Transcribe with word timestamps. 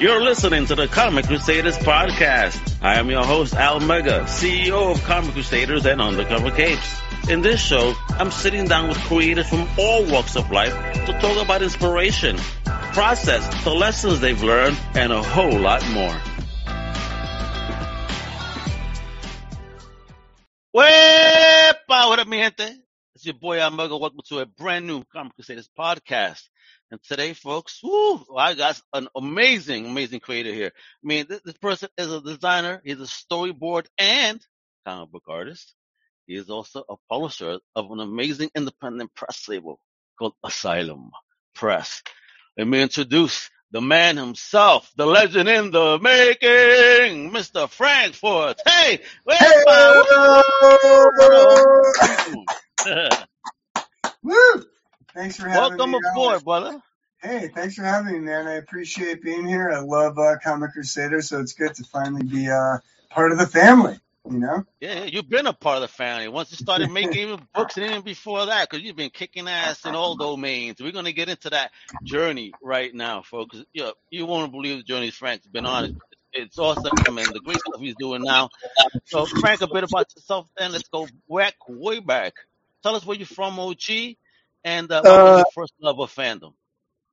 You're 0.00 0.22
listening 0.22 0.64
to 0.66 0.76
the 0.76 0.86
Comic 0.86 1.26
Crusaders 1.26 1.76
podcast. 1.76 2.78
I 2.80 3.00
am 3.00 3.10
your 3.10 3.24
host, 3.24 3.54
Al 3.54 3.80
Mega, 3.80 4.20
CEO 4.26 4.92
of 4.92 5.02
Comic 5.02 5.32
Crusaders 5.32 5.84
and 5.86 6.00
Undercover 6.00 6.52
Capes. 6.52 7.00
In 7.28 7.42
this 7.42 7.60
show, 7.60 7.94
I'm 8.10 8.30
sitting 8.30 8.66
down 8.66 8.86
with 8.86 8.96
creators 8.98 9.48
from 9.48 9.68
all 9.76 10.08
walks 10.08 10.36
of 10.36 10.52
life 10.52 10.72
to 11.06 11.18
talk 11.20 11.44
about 11.44 11.62
inspiration, 11.62 12.36
process, 12.92 13.64
the 13.64 13.74
lessons 13.74 14.20
they've 14.20 14.40
learned, 14.40 14.78
and 14.94 15.12
a 15.12 15.20
whole 15.20 15.58
lot 15.58 15.84
more. 15.90 16.16
Wepa, 20.76 22.08
what 22.08 22.20
up, 22.20 22.28
mi 22.28 22.38
gente? 22.38 22.72
It's 23.16 23.26
your 23.26 23.34
boy 23.34 23.58
Al 23.58 23.72
Mega. 23.72 23.96
Welcome 23.96 24.20
to 24.28 24.38
a 24.38 24.46
brand 24.46 24.86
new 24.86 25.02
Comic 25.12 25.34
Crusaders 25.34 25.68
podcast. 25.76 26.42
And 26.90 27.02
today, 27.02 27.34
folks, 27.34 27.80
whoo, 27.82 28.24
I 28.36 28.54
got 28.54 28.80
an 28.94 29.08
amazing, 29.14 29.86
amazing 29.86 30.20
creator 30.20 30.52
here. 30.52 30.72
I 30.74 31.06
mean, 31.06 31.26
this, 31.28 31.42
this 31.44 31.58
person 31.58 31.90
is 31.98 32.10
a 32.10 32.22
designer, 32.22 32.80
he's 32.82 33.00
a 33.00 33.04
storyboard 33.04 33.86
and 33.98 34.40
comic 34.86 35.10
book 35.10 35.24
artist. 35.28 35.74
He 36.26 36.34
is 36.36 36.48
also 36.48 36.84
a 36.88 36.96
publisher 37.10 37.58
of 37.76 37.90
an 37.90 38.00
amazing 38.00 38.50
independent 38.54 39.14
press 39.14 39.48
label 39.48 39.80
called 40.18 40.34
Asylum 40.44 41.10
Press. 41.54 42.02
Let 42.56 42.66
me 42.66 42.80
introduce 42.80 43.50
the 43.70 43.82
man 43.82 44.16
himself, 44.16 44.90
the 44.96 45.06
legend 45.06 45.48
in 45.48 45.70
the 45.70 45.98
making, 45.98 47.30
Mr. 47.30 47.68
Frank 47.68 48.14
Forte. 48.14 48.60
Hey, 48.66 49.00
where's 49.24 49.64
my 49.66 50.42
Woo! 54.22 54.64
Thanks 55.14 55.36
for 55.36 55.48
having 55.48 55.72
me. 55.72 55.78
Welcome 55.78 55.90
me. 55.92 56.08
aboard, 56.12 56.44
brother. 56.44 56.82
Hey, 57.20 57.48
thanks 57.48 57.74
for 57.74 57.82
having 57.82 58.12
me, 58.12 58.18
man. 58.20 58.46
I 58.46 58.54
appreciate 58.54 59.22
being 59.22 59.46
here. 59.46 59.70
I 59.70 59.80
love 59.80 60.18
uh, 60.18 60.36
Comic 60.42 60.72
Crusader, 60.72 61.20
so 61.20 61.40
it's 61.40 61.52
good 61.52 61.74
to 61.74 61.84
finally 61.84 62.22
be 62.22 62.48
uh, 62.48 62.78
part 63.10 63.32
of 63.32 63.38
the 63.38 63.46
family. 63.46 63.98
You 64.30 64.38
know? 64.38 64.64
Yeah, 64.80 65.04
you've 65.04 65.28
been 65.28 65.46
a 65.46 65.52
part 65.52 65.76
of 65.76 65.82
the 65.82 65.88
family 65.88 66.28
once 66.28 66.50
you 66.50 66.58
started 66.58 66.90
making 66.92 67.16
even 67.16 67.40
books 67.54 67.76
and 67.76 67.86
even 67.86 68.02
before 68.02 68.46
that, 68.46 68.68
because 68.68 68.84
you've 68.84 68.96
been 68.96 69.10
kicking 69.10 69.48
ass 69.48 69.84
in 69.84 69.94
all 69.94 70.16
domains. 70.16 70.80
We're 70.80 70.92
gonna 70.92 71.12
get 71.12 71.28
into 71.28 71.50
that 71.50 71.72
journey 72.04 72.52
right 72.62 72.94
now, 72.94 73.22
folks. 73.22 73.64
You 73.72 73.84
know, 73.84 73.94
you 74.10 74.26
won't 74.26 74.52
believe 74.52 74.76
the 74.76 74.82
journey 74.82 75.10
Frank's 75.10 75.46
been 75.46 75.66
on. 75.66 75.98
It's 76.32 76.58
awesome, 76.58 76.92
and 77.06 77.16
the 77.16 77.40
great 77.42 77.58
stuff 77.58 77.80
he's 77.80 77.96
doing 77.98 78.22
now. 78.22 78.50
So, 79.06 79.24
Frank, 79.24 79.62
a 79.62 79.66
bit 79.66 79.82
about 79.82 80.06
yourself. 80.14 80.46
Then 80.58 80.72
let's 80.72 80.88
go 80.88 81.08
back, 81.28 81.54
way 81.66 82.00
back. 82.00 82.34
Tell 82.82 82.94
us 82.94 83.04
where 83.04 83.16
you're 83.16 83.26
from, 83.26 83.58
OG, 83.58 84.16
and 84.64 84.90
uh, 84.92 85.04
what 85.04 85.24
was 85.24 85.34
Uh, 85.34 85.36
your 85.36 85.46
first 85.46 85.74
love 85.80 86.00
of 86.00 86.12
fandom? 86.14 86.54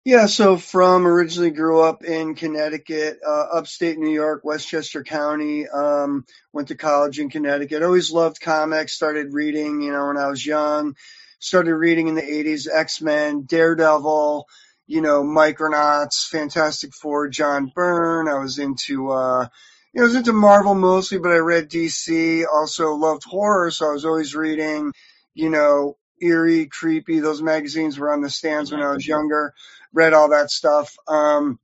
yeah. 0.05 0.27
So 0.27 0.57
from 0.57 1.07
originally 1.07 1.51
grew 1.51 1.81
up 1.81 2.03
in 2.03 2.35
Connecticut, 2.35 3.19
uh, 3.27 3.47
upstate 3.53 3.97
New 3.99 4.11
York, 4.11 4.43
Westchester 4.43 5.03
County. 5.03 5.67
Um, 5.67 6.25
went 6.53 6.69
to 6.69 6.75
college 6.75 7.19
in 7.19 7.29
Connecticut. 7.29 7.83
Always 7.83 8.11
loved 8.11 8.41
comics. 8.41 8.93
Started 8.93 9.33
reading, 9.33 9.81
you 9.81 9.91
know, 9.91 10.07
when 10.07 10.17
I 10.17 10.27
was 10.29 10.45
young. 10.45 10.95
Started 11.39 11.75
reading 11.75 12.07
in 12.09 12.15
the 12.15 12.21
'80s, 12.23 12.67
X 12.73 13.01
Men, 13.01 13.43
Daredevil. 13.43 14.47
You 14.87 15.01
know, 15.01 15.23
Micronauts, 15.23 16.27
Fantastic 16.29 16.93
Four, 16.93 17.29
John 17.29 17.71
Byrne. 17.75 18.29
I 18.29 18.39
was 18.39 18.59
into. 18.59 19.11
Uh, 19.11 19.47
you 19.93 20.01
know, 20.01 20.05
I 20.05 20.07
was 20.07 20.15
into 20.15 20.33
Marvel 20.33 20.75
mostly, 20.75 21.19
but 21.19 21.31
I 21.31 21.37
read 21.37 21.69
DC. 21.69 22.45
Also 22.51 22.93
loved 22.95 23.23
horror, 23.25 23.71
so 23.71 23.89
I 23.89 23.93
was 23.93 24.05
always 24.05 24.35
reading, 24.35 24.93
you 25.35 25.49
know, 25.49 25.97
eerie, 26.21 26.67
creepy. 26.67 27.19
Those 27.19 27.41
magazines 27.41 27.97
were 27.97 28.11
on 28.11 28.21
the 28.21 28.29
stands 28.29 28.71
when 28.71 28.81
I 28.81 28.91
was 28.91 29.07
younger. 29.07 29.53
Read 29.93 30.13
all 30.13 30.29
that 30.29 30.51
stuff. 30.51 30.97
Um, 31.07 31.59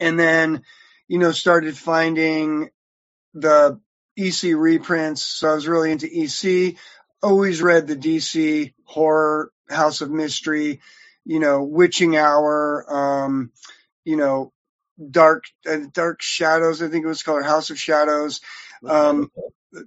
and 0.00 0.18
then, 0.18 0.62
you 1.06 1.18
know, 1.18 1.32
started 1.32 1.76
finding 1.76 2.70
the 3.34 3.80
EC 4.16 4.54
reprints. 4.56 5.22
So 5.22 5.50
I 5.50 5.54
was 5.54 5.68
really 5.68 5.92
into 5.92 6.06
EC. 6.06 6.76
Always 7.22 7.62
read 7.62 7.86
the 7.86 7.96
DC 7.96 8.74
horror, 8.84 9.50
House 9.68 10.00
of 10.00 10.10
Mystery, 10.10 10.80
you 11.24 11.40
know, 11.40 11.62
Witching 11.62 12.16
Hour, 12.16 12.84
um, 12.88 13.52
you 14.04 14.16
know, 14.16 14.52
Dark, 15.10 15.44
uh, 15.68 15.78
Dark 15.92 16.22
Shadows, 16.22 16.82
I 16.82 16.88
think 16.88 17.04
it 17.04 17.08
was 17.08 17.22
called, 17.22 17.44
House 17.44 17.70
of 17.70 17.78
Shadows. 17.78 18.40
Um, 18.86 19.30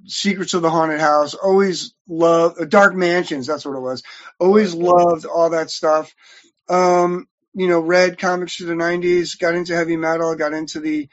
Secrets 0.06 0.54
of 0.54 0.62
the 0.62 0.70
Haunted 0.70 1.00
House. 1.00 1.34
Always 1.34 1.94
loved 2.08 2.62
uh, 2.62 2.66
Dark 2.66 2.96
Mansions. 2.96 3.48
That's 3.48 3.66
what 3.66 3.76
it 3.76 3.82
was. 3.82 4.04
Always 4.40 4.74
loved 4.74 5.26
all 5.26 5.52
that 5.52 5.72
stuff. 5.72 6.14
Um, 6.70 7.28
you 7.54 7.68
know, 7.68 7.80
read 7.80 8.20
comics 8.20 8.56
through 8.56 8.68
the 8.68 8.74
'90s. 8.76 9.38
Got 9.40 9.56
into 9.56 9.76
heavy 9.76 9.98
metal. 9.98 10.36
Got 10.36 10.54
into 10.54 10.80
the, 10.80 11.10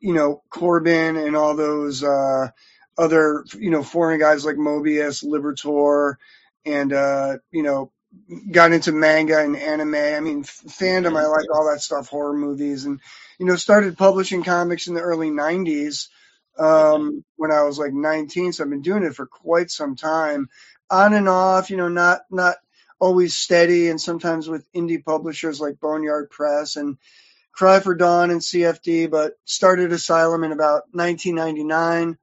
you 0.00 0.14
know, 0.14 0.42
Corben 0.50 1.16
and 1.16 1.36
all 1.36 1.56
those 1.56 2.02
uh, 2.02 2.48
other, 2.96 3.44
you 3.58 3.70
know, 3.70 3.82
foreign 3.82 4.20
guys 4.20 4.44
like 4.44 4.56
Moebius, 4.56 5.24
Liberatore, 5.24 6.14
and 6.64 6.92
uh, 6.92 7.38
you 7.50 7.62
know, 7.62 7.92
got 8.52 8.72
into 8.72 8.92
manga 8.92 9.40
and 9.40 9.56
anime. 9.56 9.94
I 9.94 10.20
mean, 10.20 10.40
f- 10.40 10.62
fandom. 10.68 11.18
I 11.18 11.26
like 11.26 11.46
all 11.52 11.70
that 11.70 11.82
stuff, 11.82 12.08
horror 12.08 12.36
movies, 12.36 12.84
and 12.84 13.00
you 13.38 13.46
know, 13.46 13.56
started 13.56 13.98
publishing 13.98 14.44
comics 14.44 14.86
in 14.86 14.94
the 14.94 15.02
early 15.02 15.30
'90s 15.30 16.08
um, 16.58 17.24
when 17.36 17.50
I 17.50 17.62
was 17.62 17.78
like 17.78 17.92
19. 17.92 18.52
So 18.52 18.64
I've 18.64 18.70
been 18.70 18.82
doing 18.82 19.04
it 19.04 19.14
for 19.14 19.26
quite 19.26 19.70
some 19.70 19.96
time, 19.96 20.48
on 20.90 21.14
and 21.14 21.28
off. 21.28 21.70
You 21.70 21.76
know, 21.76 21.88
not 21.88 22.22
not 22.30 22.56
always 22.98 23.36
steady, 23.36 23.88
and 23.88 24.00
sometimes 24.00 24.48
with 24.48 24.70
indie 24.72 25.04
publishers 25.04 25.60
like 25.60 25.80
Boneyard 25.80 26.30
Press 26.30 26.76
and 26.76 26.98
Cry 27.52 27.80
for 27.80 27.94
Dawn 27.94 28.30
and 28.30 28.40
CFD. 28.40 29.10
But 29.10 29.38
started 29.44 29.92
Asylum 29.92 30.44
in 30.44 30.52
about 30.52 30.84
1999. 30.92 32.18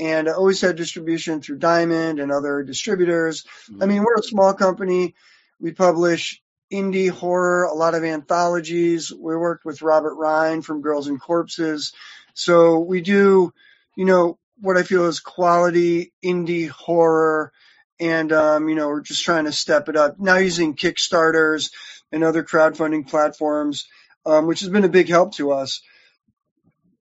And 0.00 0.28
I 0.28 0.32
always 0.32 0.60
had 0.60 0.74
distribution 0.74 1.40
through 1.40 1.58
Diamond 1.58 2.18
and 2.18 2.32
other 2.32 2.64
distributors. 2.64 3.44
I 3.80 3.86
mean, 3.86 4.02
we're 4.02 4.16
a 4.16 4.24
small 4.24 4.52
company. 4.52 5.14
We 5.60 5.70
publish 5.70 6.42
indie 6.72 7.10
horror, 7.10 7.64
a 7.64 7.74
lot 7.74 7.94
of 7.94 8.04
anthologies. 8.04 9.12
We 9.12 9.36
worked 9.36 9.64
with 9.64 9.82
Robert 9.82 10.14
Ryan 10.16 10.62
from 10.62 10.82
Girls 10.82 11.06
and 11.06 11.20
Corpses. 11.20 11.92
So 12.34 12.80
we 12.80 13.00
do, 13.00 13.52
you 13.96 14.04
know, 14.04 14.38
what 14.60 14.76
I 14.76 14.82
feel 14.82 15.06
is 15.06 15.20
quality 15.20 16.12
indie 16.24 16.68
horror. 16.68 17.52
And, 18.00 18.32
um, 18.32 18.68
you 18.68 18.74
know, 18.74 18.88
we're 18.88 19.00
just 19.00 19.24
trying 19.24 19.44
to 19.44 19.52
step 19.52 19.88
it 19.88 19.96
up 19.96 20.18
now 20.18 20.36
using 20.36 20.74
Kickstarters 20.74 21.70
and 22.12 22.24
other 22.24 22.42
crowdfunding 22.42 23.08
platforms, 23.08 23.86
um, 24.26 24.46
which 24.46 24.60
has 24.60 24.68
been 24.68 24.84
a 24.84 24.88
big 24.88 25.08
help 25.08 25.34
to 25.34 25.52
us. 25.52 25.80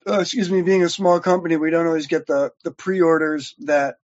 Uh, 0.08 0.20
excuse 0.20 0.50
me, 0.50 0.62
being 0.62 0.84
a 0.84 0.90
small 0.90 1.20
company, 1.20 1.56
we 1.56 1.70
don't 1.70 1.88
always 1.88 2.08
get 2.08 2.26
the, 2.26 2.52
the 2.64 2.72
pre-orders 2.72 3.56
that 3.60 3.96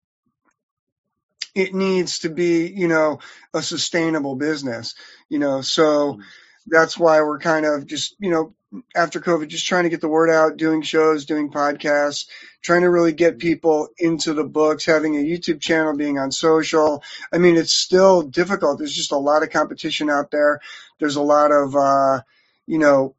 it 1.55 1.73
needs 1.73 2.19
to 2.19 2.29
be, 2.29 2.67
you 2.67 2.87
know, 2.87 3.19
a 3.53 3.63
sustainable 3.63 4.35
business, 4.35 4.93
you 5.27 5.39
know, 5.39 5.61
so 5.61 6.19
that's 6.67 6.97
why 6.97 7.21
we're 7.21 7.39
kind 7.39 7.65
of 7.65 7.85
just, 7.87 8.15
you 8.19 8.29
know, 8.31 8.55
after 8.95 9.21
COVID, 9.21 9.47
just 9.47 9.67
trying 9.67 9.85
to 9.85 9.89
get 9.89 10.01
the 10.01 10.09
word 10.09 10.29
out, 10.29 10.57
doing 10.57 10.81
shows, 10.81 11.25
doing 11.25 11.51
podcasts, 11.51 12.27
trying 12.63 12.81
to 12.81 12.89
really 12.89 13.13
get 13.13 13.39
people 13.39 13.89
into 13.97 14.33
the 14.33 14.43
books, 14.43 14.85
having 14.85 15.15
a 15.15 15.23
YouTube 15.23 15.61
channel, 15.61 15.95
being 15.95 16.19
on 16.19 16.31
social. 16.31 17.03
I 17.33 17.37
mean, 17.37 17.55
it's 17.57 17.73
still 17.73 18.23
difficult. 18.23 18.79
There's 18.79 18.93
just 18.95 19.13
a 19.13 19.17
lot 19.17 19.43
of 19.43 19.51
competition 19.51 20.09
out 20.09 20.31
there. 20.31 20.59
There's 20.99 21.15
a 21.15 21.21
lot 21.21 21.51
of, 21.51 21.75
uh, 21.75 22.21
you 22.67 22.79
know, 22.79 23.15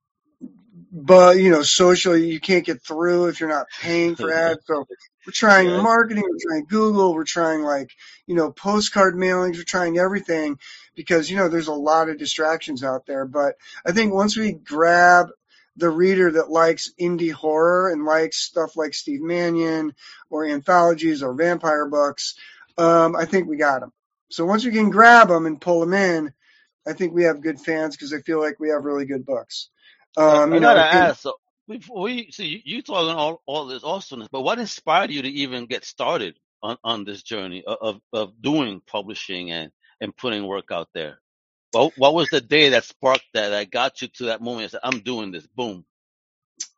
but 0.92 1.38
you 1.38 1.50
know, 1.50 1.62
social, 1.62 2.16
you 2.16 2.40
can't 2.40 2.66
get 2.66 2.82
through 2.82 3.28
if 3.28 3.40
you're 3.40 3.48
not 3.48 3.66
paying 3.78 4.16
for 4.16 4.32
ads. 4.34 4.60
So 4.66 4.86
we're 5.26 5.32
trying 5.32 5.68
Yeah. 5.68 5.82
marketing, 5.82 6.24
we're 6.28 6.50
trying 6.52 6.66
Google, 6.66 7.14
we're 7.14 7.24
trying 7.24 7.62
like, 7.62 7.90
you 8.26 8.34
know, 8.34 8.52
postcard 8.52 9.14
mailings, 9.14 9.56
we're 9.56 9.64
trying 9.64 9.98
everything 9.98 10.58
because, 10.98 11.30
you 11.30 11.36
know, 11.36 11.48
there's 11.48 11.68
a 11.68 11.72
lot 11.72 12.08
of 12.08 12.18
distractions 12.18 12.82
out 12.82 13.06
there. 13.06 13.24
But 13.24 13.54
I 13.86 13.92
think 13.92 14.12
once 14.12 14.36
we 14.36 14.52
grab 14.52 15.28
the 15.76 15.88
reader 15.88 16.32
that 16.32 16.50
likes 16.50 16.92
indie 17.00 17.30
horror 17.30 17.88
and 17.90 18.04
likes 18.04 18.36
stuff 18.38 18.76
like 18.76 18.94
Steve 18.94 19.20
Mannion 19.20 19.94
or 20.28 20.44
anthologies 20.44 21.22
or 21.22 21.34
vampire 21.34 21.86
books, 21.86 22.34
um, 22.76 23.14
I 23.14 23.26
think 23.26 23.48
we 23.48 23.56
got 23.56 23.80
them. 23.80 23.92
So 24.28 24.44
once 24.44 24.64
we 24.64 24.72
can 24.72 24.90
grab 24.90 25.28
them 25.28 25.46
and 25.46 25.60
pull 25.60 25.78
them 25.78 25.94
in, 25.94 26.32
I 26.84 26.94
think 26.94 27.14
we 27.14 27.24
have 27.24 27.40
good 27.40 27.60
fans 27.60 27.94
because 27.96 28.12
I 28.12 28.20
feel 28.22 28.40
like 28.40 28.58
we 28.58 28.70
have 28.70 28.84
really 28.84 29.06
good 29.06 29.24
books. 29.24 29.68
Um, 30.16 30.52
I 30.52 30.56
you 30.56 30.60
know, 30.60 30.74
gotta 30.74 30.82
think- 30.82 30.94
ask. 30.94 31.20
So 31.20 31.34
we 31.68 32.28
see 32.32 32.46
you, 32.46 32.60
you 32.64 32.82
talking 32.82 33.14
all 33.14 33.40
all 33.46 33.66
this 33.66 33.84
awesomeness, 33.84 34.28
but 34.32 34.42
what 34.42 34.58
inspired 34.58 35.12
you 35.12 35.22
to 35.22 35.28
even 35.28 35.66
get 35.66 35.84
started 35.84 36.36
on 36.60 36.76
on 36.82 37.04
this 37.04 37.22
journey 37.22 37.62
of 37.64 37.76
of, 37.80 38.00
of 38.12 38.42
doing 38.42 38.80
publishing 38.84 39.52
and 39.52 39.70
and 40.00 40.16
putting 40.16 40.46
work 40.46 40.70
out 40.70 40.88
there? 40.94 41.18
What 41.72 41.92
what 41.96 42.14
was 42.14 42.28
the 42.30 42.40
day 42.40 42.70
that 42.70 42.84
sparked 42.84 43.26
that 43.34 43.50
that 43.50 43.70
got 43.70 44.00
you 44.02 44.08
to 44.08 44.24
that 44.26 44.40
moment? 44.40 44.64
I 44.64 44.68
said, 44.68 44.80
I'm 44.82 45.00
doing 45.00 45.32
this. 45.32 45.46
Boom. 45.46 45.84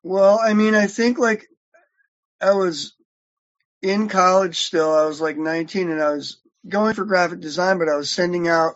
Well, 0.03 0.41
I 0.43 0.55
mean, 0.55 0.75
I 0.75 0.87
think 0.87 1.19
like 1.19 1.47
I 2.41 2.53
was 2.53 2.95
in 3.83 4.09
college 4.09 4.59
still. 4.59 4.93
I 4.93 5.07
was 5.07 5.21
like 5.21 5.37
19 5.37 5.91
and 5.91 6.03
I 6.03 6.11
was 6.11 6.39
going 6.69 6.95
for 6.95 7.05
graphic 7.05 7.41
design, 7.41 7.79
but 7.79 7.89
I 7.89 7.97
was 7.97 8.11
sending 8.11 8.49
out 8.49 8.75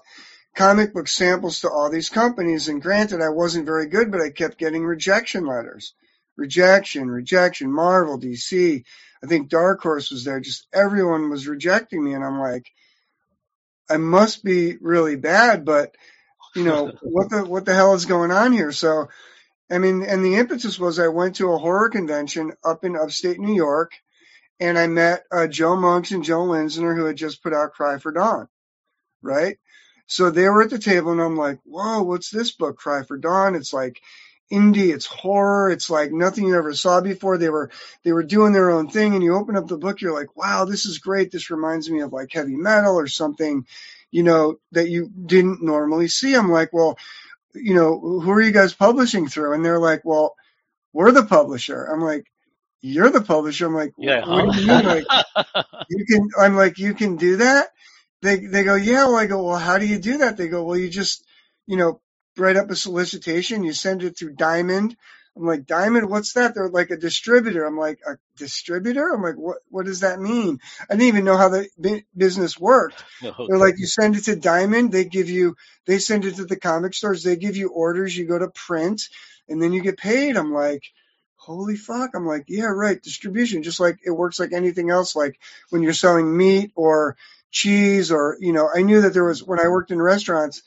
comic 0.54 0.94
book 0.94 1.08
samples 1.08 1.60
to 1.60 1.70
all 1.70 1.90
these 1.90 2.08
companies. 2.08 2.68
And 2.68 2.80
granted, 2.82 3.20
I 3.20 3.30
wasn't 3.30 3.66
very 3.66 3.86
good, 3.86 4.10
but 4.10 4.20
I 4.20 4.30
kept 4.30 4.58
getting 4.58 4.84
rejection 4.84 5.46
letters. 5.46 5.94
Rejection, 6.36 7.08
rejection, 7.08 7.72
Marvel, 7.72 8.18
DC. 8.18 8.84
I 9.22 9.26
think 9.26 9.48
Dark 9.48 9.80
Horse 9.82 10.10
was 10.10 10.24
there. 10.24 10.40
Just 10.40 10.66
everyone 10.72 11.30
was 11.30 11.46
rejecting 11.46 12.02
me. 12.02 12.14
And 12.14 12.24
I'm 12.24 12.38
like, 12.40 12.66
I 13.90 13.96
must 13.98 14.44
be 14.44 14.76
really 14.80 15.16
bad, 15.16 15.64
but 15.64 15.94
you 16.54 16.64
know, 16.64 16.92
what 17.02 17.30
the, 17.30 17.44
what 17.44 17.64
the 17.64 17.74
hell 17.74 17.94
is 17.94 18.06
going 18.06 18.30
on 18.30 18.52
here? 18.52 18.72
So, 18.72 19.08
I 19.70 19.78
mean, 19.78 20.02
and 20.02 20.24
the 20.24 20.36
impetus 20.36 20.78
was 20.78 20.98
I 20.98 21.08
went 21.08 21.36
to 21.36 21.52
a 21.52 21.58
horror 21.58 21.88
convention 21.88 22.52
up 22.64 22.84
in 22.84 22.96
upstate 22.96 23.38
New 23.40 23.54
York 23.54 23.92
and 24.60 24.78
I 24.78 24.86
met 24.86 25.24
uh, 25.32 25.46
Joe 25.46 25.76
Monks 25.76 26.10
and 26.12 26.24
Joe 26.24 26.46
Linsner 26.46 26.96
who 26.96 27.04
had 27.04 27.16
just 27.16 27.42
put 27.42 27.52
out 27.52 27.72
Cry 27.72 27.98
for 27.98 28.12
Dawn, 28.12 28.48
right? 29.22 29.58
So 30.06 30.30
they 30.30 30.48
were 30.48 30.62
at 30.62 30.70
the 30.70 30.78
table, 30.78 31.12
and 31.12 31.20
I'm 31.20 31.36
like, 31.36 31.58
"Whoa, 31.64 32.02
what's 32.02 32.30
this 32.30 32.52
book? 32.52 32.76
Cry 32.76 33.02
for 33.02 33.16
Dawn." 33.16 33.54
It's 33.54 33.72
like 33.72 34.00
indie, 34.52 34.94
it's 34.94 35.06
horror, 35.06 35.70
it's 35.70 35.90
like 35.90 36.12
nothing 36.12 36.46
you 36.46 36.56
ever 36.56 36.74
saw 36.74 37.00
before. 37.00 37.38
They 37.38 37.50
were 37.50 37.70
they 38.04 38.12
were 38.12 38.22
doing 38.22 38.52
their 38.52 38.70
own 38.70 38.88
thing, 38.88 39.14
and 39.14 39.22
you 39.24 39.34
open 39.34 39.56
up 39.56 39.66
the 39.68 39.78
book, 39.78 40.00
you're 40.00 40.14
like, 40.14 40.36
"Wow, 40.36 40.64
this 40.64 40.86
is 40.86 40.98
great. 40.98 41.30
This 41.32 41.50
reminds 41.50 41.90
me 41.90 42.00
of 42.00 42.12
like 42.12 42.32
heavy 42.32 42.56
metal 42.56 42.98
or 42.98 43.06
something." 43.06 43.66
You 44.10 44.22
know, 44.22 44.56
that 44.72 44.88
you 44.88 45.10
didn't 45.26 45.62
normally 45.62 46.06
see. 46.08 46.34
I'm 46.36 46.48
like, 46.50 46.72
well, 46.72 46.96
you 47.54 47.74
know, 47.74 47.98
who 47.98 48.30
are 48.30 48.40
you 48.40 48.52
guys 48.52 48.74
publishing 48.74 49.28
through? 49.28 49.54
And 49.54 49.64
they're 49.64 49.80
like, 49.80 50.02
well, 50.04 50.34
we're 50.92 51.12
the 51.12 51.24
publisher. 51.24 51.84
I'm 51.84 52.00
like, 52.00 52.26
you're 52.82 53.10
the 53.10 53.22
publisher. 53.22 53.66
I'm 53.66 53.74
like, 53.74 53.94
Yeah, 53.98 54.24
what 54.26 54.46
do 54.46 54.52
you 54.52 54.64
mean? 54.66 54.84
Like, 54.84 55.08
you 55.88 56.04
can, 56.06 56.28
I'm 56.38 56.56
like, 56.56 56.78
you 56.78 56.94
can 56.94 57.16
do 57.16 57.36
that? 57.38 57.68
They, 58.22 58.38
they 58.38 58.64
go, 58.64 58.74
yeah. 58.74 59.06
Well, 59.06 59.16
I 59.16 59.26
go, 59.26 59.44
well, 59.44 59.58
how 59.58 59.78
do 59.78 59.86
you 59.86 59.98
do 59.98 60.18
that? 60.18 60.36
They 60.36 60.48
go, 60.48 60.64
well, 60.64 60.78
you 60.78 60.88
just, 60.90 61.24
you 61.66 61.76
know, 61.76 62.00
write 62.36 62.56
up 62.56 62.70
a 62.70 62.76
solicitation, 62.76 63.64
you 63.64 63.72
send 63.72 64.02
it 64.02 64.18
through 64.18 64.34
Diamond. 64.34 64.96
I'm 65.36 65.46
like, 65.46 65.66
Diamond, 65.66 66.08
what's 66.08 66.34
that? 66.34 66.54
They're 66.54 66.68
like 66.68 66.90
a 66.90 66.96
distributor. 66.96 67.64
I'm 67.64 67.76
like, 67.76 67.98
a 68.06 68.18
distributor? 68.36 69.08
I'm 69.12 69.22
like, 69.22 69.34
what, 69.34 69.58
what 69.68 69.84
does 69.84 70.00
that 70.00 70.20
mean? 70.20 70.60
I 70.88 70.94
didn't 70.94 71.08
even 71.08 71.24
know 71.24 71.36
how 71.36 71.48
the 71.48 72.04
business 72.16 72.58
worked. 72.58 73.02
They're 73.20 73.58
like, 73.58 73.74
you 73.78 73.86
send 73.86 74.16
it 74.16 74.24
to 74.24 74.36
Diamond, 74.36 74.92
they 74.92 75.04
give 75.04 75.28
you, 75.28 75.56
they 75.86 75.98
send 75.98 76.24
it 76.24 76.36
to 76.36 76.44
the 76.44 76.56
comic 76.56 76.94
stores, 76.94 77.24
they 77.24 77.36
give 77.36 77.56
you 77.56 77.70
orders, 77.70 78.16
you 78.16 78.26
go 78.26 78.38
to 78.38 78.48
print, 78.48 79.02
and 79.48 79.60
then 79.60 79.72
you 79.72 79.82
get 79.82 79.98
paid. 79.98 80.36
I'm 80.36 80.52
like, 80.52 80.84
holy 81.36 81.76
fuck. 81.76 82.12
I'm 82.14 82.26
like, 82.26 82.44
yeah, 82.48 82.66
right, 82.66 83.02
distribution, 83.02 83.64
just 83.64 83.80
like 83.80 83.98
it 84.04 84.10
works 84.10 84.38
like 84.38 84.52
anything 84.52 84.90
else, 84.90 85.16
like 85.16 85.40
when 85.70 85.82
you're 85.82 85.92
selling 85.92 86.34
meat 86.36 86.72
or 86.76 87.16
cheese 87.50 88.10
or, 88.10 88.36
you 88.40 88.52
know, 88.52 88.68
I 88.74 88.82
knew 88.82 89.02
that 89.02 89.12
there 89.12 89.24
was, 89.24 89.42
when 89.42 89.60
I 89.60 89.68
worked 89.68 89.90
in 89.90 90.00
restaurants, 90.00 90.62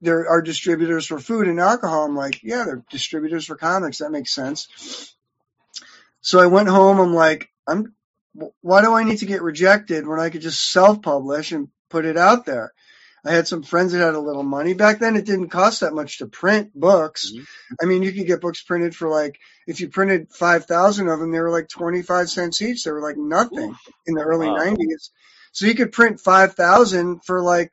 there, 0.00 0.28
are 0.28 0.42
distributors 0.42 1.06
for 1.06 1.18
food 1.18 1.48
and 1.48 1.60
alcohol. 1.60 2.04
I'm 2.04 2.16
like, 2.16 2.42
yeah, 2.42 2.64
they're 2.64 2.84
distributors 2.90 3.46
for 3.46 3.56
comics. 3.56 3.98
That 3.98 4.10
makes 4.10 4.32
sense. 4.32 5.14
So 6.20 6.38
I 6.38 6.46
went 6.46 6.68
home. 6.68 7.00
I'm 7.00 7.14
like, 7.14 7.48
I'm, 7.66 7.94
why 8.60 8.82
do 8.82 8.94
I 8.94 9.04
need 9.04 9.18
to 9.18 9.26
get 9.26 9.42
rejected 9.42 10.06
when 10.06 10.20
I 10.20 10.30
could 10.30 10.42
just 10.42 10.70
self 10.72 11.02
publish 11.02 11.52
and 11.52 11.68
put 11.90 12.04
it 12.04 12.16
out 12.16 12.44
there? 12.46 12.72
I 13.24 13.30
had 13.32 13.46
some 13.46 13.62
friends 13.62 13.92
that 13.92 14.00
had 14.04 14.14
a 14.14 14.20
little 14.20 14.42
money 14.42 14.74
back 14.74 14.98
then. 14.98 15.16
It 15.16 15.26
didn't 15.26 15.50
cost 15.50 15.80
that 15.80 15.94
much 15.94 16.18
to 16.18 16.26
print 16.26 16.72
books. 16.74 17.30
Mhm. 17.32 17.46
I 17.80 17.84
mean, 17.84 18.02
you 18.02 18.12
could 18.12 18.26
get 18.26 18.40
books 18.40 18.62
printed 18.62 18.96
for 18.96 19.08
like, 19.08 19.38
if 19.66 19.80
you 19.80 19.88
printed 19.88 20.32
5,000 20.32 21.08
of 21.08 21.20
them, 21.20 21.30
they 21.30 21.38
were 21.38 21.50
like 21.50 21.68
25 21.68 22.28
cents 22.28 22.60
each. 22.60 22.82
They 22.82 22.90
were 22.90 23.00
like 23.00 23.16
nothing 23.16 23.70
Oof. 23.70 23.88
in 24.06 24.14
the 24.14 24.22
early 24.22 24.48
Wow. 24.48 24.56
90s. 24.56 25.10
So 25.52 25.66
you 25.66 25.74
could 25.76 25.92
print 25.92 26.18
5,000 26.20 27.24
for 27.24 27.40
like, 27.40 27.72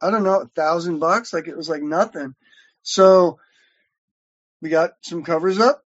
I 0.00 0.10
don't 0.10 0.24
know, 0.24 0.42
a 0.42 0.46
thousand 0.46 0.98
bucks. 0.98 1.32
Like 1.32 1.48
it 1.48 1.56
was 1.56 1.68
like 1.68 1.82
nothing. 1.82 2.34
So 2.82 3.38
we 4.62 4.68
got 4.68 4.92
some 5.02 5.24
covers 5.24 5.58
up. 5.58 5.82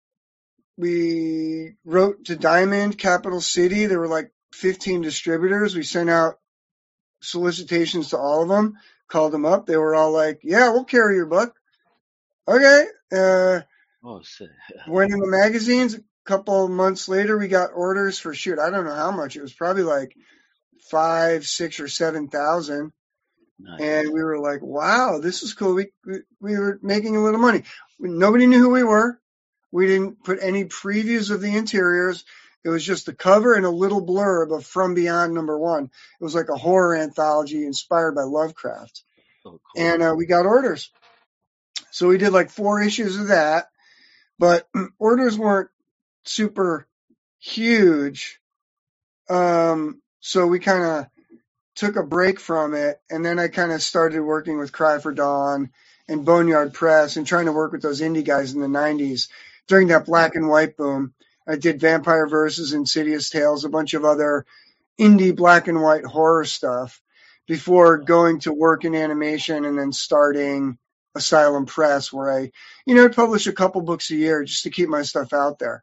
We 0.76 1.74
wrote 1.84 2.26
to 2.26 2.36
Diamond, 2.36 2.98
Capital 2.98 3.40
City. 3.40 3.86
There 3.86 3.98
were 3.98 4.08
like 4.08 4.32
15 4.54 5.02
distributors. 5.02 5.74
We 5.74 5.82
sent 5.82 6.10
out 6.10 6.38
solicitations 7.20 8.10
to 8.10 8.18
all 8.18 8.42
of 8.42 8.48
them, 8.48 8.74
called 9.08 9.32
them 9.32 9.44
up. 9.46 9.66
They 9.66 9.76
were 9.76 9.94
all 9.94 10.12
like, 10.12 10.40
yeah, 10.42 10.70
we'll 10.70 10.84
carry 10.84 11.16
your 11.16 11.26
book. 11.26 11.54
Okay. 12.48 12.86
Uh, 13.12 13.60
Oh 14.04 14.20
shit. 14.22 14.50
went 14.88 15.12
in 15.12 15.20
the 15.20 15.28
magazines. 15.28 15.94
A 15.94 16.00
couple 16.24 16.68
months 16.68 17.08
later, 17.08 17.38
we 17.38 17.48
got 17.48 17.70
orders 17.74 18.18
for 18.18 18.34
shoot. 18.34 18.58
I 18.58 18.70
don't 18.70 18.84
know 18.84 18.94
how 18.94 19.10
much. 19.10 19.36
It 19.36 19.42
was 19.42 19.52
probably 19.52 19.82
like 19.82 20.16
five, 20.90 21.46
six, 21.46 21.80
or 21.80 21.88
seven 21.88 22.28
thousand. 22.28 22.92
Nice. 23.58 23.80
And 23.80 24.12
we 24.12 24.22
were 24.22 24.38
like, 24.38 24.60
wow, 24.62 25.18
this 25.18 25.42
is 25.42 25.54
cool. 25.54 25.74
We, 25.74 25.86
we, 26.04 26.18
we 26.40 26.58
were 26.58 26.78
making 26.82 27.16
a 27.16 27.22
little 27.22 27.40
money. 27.40 27.62
Nobody 27.98 28.46
knew 28.46 28.58
who 28.58 28.70
we 28.70 28.82
were. 28.82 29.20
We 29.70 29.86
didn't 29.86 30.22
put 30.24 30.38
any 30.42 30.64
previews 30.64 31.30
of 31.30 31.40
the 31.40 31.56
interiors. 31.56 32.24
It 32.64 32.68
was 32.68 32.84
just 32.84 33.06
the 33.06 33.14
cover 33.14 33.54
and 33.54 33.64
a 33.64 33.70
little 33.70 34.04
blurb 34.04 34.56
of 34.56 34.66
From 34.66 34.94
Beyond 34.94 35.34
number 35.34 35.58
one. 35.58 35.84
It 35.84 36.24
was 36.24 36.34
like 36.34 36.48
a 36.48 36.56
horror 36.56 36.94
anthology 36.94 37.64
inspired 37.64 38.14
by 38.14 38.22
Lovecraft. 38.22 39.02
So 39.42 39.50
cool. 39.50 39.60
And 39.76 40.02
uh, 40.02 40.14
we 40.16 40.26
got 40.26 40.46
orders. 40.46 40.90
So 41.90 42.08
we 42.08 42.18
did 42.18 42.32
like 42.32 42.50
four 42.50 42.80
issues 42.80 43.18
of 43.18 43.28
that, 43.28 43.66
but 44.38 44.68
orders 44.98 45.38
weren't 45.38 45.70
super 46.24 46.86
huge. 47.38 48.40
Um, 49.28 50.00
so 50.20 50.46
we 50.46 50.58
kind 50.60 50.84
of 50.84 51.06
took 51.74 51.96
a 51.96 52.02
break 52.02 52.38
from 52.40 52.74
it, 52.74 53.00
and 53.10 53.24
then 53.24 53.38
I 53.38 53.48
kind 53.48 53.72
of 53.72 53.82
started 53.82 54.22
working 54.22 54.58
with 54.58 54.72
Cry 54.72 54.98
for 54.98 55.12
Dawn 55.12 55.70
and 56.08 56.24
Boneyard 56.24 56.74
Press 56.74 57.16
and 57.16 57.26
trying 57.26 57.46
to 57.46 57.52
work 57.52 57.72
with 57.72 57.82
those 57.82 58.00
indie 58.00 58.24
guys 58.24 58.52
in 58.52 58.60
the 58.60 58.66
90s 58.66 59.28
during 59.68 59.88
that 59.88 60.06
black 60.06 60.34
and 60.34 60.48
white 60.48 60.76
boom. 60.76 61.14
I 61.46 61.56
did 61.56 61.80
Vampire 61.80 62.28
Verses, 62.28 62.72
Insidious 62.72 63.30
Tales, 63.30 63.64
a 63.64 63.68
bunch 63.68 63.94
of 63.94 64.04
other 64.04 64.46
indie 65.00 65.34
black 65.34 65.68
and 65.68 65.82
white 65.82 66.04
horror 66.04 66.44
stuff 66.44 67.00
before 67.46 67.98
going 67.98 68.40
to 68.40 68.52
work 68.52 68.84
in 68.84 68.94
animation 68.94 69.64
and 69.64 69.78
then 69.78 69.92
starting 69.92 70.78
Asylum 71.14 71.66
Press, 71.66 72.12
where 72.12 72.32
I, 72.32 72.52
you 72.86 72.94
know, 72.94 73.08
publish 73.08 73.46
a 73.46 73.52
couple 73.52 73.80
books 73.82 74.10
a 74.10 74.16
year 74.16 74.44
just 74.44 74.62
to 74.62 74.70
keep 74.70 74.88
my 74.88 75.02
stuff 75.02 75.32
out 75.32 75.58
there. 75.58 75.82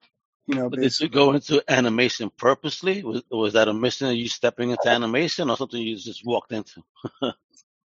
You 0.49 0.55
know, 0.55 0.71
But 0.71 0.81
did 0.81 0.99
you 0.99 1.09
go 1.09 1.33
into 1.33 1.63
animation 1.69 2.31
purposely? 2.35 3.03
Was, 3.03 3.21
was 3.29 3.53
that 3.53 3.67
a 3.67 3.73
mission 3.75 4.07
Are 4.07 4.13
you 4.13 4.27
stepping 4.27 4.71
into 4.71 4.89
animation 4.89 5.51
or 5.51 5.57
something 5.57 5.79
you 5.79 5.95
just 5.95 6.25
walked 6.25 6.53
into? 6.53 6.83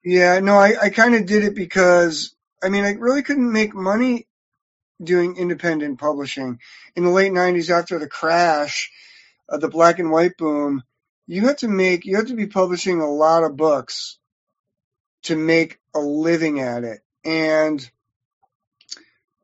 Yeah, 0.05 0.41
no, 0.41 0.57
I, 0.57 0.75
I 0.85 0.91
kind 0.91 1.15
of 1.15 1.27
did 1.27 1.45
it 1.45 1.55
because, 1.55 2.35
I 2.63 2.71
mean, 2.71 2.85
I 2.85 2.93
really 2.93 3.23
couldn't 3.23 3.53
make 3.53 3.75
money 3.75 4.27
doing 5.03 5.37
independent 5.37 5.99
publishing. 5.99 6.61
In 6.97 7.05
the 7.05 7.11
late 7.11 7.33
90s, 7.33 7.71
after 7.71 7.99
the 7.99 8.09
crash 8.09 8.91
of 9.49 9.61
the 9.61 9.69
black 9.69 9.99
and 9.99 10.11
white 10.11 10.39
boom, 10.39 10.83
you 11.27 11.47
had 11.47 11.59
to 11.59 11.69
make, 11.69 12.07
you 12.07 12.17
had 12.17 12.29
to 12.29 12.35
be 12.37 12.47
publishing 12.47 13.01
a 13.01 13.11
lot 13.11 13.45
of 13.45 13.57
books 13.57 14.19
to 15.25 15.37
make 15.37 15.81
a 15.95 16.01
living 16.01 16.61
at 16.61 16.85
it. 16.85 17.01
And 17.25 17.87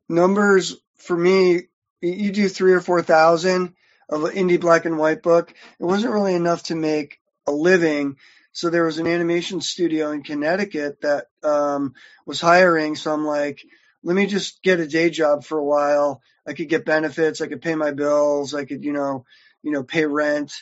numbers 0.09 0.75
for 0.97 1.17
me, 1.17 1.63
you 2.01 2.31
do 2.31 2.49
three 2.49 2.73
or 2.73 2.81
4,000 2.81 3.73
of 4.09 4.23
an 4.23 4.31
indie 4.31 4.59
black 4.59 4.85
and 4.85 4.97
white 4.97 5.23
book. 5.23 5.53
It 5.79 5.85
wasn't 5.85 6.13
really 6.13 6.35
enough 6.35 6.63
to 6.63 6.75
make 6.75 7.19
a 7.47 7.51
living. 7.51 8.17
So 8.51 8.69
there 8.69 8.83
was 8.83 8.97
an 8.97 9.07
animation 9.07 9.61
studio 9.61 10.11
in 10.11 10.23
Connecticut 10.23 11.01
that 11.01 11.27
um, 11.43 11.93
was 12.25 12.41
hiring. 12.41 12.95
So 12.95 13.13
I'm 13.13 13.25
like, 13.25 13.63
let 14.03 14.15
me 14.15 14.25
just 14.25 14.61
get 14.63 14.79
a 14.79 14.87
day 14.87 15.09
job 15.09 15.45
for 15.45 15.57
a 15.57 15.63
while. 15.63 16.21
I 16.45 16.53
could 16.53 16.69
get 16.69 16.85
benefits. 16.85 17.39
I 17.39 17.47
could 17.47 17.61
pay 17.61 17.75
my 17.75 17.91
bills. 17.91 18.53
I 18.53 18.65
could, 18.65 18.83
you 18.83 18.93
know, 18.93 19.25
you 19.61 19.71
know, 19.71 19.83
pay 19.83 20.05
rent. 20.05 20.53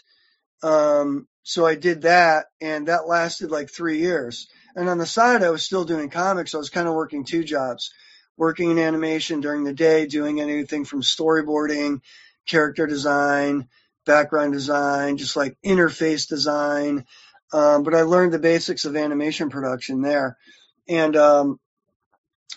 Um, 0.61 1.27
so 1.43 1.65
I 1.65 1.75
did 1.75 2.01
that, 2.01 2.47
and 2.61 2.89
that 2.89 3.07
lasted 3.07 3.49
like 3.49 3.71
three 3.71 3.99
years. 3.99 4.49
And 4.75 4.89
on 4.89 4.97
the 4.97 5.05
side, 5.05 5.41
I 5.41 5.49
was 5.49 5.63
still 5.63 5.85
doing 5.85 6.09
comics. 6.09 6.53
I 6.53 6.57
was 6.57 6.69
kind 6.69 6.87
of 6.87 6.93
working 6.93 7.23
two 7.23 7.43
jobs, 7.43 7.91
working 8.39 8.71
in 8.71 8.79
animation 8.79 9.41
during 9.41 9.65
the 9.65 9.73
day, 9.73 10.07
doing 10.07 10.39
anything 10.39 10.85
from 10.85 11.01
storyboarding, 11.01 11.99
character 12.47 12.87
design, 12.87 13.67
background 14.05 14.53
design, 14.53 15.17
just 15.17 15.35
like 15.35 15.57
interface 15.63 16.25
design. 16.27 17.05
Um, 17.51 17.83
but 17.83 17.93
I 17.93 18.03
learned 18.03 18.31
the 18.31 18.39
basics 18.39 18.85
of 18.85 18.95
animation 18.95 19.49
production 19.49 20.01
there, 20.01 20.37
and 20.87 21.17
um, 21.17 21.59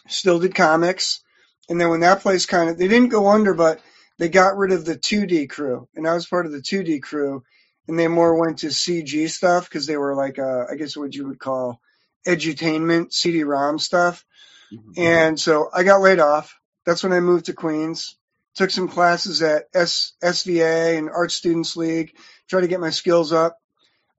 still 0.07 0.39
did 0.39 0.55
comics. 0.55 1.21
And 1.69 1.81
then 1.81 1.89
when 1.89 2.01
that 2.01 2.21
place 2.21 2.47
kind 2.47 2.71
of, 2.71 2.79
they 2.79 2.87
didn't 2.87 3.09
go 3.09 3.29
under, 3.29 3.53
but 3.53 3.81
they 4.19 4.29
got 4.29 4.57
rid 4.57 4.71
of 4.71 4.85
the 4.85 4.97
2D 4.97 5.51
crew, 5.51 5.89
and 5.97 6.07
I 6.07 6.15
was 6.15 6.27
part 6.27 6.47
of 6.47 6.53
the 6.53 6.63
2D 6.63 7.03
crew, 7.03 7.43
and 7.89 7.99
they 7.99 8.07
more 8.07 8.39
went 8.39 8.61
to 8.61 8.69
CG 8.69 9.29
stuff 9.31 9.69
because 9.69 9.87
they 9.87 9.97
were 9.97 10.15
like, 10.15 10.39
uh, 10.39 10.67
I 10.71 10.77
guess 10.77 10.97
what 10.97 11.13
you 11.13 11.27
would 11.27 11.41
call 11.41 11.81
edutainment, 12.25 13.13
CD-ROM 13.13 13.81
stuff. 13.81 14.25
Mhm. 14.73 14.99
And 14.99 15.41
so 15.41 15.71
I 15.73 15.83
got 15.85 16.01
laid 16.01 16.21
off. 16.21 16.59
That's 16.87 17.03
when 17.03 17.13
I 17.13 17.21
moved 17.21 17.47
to 17.47 17.53
Queens. 17.55 18.17
Took 18.57 18.71
some 18.71 18.89
classes 18.89 19.43
at 19.43 19.67
S- 19.75 20.13
SVA 20.23 20.99
and 20.99 21.11
Art 21.11 21.33
Students 21.33 21.77
League, 21.77 22.17
tried 22.49 22.63
to 22.63 22.69
get 22.69 22.81
my 22.81 22.91
skills 22.91 23.33
up. 23.33 23.59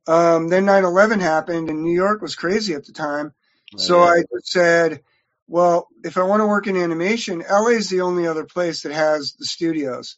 Um, 0.08 0.50
then 0.50 0.66
9/11 0.66 1.20
happened, 1.22 1.70
and 1.70 1.84
New 1.84 1.94
York 1.96 2.22
was 2.22 2.36
crazy 2.36 2.74
at 2.74 2.86
the 2.86 2.94
time. 2.94 3.34
So 3.76 4.02
I 4.02 4.24
just 4.34 4.48
said, 4.52 5.02
well, 5.48 5.88
if 6.04 6.18
I 6.18 6.24
want 6.24 6.42
to 6.42 6.48
work 6.48 6.68
in 6.68 6.78
animation, 6.78 7.44
LA 7.50 7.70
is 7.72 7.90
the 7.90 8.02
only 8.02 8.28
other 8.28 8.46
place 8.46 8.84
that 8.84 8.94
has 8.94 9.34
the 9.34 9.46
studios. 9.46 10.18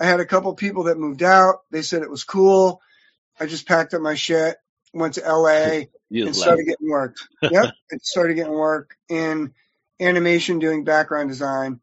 I 0.00 0.06
had 0.06 0.20
a 0.20 0.26
couple 0.26 0.54
people 0.54 0.84
that 0.84 0.98
moved 0.98 1.22
out. 1.22 1.56
They 1.70 1.82
said 1.82 2.02
it 2.02 2.10
was 2.10 2.24
cool. 2.24 2.80
I 3.40 3.46
just 3.46 3.66
packed 3.66 3.94
up 3.94 4.02
my 4.02 4.14
shit, 4.14 4.56
went 4.94 5.14
to 5.14 5.22
LA, 5.22 5.86
and 6.26 6.36
started 6.36 6.66
getting 6.66 6.88
work. 6.90 7.16
yep, 7.48 7.72
and 7.90 8.00
started 8.02 8.34
getting 8.34 8.52
work 8.52 8.96
in 9.08 9.54
animation, 10.00 10.58
doing 10.58 10.84
background 10.84 11.28
design. 11.28 11.80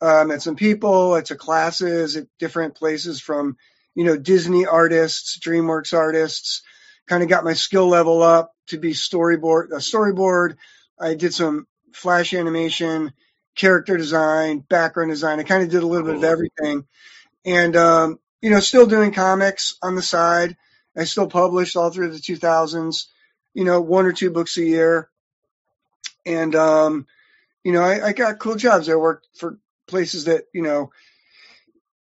Um, 0.00 0.28
met 0.28 0.42
some 0.42 0.56
people, 0.56 1.16
at 1.16 1.28
some 1.28 1.38
classes 1.38 2.16
at 2.16 2.26
different 2.38 2.74
places 2.74 3.20
from, 3.20 3.56
you 3.94 4.04
know, 4.04 4.16
Disney 4.16 4.66
artists, 4.66 5.38
DreamWorks 5.38 5.96
artists. 5.96 6.62
Kind 7.06 7.22
of 7.22 7.28
got 7.28 7.44
my 7.44 7.54
skill 7.54 7.88
level 7.88 8.22
up 8.22 8.54
to 8.68 8.78
be 8.78 8.92
storyboard 8.92 9.70
a 9.72 9.76
storyboard. 9.76 10.56
I 10.98 11.14
did 11.14 11.34
some 11.34 11.66
flash 11.92 12.34
animation, 12.34 13.12
character 13.54 13.96
design, 13.96 14.58
background 14.60 15.10
design. 15.10 15.40
I 15.40 15.44
kind 15.44 15.62
of 15.62 15.70
did 15.70 15.82
a 15.82 15.86
little 15.86 16.06
bit 16.06 16.16
of 16.16 16.24
everything, 16.24 16.84
and 17.44 17.76
um, 17.76 18.18
you 18.40 18.50
know, 18.50 18.60
still 18.60 18.86
doing 18.86 19.12
comics 19.12 19.76
on 19.82 19.94
the 19.94 20.02
side. 20.02 20.56
I 20.96 21.04
still 21.04 21.28
published 21.28 21.76
all 21.76 21.90
through 21.90 22.10
the 22.10 22.18
2000s. 22.18 23.06
You 23.52 23.64
know, 23.64 23.80
one 23.80 24.06
or 24.06 24.12
two 24.12 24.30
books 24.30 24.56
a 24.58 24.64
year, 24.64 25.08
and 26.26 26.54
um, 26.54 27.06
you 27.64 27.72
know, 27.72 27.82
I, 27.82 28.08
I 28.08 28.12
got 28.12 28.38
cool 28.38 28.56
jobs. 28.56 28.88
I 28.88 28.94
worked 28.94 29.26
for 29.36 29.58
places 29.88 30.26
that 30.26 30.44
you 30.52 30.62
know, 30.62 30.90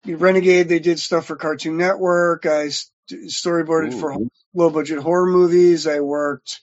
Renegade. 0.05 0.69
They 0.69 0.79
did 0.79 0.99
stuff 0.99 1.25
for 1.25 1.35
Cartoon 1.35 1.77
Network. 1.77 2.45
I 2.45 2.69
storyboarded 3.11 3.93
Ooh. 3.93 3.99
for 3.99 4.17
low 4.53 4.69
budget 4.69 4.99
horror 4.99 5.25
movies. 5.25 5.87
I 5.87 6.01
worked 6.01 6.61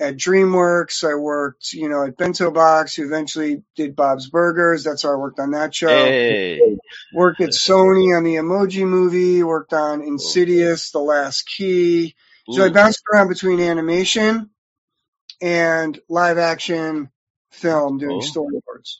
at 0.00 0.16
DreamWorks. 0.16 1.08
I 1.08 1.14
worked, 1.14 1.72
you 1.72 1.88
know, 1.88 2.04
at 2.04 2.16
Bento 2.16 2.50
Box, 2.50 2.94
who 2.94 3.04
eventually 3.04 3.62
did 3.76 3.94
Bob's 3.94 4.28
Burgers. 4.28 4.82
That's 4.82 5.02
how 5.02 5.12
I 5.12 5.16
worked 5.16 5.38
on 5.38 5.52
that 5.52 5.74
show. 5.74 5.88
Hey. 5.88 6.60
Worked 7.14 7.40
at 7.40 7.50
Sony 7.50 8.16
on 8.16 8.24
the 8.24 8.36
Emoji 8.36 8.86
Movie. 8.86 9.42
Worked 9.42 9.72
on 9.72 10.02
Insidious, 10.02 10.90
The 10.90 10.98
Last 10.98 11.42
Key. 11.46 12.14
Ooh. 12.48 12.54
So 12.54 12.64
I 12.64 12.70
bounced 12.70 13.02
around 13.12 13.28
between 13.28 13.60
animation 13.60 14.50
and 15.40 15.98
live 16.08 16.38
action 16.38 17.10
film 17.50 17.98
doing 17.98 18.20
oh. 18.22 18.26
storyboards 18.26 18.98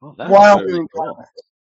well, 0.00 0.14
while 0.28 0.58
doing 0.66 0.88
cool. 0.88 1.14
comics. 1.14 1.30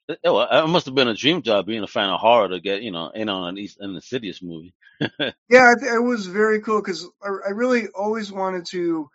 It, 0.08 0.18
it 0.24 0.68
must 0.68 0.86
have 0.86 0.94
been 0.94 1.08
a 1.08 1.14
dream 1.14 1.42
job 1.42 1.66
being 1.66 1.84
a 1.84 1.88
fan 1.88 2.10
of 2.10 2.20
horror 2.20 2.48
to 2.48 2.60
get 2.60 2.82
you 2.82 2.90
know 2.90 3.10
in 3.10 3.28
on 3.28 3.48
an 3.48 3.58
East 3.58 3.78
an 3.80 3.94
Insidious 3.94 4.42
movie. 4.42 4.74
yeah, 5.00 5.74
it 5.80 6.02
was 6.02 6.26
very 6.26 6.60
cool 6.60 6.80
because 6.80 7.06
I 7.22 7.50
really 7.50 7.88
always 7.88 8.30
wanted 8.30 8.66
to 8.66 9.08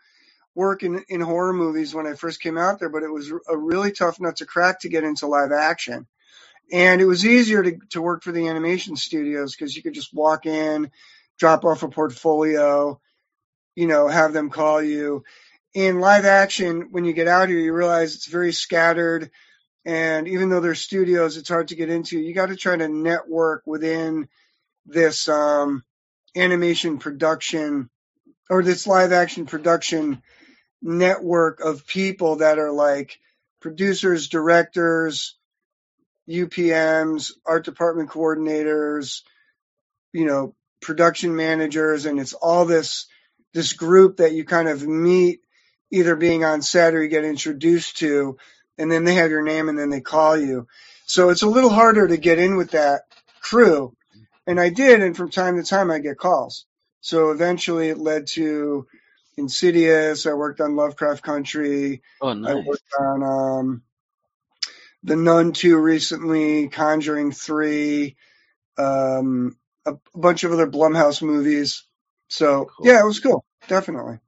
work 0.53 0.83
in 0.83 1.03
in 1.09 1.21
horror 1.21 1.53
movies 1.53 1.93
when 1.93 2.07
I 2.07 2.13
first 2.13 2.41
came 2.41 2.57
out 2.57 2.79
there, 2.79 2.89
but 2.89 3.03
it 3.03 3.12
was 3.12 3.31
a 3.47 3.57
really 3.57 3.91
tough 3.91 4.19
nut 4.19 4.38
to 4.38 4.45
crack 4.45 4.81
to 4.81 4.89
get 4.89 5.03
into 5.03 5.27
live 5.27 5.51
action. 5.51 6.07
And 6.71 7.00
it 7.00 7.05
was 7.05 7.25
easier 7.25 7.62
to, 7.62 7.77
to 7.91 8.01
work 8.01 8.24
for 8.24 8.31
the 8.31 8.47
animation 8.47 8.95
studios 8.95 9.55
because 9.55 9.75
you 9.75 9.83
could 9.83 9.93
just 9.93 10.13
walk 10.13 10.47
in, 10.47 10.89
drop 11.38 11.63
off 11.63 11.83
a 11.83 11.89
portfolio, 11.89 13.00
you 13.75 13.85
know, 13.85 14.07
have 14.07 14.33
them 14.33 14.50
call 14.50 14.81
you. 14.81 15.24
In 15.75 16.00
live 16.00 16.25
action, 16.25 16.88
when 16.89 17.05
you 17.05 17.13
get 17.13 17.27
out 17.27 17.50
here, 17.50 17.60
you 17.60 17.74
realize 17.74 18.15
it's 18.15 18.27
very 18.27 18.51
scattered 18.51 19.29
and 19.86 20.27
even 20.27 20.50
though 20.50 20.62
there's 20.62 20.82
studios, 20.82 21.38
it's 21.38 21.50
hard 21.50 21.67
to 21.67 21.75
get 21.75 21.91
into. 21.91 22.20
You 22.20 22.34
got 22.34 22.48
to 22.48 22.55
try 22.55 22.75
to 22.75 22.88
network 22.88 23.62
within 23.67 24.27
this 24.88 25.29
um, 25.29 25.84
animation 26.36 26.98
production 26.98 27.89
or 28.50 28.63
this 28.63 28.88
live 28.88 29.12
action 29.12 29.46
production 29.46 30.24
network 30.82 31.60
of 31.60 31.86
people 31.86 32.38
that 32.38 32.58
are 32.58 32.72
like 32.72 33.20
producers, 33.62 34.27
directors, 34.27 35.36
UPMs, 36.27 37.32
art 37.46 37.65
department 37.65 38.10
coordinators, 38.10 39.22
you 40.13 40.25
know, 40.25 40.55
production 40.82 41.36
managers, 41.36 42.05
and 42.05 42.20
it's 42.20 42.34
all 42.34 42.65
this 42.65 43.05
this 43.53 43.74
group 43.74 44.17
that 44.17 44.34
you 44.34 44.46
kind 44.46 44.67
of 44.67 44.86
meet 44.86 45.41
either 45.95 46.15
being 46.15 46.43
on 46.43 46.61
set 46.61 46.93
or 46.93 47.01
you 47.01 47.09
get 47.09 47.23
introduced 47.25 47.97
to 47.97 48.37
and 48.77 48.91
then 48.91 49.05
they 49.05 49.15
have 49.15 49.31
your 49.31 49.43
name 49.43 49.69
and 49.69 49.79
then 49.79 49.89
they 49.89 50.01
call 50.01 50.37
you. 50.37 50.67
So 51.05 51.29
it's 51.29 51.43
a 51.43 51.47
little 51.47 51.69
harder 51.69 52.07
to 52.07 52.17
get 52.17 52.39
in 52.39 52.57
with 52.57 52.71
that 52.71 53.03
crew. 53.39 53.95
And 54.47 54.59
I 54.59 54.69
did, 54.69 55.01
and 55.01 55.15
from 55.15 55.31
time 55.31 55.57
to 55.57 55.63
time 55.63 55.89
I 55.89 55.99
get 55.99 56.17
calls. 56.17 56.65
So 57.01 57.31
eventually 57.31 57.89
it 57.89 57.97
led 57.97 58.27
to 58.27 58.87
Insidious. 59.37 60.25
I 60.25 60.33
worked 60.33 60.61
on 60.61 60.75
Lovecraft 60.75 61.21
Country. 61.21 62.01
Oh, 62.21 62.33
nice. 62.33 62.51
I 62.51 62.55
worked 62.55 62.93
on 62.99 63.23
um, 63.23 63.83
The 65.03 65.15
Nun 65.15 65.51
2 65.51 65.77
recently, 65.77 66.69
Conjuring 66.69 67.31
3, 67.31 68.15
um, 68.77 69.57
a, 69.85 69.95
bunch 70.13 70.43
of 70.43 70.53
other 70.53 70.67
Blumhouse 70.67 71.21
movies. 71.21 71.83
So 72.27 72.65
cool. 72.65 72.87
yeah, 72.87 73.01
it 73.01 73.05
was 73.05 73.19
cool. 73.19 73.43
Definitely. 73.67 74.19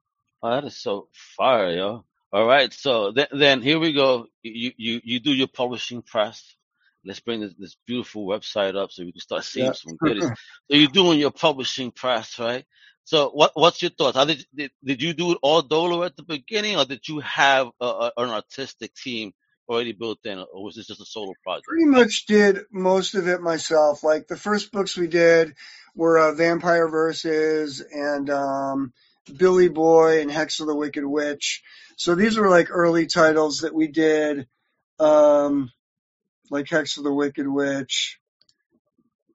Oh, 0.47 0.51
that 0.51 0.63
is 0.63 0.77
so 0.77 1.09
fire, 1.35 1.71
yo. 1.71 2.05
All 2.31 2.45
right, 2.45 2.71
so 2.71 3.11
then, 3.11 3.27
then 3.33 3.61
here 3.61 3.79
we 3.79 3.91
go. 3.91 4.27
You, 4.43 4.71
you 4.77 5.01
you 5.03 5.19
do 5.19 5.33
your 5.33 5.47
publishing 5.47 6.01
press. 6.01 6.55
Let's 7.03 7.19
bring 7.19 7.41
this, 7.41 7.53
this 7.57 7.75
beautiful 7.85 8.25
website 8.25 8.75
up 8.77 8.91
so 8.91 9.03
we 9.03 9.11
can 9.11 9.19
start 9.19 9.43
seeing 9.43 9.67
yeah. 9.67 9.71
some 9.73 9.97
goodies. 9.97 10.23
so 10.71 10.77
you're 10.77 10.89
doing 10.89 11.19
your 11.19 11.31
publishing 11.31 11.91
press, 11.91 12.39
right? 12.39 12.65
So 13.03 13.29
what 13.29 13.51
what's 13.55 13.81
your 13.81 13.91
thoughts? 13.91 14.15
How 14.15 14.23
did, 14.23 14.45
did 14.55 14.71
did 14.83 15.01
you 15.01 15.13
do 15.13 15.33
it 15.33 15.37
all 15.41 15.61
dolo 15.61 16.03
at 16.03 16.15
the 16.15 16.23
beginning, 16.23 16.77
or 16.77 16.85
did 16.85 17.05
you 17.09 17.19
have 17.19 17.67
a, 17.81 17.85
a, 17.85 18.11
an 18.15 18.29
artistic 18.29 18.95
team 18.95 19.33
already 19.67 19.91
built 19.91 20.19
in, 20.23 20.39
or 20.39 20.63
was 20.63 20.75
this 20.75 20.87
just 20.87 21.01
a 21.01 21.05
solo 21.05 21.33
project? 21.43 21.67
Pretty 21.67 21.87
much 21.87 22.25
did 22.25 22.59
most 22.71 23.15
of 23.15 23.27
it 23.27 23.41
myself. 23.41 24.01
Like 24.01 24.27
the 24.27 24.37
first 24.37 24.71
books 24.71 24.95
we 24.95 25.07
did 25.07 25.55
were 25.93 26.17
uh, 26.17 26.33
Vampire 26.35 26.87
Verses 26.87 27.81
and 27.81 28.29
um, 28.29 28.93
Billy 29.29 29.69
Boy 29.69 30.21
and 30.21 30.31
Hex 30.31 30.59
of 30.59 30.67
the 30.67 30.75
Wicked 30.75 31.05
Witch. 31.05 31.63
So 31.97 32.15
these 32.15 32.37
were 32.37 32.49
like 32.49 32.67
early 32.69 33.07
titles 33.07 33.61
that 33.61 33.73
we 33.73 33.87
did, 33.87 34.47
um, 34.99 35.71
like 36.49 36.69
Hex 36.69 36.97
of 36.97 37.03
the 37.03 37.13
Wicked 37.13 37.47
Witch. 37.47 38.19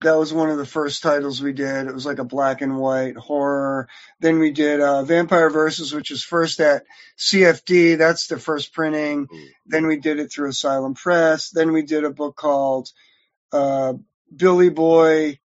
That 0.01 0.19
was 0.19 0.33
one 0.33 0.51
of 0.51 0.59
the 0.59 0.67
first 0.67 1.03
titles 1.03 1.41
we 1.41 1.53
did. 1.53 1.87
It 1.87 1.95
was 1.95 2.07
like 2.07 2.19
a 2.19 2.25
black 2.25 2.61
and 2.61 2.77
white 2.77 3.17
horror. 3.17 3.89
Then 4.19 4.41
we 4.41 4.51
did 4.51 4.81
uh, 4.81 5.05
Vampire 5.05 5.49
Verses, 5.49 5.95
which 5.95 6.11
was 6.11 6.25
first 6.25 6.59
at 6.61 6.85
CFD. 7.17 7.99
That's 7.99 8.27
the 8.27 8.39
first 8.39 8.73
printing. 8.73 9.29
Mm. 9.29 9.45
Then 9.67 9.87
we 9.87 9.99
did 9.99 10.19
it 10.19 10.33
through 10.33 10.49
Asylum 10.49 10.95
Press. 10.95 11.51
Then 11.51 11.73
we 11.73 11.83
did 11.83 12.03
a 12.03 12.11
book 12.11 12.35
called 12.35 12.89
uh, 13.53 13.95
Billy 14.35 14.71
Boy 14.71 15.39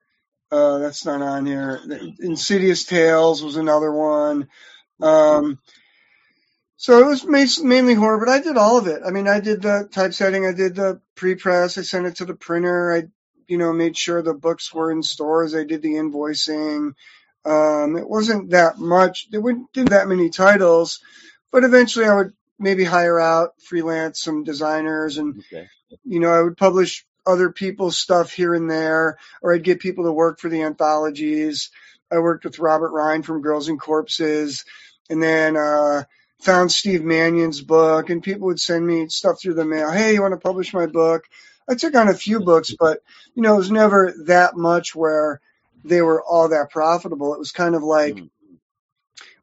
uh, 0.50 0.78
that's 0.78 1.04
not 1.04 1.22
on 1.22 1.46
here. 1.46 1.80
Insidious 2.20 2.84
Tales 2.84 3.42
was 3.42 3.56
another 3.56 3.92
one. 3.92 4.48
Um, 5.00 5.58
so 6.76 7.00
it 7.00 7.06
was 7.06 7.60
mainly 7.62 7.94
horror, 7.94 8.18
but 8.18 8.28
I 8.28 8.40
did 8.40 8.56
all 8.56 8.78
of 8.78 8.86
it. 8.86 9.02
I 9.04 9.10
mean, 9.10 9.28
I 9.28 9.40
did 9.40 9.62
the 9.62 9.88
typesetting, 9.90 10.46
I 10.46 10.52
did 10.52 10.74
the 10.74 11.00
pre-press, 11.14 11.78
I 11.78 11.82
sent 11.82 12.06
it 12.06 12.16
to 12.16 12.24
the 12.26 12.34
printer, 12.34 12.94
I, 12.94 13.04
you 13.48 13.58
know, 13.58 13.72
made 13.72 13.96
sure 13.96 14.22
the 14.22 14.34
books 14.34 14.72
were 14.72 14.92
in 14.92 15.02
stores, 15.02 15.54
I 15.54 15.64
did 15.64 15.82
the 15.82 15.94
invoicing. 15.94 16.92
Um, 17.44 17.96
it 17.96 18.08
wasn't 18.08 18.50
that 18.50 18.78
much. 18.78 19.30
They 19.30 19.38
wouldn't 19.38 19.72
do 19.72 19.84
that 19.86 20.08
many 20.08 20.30
titles, 20.30 21.00
but 21.50 21.64
eventually 21.64 22.06
I 22.06 22.14
would 22.14 22.32
maybe 22.58 22.84
hire 22.84 23.20
out 23.20 23.50
freelance 23.62 24.20
some 24.20 24.44
designers 24.44 25.18
and, 25.18 25.42
okay. 25.52 25.68
you 26.04 26.20
know, 26.20 26.30
I 26.30 26.42
would 26.42 26.56
publish 26.56 27.06
other 27.26 27.50
people's 27.50 27.98
stuff 27.98 28.32
here 28.32 28.54
and 28.54 28.70
there, 28.70 29.18
or 29.42 29.54
I'd 29.54 29.64
get 29.64 29.80
people 29.80 30.04
to 30.04 30.12
work 30.12 30.38
for 30.38 30.48
the 30.48 30.62
anthologies. 30.62 31.70
I 32.10 32.18
worked 32.18 32.44
with 32.44 32.58
Robert 32.58 32.92
Ryan 32.92 33.22
from 33.22 33.42
Girls 33.42 33.68
and 33.68 33.80
Corpses, 33.80 34.64
and 35.10 35.22
then 35.22 35.56
uh, 35.56 36.04
found 36.40 36.70
Steve 36.70 37.02
Mannion's 37.02 37.60
book, 37.60 38.10
and 38.10 38.22
people 38.22 38.46
would 38.46 38.60
send 38.60 38.86
me 38.86 39.08
stuff 39.08 39.40
through 39.40 39.54
the 39.54 39.64
mail. 39.64 39.90
Hey, 39.90 40.14
you 40.14 40.22
want 40.22 40.32
to 40.32 40.40
publish 40.40 40.72
my 40.72 40.86
book? 40.86 41.24
I 41.68 41.74
took 41.74 41.94
on 41.96 42.08
a 42.08 42.14
few 42.14 42.40
books, 42.40 42.74
but 42.78 43.00
you 43.34 43.42
know, 43.42 43.54
it 43.54 43.58
was 43.58 43.70
never 43.70 44.14
that 44.26 44.56
much 44.56 44.94
where 44.94 45.40
they 45.84 46.02
were 46.02 46.22
all 46.22 46.48
that 46.48 46.70
profitable. 46.70 47.34
It 47.34 47.38
was 47.38 47.52
kind 47.52 47.74
of 47.74 47.82
like 47.82 48.14
mm-hmm. 48.14 48.26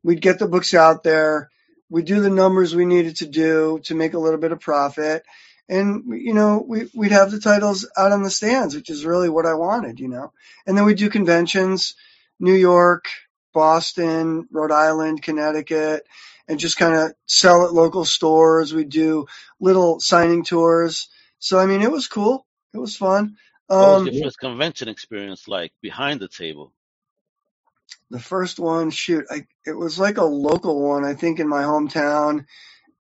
we'd 0.04 0.22
get 0.22 0.40
the 0.40 0.48
books 0.48 0.74
out 0.74 1.04
there, 1.04 1.50
we'd 1.90 2.06
do 2.06 2.22
the 2.22 2.30
numbers 2.30 2.75
we 2.75 2.86
needed 2.86 3.18
to 3.18 3.28
do 3.28 3.80
to 3.84 3.96
make 3.96 4.13
a 4.13 4.20
little 4.20 4.40
bit 4.40 4.52
of 4.52 4.60
profit, 4.60 5.24
and 5.70 6.03
you 6.22 6.34
know 6.34 6.63
we 6.67 6.89
we'd 6.93 7.12
have 7.12 7.32
the 7.32 7.39
titles 7.39 7.89
out 7.98 8.12
on 8.12 8.24
the 8.24 8.29
stands, 8.29 8.75
which 8.75 8.89
is 8.89 9.05
really 9.05 9.29
what 9.29 9.46
I 9.46 9.53
wanted, 9.53 10.00
you 10.00 10.08
know. 10.08 10.34
And 10.65 10.77
then 10.77 10.86
we'd 10.86 10.98
do 10.98 11.10
conventions, 11.10 11.96
New 12.39 12.53
York, 12.53 13.05
Boston, 13.53 14.48
Rhode 14.51 14.72
Island, 14.72 15.22
Connecticut, 15.22 16.05
and 16.48 16.60
just 16.60 16.77
kind 16.77 16.96
of 16.96 17.13
sell 17.25 17.65
at 17.65 17.74
local 17.74 18.05
stores. 18.05 18.74
We'd 18.74 18.89
do 18.89 19.27
little 19.60 20.00
signing 20.00 20.43
tours. 20.43 21.10
So 21.39 21.60
I 21.60 21.65
mean, 21.65 21.82
it 21.82 21.91
was 21.91 22.08
cool. 22.08 22.46
It 22.74 22.79
was 22.79 22.96
fun. 22.96 23.38
Um, 23.70 23.79
what 23.79 23.88
was 23.88 24.01
um, 24.01 24.13
your 24.13 24.24
first 24.25 24.39
convention 24.39 24.88
experience 24.89 25.48
like 25.48 25.72
behind 25.82 26.20
the 26.20 26.27
table? 26.27 26.74
the 28.10 28.20
first 28.20 28.60
one, 28.60 28.91
shoot, 28.91 29.25
I, 29.29 29.48
it 29.65 29.74
was 29.74 29.98
like 29.98 30.17
a 30.17 30.24
local 30.24 30.88
one, 30.88 31.03
I 31.03 31.15
think 31.15 31.39
in 31.39 31.48
my 31.48 31.63
hometown 31.63 32.46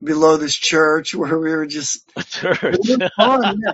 below 0.03 0.37
this 0.37 0.55
church 0.55 1.15
where 1.15 1.37
we 1.39 1.51
were 1.51 1.65
just, 1.65 2.09
A 2.17 2.23
church. 2.23 2.59
it 2.63 2.99
was 2.99 3.09
fun. 3.15 3.61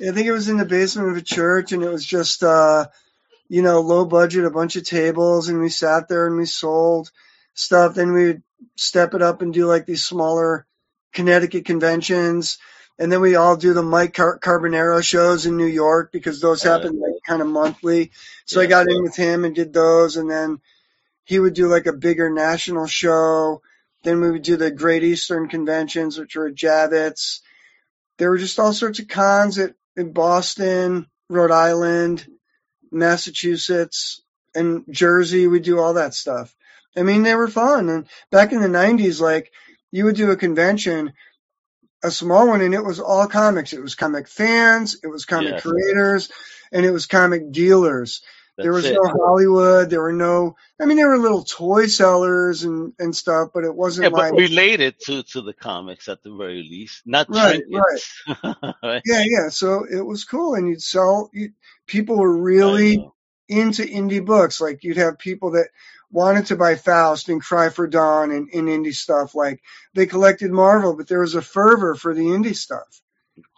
Yeah. 0.00 0.10
I 0.10 0.12
think 0.14 0.26
it 0.26 0.32
was 0.32 0.48
in 0.48 0.56
the 0.56 0.64
basement 0.64 1.10
of 1.10 1.16
a 1.18 1.22
church 1.22 1.72
and 1.72 1.82
it 1.82 1.90
was 1.90 2.06
just, 2.06 2.42
uh, 2.42 2.86
you 3.48 3.60
know, 3.62 3.80
low 3.80 4.06
budget, 4.06 4.46
a 4.46 4.50
bunch 4.50 4.76
of 4.76 4.84
tables 4.84 5.48
and 5.48 5.60
we 5.60 5.68
sat 5.68 6.08
there 6.08 6.26
and 6.26 6.36
we 6.38 6.46
sold 6.46 7.10
stuff. 7.52 7.94
Then 7.94 8.12
we 8.12 8.26
would 8.26 8.42
step 8.76 9.12
it 9.14 9.20
up 9.22 9.42
and 9.42 9.52
do 9.52 9.66
like 9.66 9.84
these 9.86 10.04
smaller 10.04 10.66
Connecticut 11.12 11.66
conventions. 11.66 12.56
And 12.98 13.12
then 13.12 13.20
we 13.20 13.34
all 13.36 13.56
do 13.56 13.74
the 13.74 13.82
Mike 13.82 14.14
Car- 14.14 14.38
Carbonaro 14.38 15.02
shows 15.02 15.44
in 15.46 15.56
New 15.58 15.66
York 15.66 16.12
because 16.12 16.40
those 16.40 16.64
yeah. 16.64 16.72
happen 16.78 16.98
like 16.98 17.14
kind 17.26 17.42
of 17.42 17.48
monthly. 17.48 18.10
So 18.46 18.60
I 18.60 18.64
Yeah. 18.64 18.70
got 18.70 18.90
in 18.90 19.02
with 19.02 19.16
him 19.16 19.44
and 19.44 19.54
did 19.54 19.72
those. 19.74 20.16
And 20.16 20.30
then 20.30 20.60
he 21.24 21.38
would 21.38 21.54
do 21.54 21.68
like 21.68 21.86
a 21.86 21.92
bigger 21.92 22.30
national 22.30 22.86
show. 22.86 23.60
Then 24.02 24.20
we 24.20 24.30
would 24.30 24.42
do 24.42 24.56
the 24.56 24.70
Great 24.70 25.02
Eastern 25.04 25.48
conventions, 25.48 26.18
which 26.18 26.36
were 26.36 26.48
at 26.48 26.54
Javits. 26.54 27.40
There 28.18 28.30
were 28.30 28.38
just 28.38 28.58
all 28.58 28.72
sorts 28.72 28.98
of 28.98 29.08
cons 29.08 29.58
at, 29.58 29.74
in 29.96 30.12
Boston, 30.12 31.06
Rhode 31.28 31.50
Island, 31.50 32.26
Massachusetts, 32.90 34.22
and 34.54 34.84
Jersey. 34.90 35.46
We'd 35.46 35.62
do 35.62 35.78
all 35.78 35.94
that 35.94 36.14
stuff. 36.14 36.54
I 36.96 37.02
mean, 37.02 37.22
they 37.22 37.34
were 37.34 37.48
fun. 37.48 37.88
And 37.88 38.06
back 38.30 38.52
in 38.52 38.60
the 38.60 38.68
90s, 38.68 39.20
like 39.20 39.52
you 39.90 40.04
would 40.04 40.16
do 40.16 40.30
a 40.30 40.36
convention, 40.36 41.12
a 42.02 42.10
small 42.10 42.48
one, 42.48 42.60
and 42.62 42.74
it 42.74 42.84
was 42.84 43.00
all 43.00 43.26
comics. 43.26 43.72
It 43.72 43.82
was 43.82 43.94
comic 43.94 44.28
fans, 44.28 44.96
it 45.02 45.08
was 45.08 45.24
comic 45.24 45.54
Yes. 45.54 45.62
creators, 45.62 46.30
and 46.72 46.84
it 46.86 46.90
was 46.90 47.06
comic 47.06 47.52
dealers. 47.52 48.22
There 48.62 48.72
was 48.72 48.84
it. 48.86 48.94
no 48.94 49.08
Hollywood. 49.08 49.90
There 49.90 50.00
were 50.02 50.12
no, 50.12 50.56
I 50.80 50.86
mean, 50.86 50.96
there 50.96 51.08
were 51.08 51.18
little 51.18 51.44
toy 51.44 51.86
sellers 51.86 52.64
and, 52.64 52.92
and 52.98 53.14
stuff, 53.14 53.50
but 53.54 53.64
it 53.64 53.74
wasn't 53.74 54.12
Yeah, 54.12 54.18
like, 54.18 54.32
but 54.32 54.38
related 54.38 54.98
to 55.06 55.22
to 55.24 55.42
the 55.42 55.52
comics 55.52 56.08
at 56.08 56.22
the 56.22 56.34
very 56.34 56.62
least, 56.62 57.02
not 57.06 57.28
Right, 57.28 57.62
trinkets. 57.68 58.22
Right. 58.82 59.02
yeah, 59.04 59.24
yeah. 59.26 59.48
So 59.48 59.84
it 59.90 60.04
was 60.04 60.24
cool. 60.24 60.54
And 60.54 60.68
you'd 60.68 60.82
sell, 60.82 61.30
you, 61.32 61.50
people 61.86 62.16
were 62.16 62.36
really 62.36 63.04
into 63.48 63.82
indie 63.82 64.24
books. 64.24 64.60
Like 64.60 64.84
you'd 64.84 64.96
have 64.96 65.18
people 65.18 65.52
that 65.52 65.68
wanted 66.10 66.46
to 66.46 66.56
buy 66.56 66.74
Faust 66.76 67.28
and 67.28 67.40
Cry 67.40 67.68
for 67.68 67.86
Dawn 67.86 68.30
and, 68.30 68.48
and 68.52 68.68
indie 68.68 68.94
stuff. 68.94 69.34
Like 69.34 69.62
they 69.94 70.06
collected 70.06 70.50
Marvel, 70.50 70.96
but 70.96 71.08
there 71.08 71.20
was 71.20 71.34
a 71.34 71.42
fervor 71.42 71.94
for 71.94 72.14
the 72.14 72.22
indie 72.22 72.56
stuff. 72.56 73.00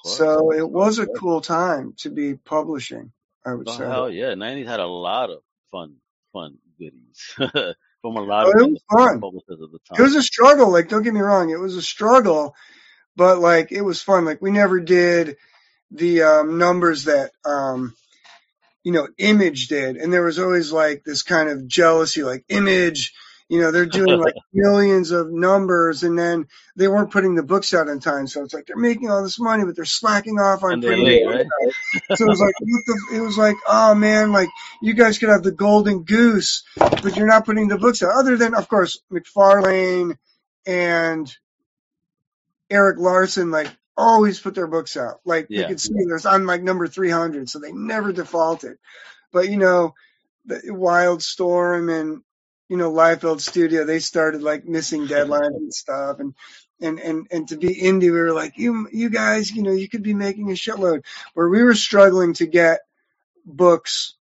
So 0.05 0.53
it 0.53 0.69
was 0.69 0.99
a 0.99 1.07
cool 1.07 1.41
time 1.41 1.95
to 1.99 2.11
be 2.11 2.35
publishing, 2.35 3.13
I 3.45 3.55
would 3.55 3.69
Oh, 3.69 3.73
say. 3.73 3.85
hell 3.85 4.11
yeah. 4.11 4.35
90s 4.35 4.67
had 4.67 4.81
a 4.81 4.87
lot 4.87 5.31
of 5.31 5.39
fun, 5.71 5.97
fun 6.33 6.59
goodies 6.79 7.35
from 7.37 8.17
a 8.17 8.23
lot 8.23 8.47
Oh, 8.47 8.51
of 8.51 8.57
it 8.59 8.71
was 8.71 8.83
fun. 8.91 9.21
publishers 9.21 9.61
at 9.63 9.71
the 9.73 9.79
time. 9.89 9.99
It 9.99 10.03
was 10.03 10.17
a 10.17 10.23
struggle. 10.23 10.71
Like, 10.71 10.89
don't 10.89 11.03
get 11.03 11.15
me 11.15 11.21
wrong, 11.21 11.51
it 11.51 11.61
was 11.61 11.77
a 11.77 11.83
struggle, 11.83 12.55
but 13.17 13.39
like 13.39 13.73
it 13.73 13.83
was 13.83 14.03
fun. 14.03 14.25
Like 14.25 14.43
we 14.43 14.51
never 14.51 14.81
did 14.81 15.37
the 15.91 16.23
um, 16.23 16.59
numbers 16.59 17.05
that 17.05 17.33
um, 17.45 17.95
you 18.85 18.93
know 18.93 19.09
Image 19.19 19.69
did, 19.69 19.97
and 19.97 20.13
there 20.13 20.25
was 20.25 20.39
always 20.39 20.73
like 20.73 21.03
this 21.05 21.23
kind 21.23 21.49
of 21.49 21.67
jealousy. 21.69 22.23
Like 22.23 22.45
Image, 22.49 23.15
you 23.53 23.61
know, 23.61 23.71
they're 23.71 23.85
doing 23.85 24.19
like 24.19 24.35
millions 24.55 25.11
of 25.11 25.31
numbers, 25.31 26.05
and 26.05 26.19
then 26.19 26.47
they 26.75 26.89
weren't 26.89 27.11
putting 27.11 27.35
the 27.35 27.43
books 27.43 27.75
out 27.75 27.87
in 27.87 28.01
time. 28.01 28.27
So 28.27 28.43
it's 28.43 28.55
like 28.55 28.65
they're 28.67 28.79
making 28.79 29.11
all 29.11 29.23
this 29.23 29.39
money, 29.39 29.67
but 29.67 29.77
they're 29.77 29.85
slacking 29.85 30.39
off 30.39 30.63
on 30.63 30.73
and 30.73 30.83
they're 30.83 30.97
late, 30.97 31.27
right? 31.27 31.47
so 32.15 32.25
it 32.25 32.31
was 32.31 32.41
like, 32.41 32.55
the, 32.61 33.17
it 33.17 33.21
was 33.21 33.37
like, 33.37 33.57
oh 33.69 33.95
man, 33.95 34.33
like 34.33 34.49
you 34.81 34.95
guys 34.95 35.19
could 35.19 35.29
have 35.29 35.43
the 35.43 35.53
golden 35.53 36.05
goose, 36.05 36.65
but 36.79 37.15
you're 37.15 37.27
not 37.27 37.45
putting 37.45 37.69
the 37.69 37.77
books 37.77 38.03
out. 38.03 38.13
Other 38.15 38.39
than, 38.39 38.55
of 38.55 38.69
course, 38.69 39.03
McFarlane 39.13 40.17
and 40.67 41.31
Eric 42.71 42.99
Larsen, 42.99 43.51
like 43.51 43.69
always 43.99 44.41
put 44.41 44.55
their 44.55 44.67
books 44.67 44.97
out. 44.97 45.21
Like 45.27 45.49
you 45.53 45.61
Yeah. 45.61 45.69
could 45.69 45.81
see 45.81 45.93
there's 46.09 46.25
on 46.25 46.47
like 46.47 46.63
number 46.63 46.89
300, 46.89 47.51
so 47.51 47.59
they 47.59 47.73
never 47.73 48.13
defaulted. 48.15 48.79
But 49.31 49.51
you 49.51 49.59
know, 49.59 49.93
the 50.47 50.61
Wildstorm 50.69 51.93
and 52.01 52.23
you 52.69 52.77
know 52.79 52.93
Liefeld 52.93 53.41
Studio, 53.43 53.85
they 53.85 54.01
started 54.01 54.43
like 54.43 54.67
missing 54.67 55.09
deadlines 55.09 55.57
and 55.57 55.75
stuff, 55.75 56.21
and 56.21 56.35
and 56.81 57.01
and 57.01 57.29
and 57.33 57.49
to 57.49 57.59
be 57.59 57.75
indie, 57.83 58.03
we 58.05 58.13
were 58.13 58.33
like, 58.33 58.59
you 58.59 58.89
you 58.93 59.11
guys, 59.11 59.51
you 59.53 59.63
know, 59.63 59.73
you 59.73 59.89
could 59.89 60.03
be 60.05 60.15
making 60.15 60.51
a 60.51 60.55
shitload. 60.55 61.05
Where 61.35 61.49
we 61.49 61.63
were 61.65 61.75
struggling 61.77 62.35
to 62.35 62.47
get 62.47 62.81
books 63.47 64.15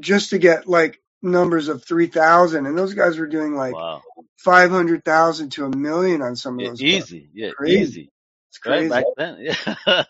just 0.00 0.30
to 0.30 0.38
get 0.38 0.68
like 0.68 1.00
numbers 1.22 1.68
of 1.68 1.84
3,000, 1.84 2.66
and 2.66 2.78
those 2.78 2.94
guys 2.94 3.18
were 3.18 3.26
doing 3.28 3.54
like 3.56 3.76
Wow. 3.76 4.04
500,000 4.38 5.50
to 5.52 5.66
a 5.66 5.76
million 5.76 6.22
on 6.22 6.36
some 6.36 6.58
of 6.58 6.64
Yeah, 6.64 6.70
those 6.70 6.82
books. 6.84 7.12
easy. 7.12 7.30
Yeah, 7.34 7.52
Crazy. 7.56 7.64
easy. 7.64 8.10
It's 8.50 8.58
Right 8.64 8.86
crazy. 8.86 8.88
back 8.88 9.08
then. 9.16 9.38
Yeah. 9.86 10.04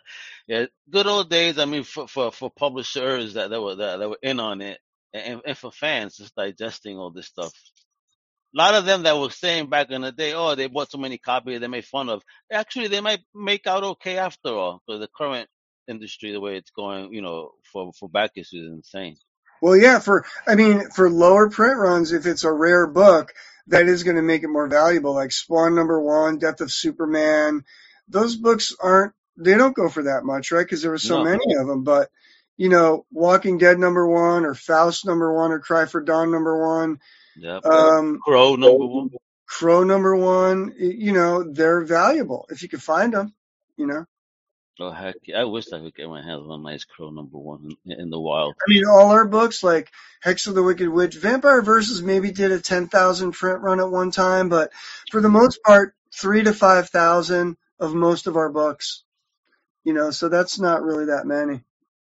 yeah. 0.48 0.66
Good 0.90 1.06
old 1.08 1.30
days. 1.30 1.58
I 1.58 1.66
mean, 1.66 1.84
for, 1.84 2.08
for, 2.08 2.32
for 2.32 2.50
publishers 2.50 3.34
that, 3.34 3.50
that 3.50 3.62
were, 3.62 3.76
that, 3.76 3.98
that 3.98 4.10
were 4.10 4.18
in 4.22 4.40
on 4.40 4.60
it 4.62 4.78
and, 5.14 5.42
and 5.46 5.58
for 5.58 5.72
fans 5.72 6.16
just 6.16 6.34
digesting 6.36 6.98
all 6.98 7.10
this 7.10 7.26
stuff. 7.26 7.52
A 8.54 8.58
lot 8.58 8.74
of 8.74 8.86
them 8.86 9.04
that 9.04 9.18
were 9.18 9.30
saying 9.30 9.68
back 9.70 9.90
in 9.90 10.02
the 10.02 10.12
day, 10.12 10.34
oh, 10.34 10.56
they 10.56 10.68
bought 10.68 10.90
so 10.90 10.98
many 10.98 11.18
copies 11.18 11.60
they 11.60 11.68
made 11.68 11.86
fun 11.86 12.08
of. 12.10 12.22
Actually, 12.52 12.88
they 12.88 13.00
might 13.00 13.20
make 13.34 13.66
out 13.68 13.84
okay 13.84 14.18
after 14.18 14.50
all. 14.50 14.82
For 14.86 14.98
the 14.98 15.08
current 15.16 15.48
industry, 15.88 16.32
the 16.32 16.40
way 16.40 16.56
it's 16.56 16.72
going, 16.72 17.14
you 17.14 17.22
know, 17.22 17.52
for, 17.72 17.92
for 17.94 18.08
back 18.10 18.32
issues 18.36 18.66
is 18.66 18.72
insane. 18.72 19.18
Well, 19.62 19.76
yeah, 19.76 20.00
for 20.00 20.26
I 20.46 20.56
mean, 20.56 20.90
for 20.90 21.10
lower 21.10 21.50
print 21.50 21.78
runs, 21.78 22.12
if 22.12 22.26
it's 22.26 22.44
a 22.44 22.52
rare 22.52 22.86
book, 22.86 23.34
that 23.68 23.88
is 23.88 24.04
going 24.04 24.16
to 24.16 24.22
make 24.22 24.44
it 24.44 24.48
more 24.48 24.68
valuable. 24.68 25.14
Like 25.14 25.32
Spawn 25.32 25.74
number 25.74 26.00
one, 26.00 26.38
Death 26.38 26.62
of 26.62 26.72
Superman, 26.72 27.64
those 28.08 28.36
books 28.36 28.74
aren't 28.80 29.14
they 29.36 29.56
don't 29.56 29.76
go 29.76 29.88
for 29.88 30.04
that 30.04 30.24
much, 30.24 30.52
right? 30.52 30.64
Because 30.64 30.82
there 30.82 30.92
were 30.92 30.98
so 30.98 31.18
No. 31.18 31.20
many 31.20 31.54
of 31.60 31.66
them. 31.68 31.84
But 31.84 32.10
you 32.58 32.68
know, 32.68 33.06
Walking 33.10 33.56
Dead 33.56 33.78
number 33.78 34.06
one, 34.06 34.44
or 34.44 34.54
Faust 34.54 35.06
number 35.06 35.32
one, 35.32 35.52
or 35.52 35.60
Cry 35.60 35.86
for 35.86 36.02
Dawn 36.02 36.30
number 36.30 36.58
one, 36.60 37.00
Yep. 37.36 37.64
um, 37.64 38.18
Crow 38.22 38.56
number 38.56 38.84
one. 38.84 39.10
Crow 39.46 39.84
number 39.84 40.14
one, 40.14 40.74
you 40.76 41.12
know, 41.12 41.50
they're 41.50 41.84
valuable 41.84 42.44
if 42.50 42.62
you 42.62 42.68
can 42.68 42.80
find 42.80 43.14
them. 43.14 43.32
You 43.78 43.86
know, 43.86 44.04
Oh 44.80 44.90
heck. 44.90 45.16
I 45.36 45.44
wish 45.44 45.72
I 45.72 45.80
could 45.80 45.94
get 45.94 46.08
my 46.08 46.22
hands 46.22 46.46
on 46.48 46.62
nice 46.62 46.84
Crow 46.84 47.10
number 47.10 47.38
one 47.38 47.70
in, 47.84 48.00
in 48.00 48.10
the 48.10 48.20
wild. 48.20 48.54
I 48.60 48.70
mean, 48.70 48.84
all 48.86 49.10
our 49.10 49.26
books 49.26 49.62
like 49.62 49.90
Hex 50.20 50.46
of 50.46 50.54
the 50.54 50.62
Wicked 50.62 50.88
Witch, 50.88 51.16
Vampire 51.16 51.62
Verses 51.62 52.02
maybe 52.02 52.30
did 52.30 52.52
a 52.52 52.60
10,000 52.60 53.32
print 53.32 53.60
run 53.60 53.80
at 53.80 53.90
one 53.90 54.10
time, 54.10 54.48
but 54.48 54.70
for 55.10 55.20
the 55.20 55.28
most 55.28 55.62
part, 55.64 55.94
three 56.14 56.44
to 56.44 56.52
5,000 56.52 57.56
of 57.80 57.94
most 57.94 58.26
of 58.26 58.36
our 58.36 58.50
books, 58.50 59.02
you 59.84 59.94
know, 59.94 60.10
so 60.10 60.28
that's 60.28 60.58
not 60.60 60.82
really 60.82 61.06
that 61.06 61.26
many. 61.26 61.62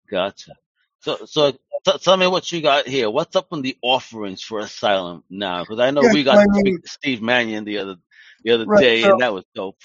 Gotcha. 0.09 0.53
So, 1.01 1.25
so 1.25 1.51
t- 1.51 1.97
tell 2.01 2.17
me 2.17 2.27
what 2.27 2.51
you 2.51 2.61
got 2.61 2.87
here. 2.87 3.09
What's 3.09 3.35
up 3.35 3.47
on 3.51 3.61
the 3.61 3.77
offerings 3.81 4.41
for 4.41 4.59
Asylum 4.59 5.23
now? 5.29 5.63
Because 5.63 5.79
I 5.79 5.91
know 5.91 6.03
Yeah, 6.03 6.13
we 6.13 6.23
got 6.23 6.37
I 6.39 6.43
to 6.45 6.49
mean- 6.51 6.61
speak 6.61 6.81
to 6.83 6.89
Steve 6.89 7.21
Mannion 7.21 7.63
the 7.65 7.79
other 7.79 7.95
the 8.43 8.51
other 8.51 8.65
Right, 8.65 8.81
day, 8.81 9.01
so- 9.01 9.13
and 9.13 9.21
that 9.21 9.33
was 9.33 9.43
dope. 9.55 9.77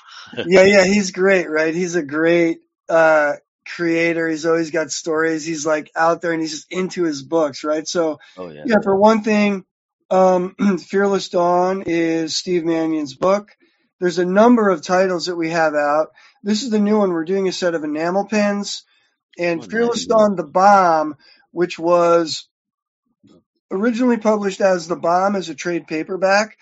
yeah, 0.47 0.65
yeah, 0.65 0.85
he's 0.85 1.11
great, 1.11 1.49
right? 1.51 1.75
He's 1.75 1.95
a 1.95 2.03
great, 2.03 2.61
uh, 2.89 3.35
creator. 3.67 4.29
He's 4.29 4.45
always 4.47 4.71
got 4.71 4.91
stories. 4.91 5.45
He's 5.45 5.65
like 5.65 5.91
out 5.97 6.21
there 6.21 6.33
and 6.33 6.41
he's 6.41 6.51
just 6.53 6.73
into 6.73 7.05
his 7.05 7.23
books, 7.23 7.65
right? 7.65 7.87
So, 7.89 8.19
Oh 8.37 8.49
yeah. 8.51 8.65
Yeah, 8.67 8.77
for 8.83 8.95
one 8.95 9.23
thing, 9.23 9.65
um, 10.11 10.55
Fearless 10.79 11.29
Dawn 11.31 11.83
is 11.87 12.37
Steve 12.37 12.65
Mannion's 12.65 13.15
book. 13.15 13.53
There's 14.01 14.19
a 14.19 14.25
number 14.27 14.69
of 14.69 14.83
titles 14.83 15.27
that 15.27 15.37
we 15.37 15.51
have 15.51 15.75
out. 15.75 16.09
This 16.43 16.63
is 16.63 16.71
the 16.71 16.81
new 16.81 16.99
one. 16.99 17.11
We're 17.13 17.25
doing 17.25 17.49
a 17.49 17.53
set 17.53 17.75
of 17.75 17.85
enamel 17.85 18.27
pens. 18.27 18.83
And 19.39 19.63
Oh, 19.63 19.67
Fearless 19.67 20.07
nice. 20.07 20.07
Dawn, 20.07 20.37
The 20.37 20.45
Bomb, 20.45 21.17
which 21.51 21.79
was 21.79 22.49
originally 23.71 24.19
published 24.19 24.61
as 24.61 24.87
The 24.89 24.97
Bomb 24.97 25.37
as 25.37 25.49
a 25.49 25.55
trade 25.55 25.87
paperback, 25.87 26.59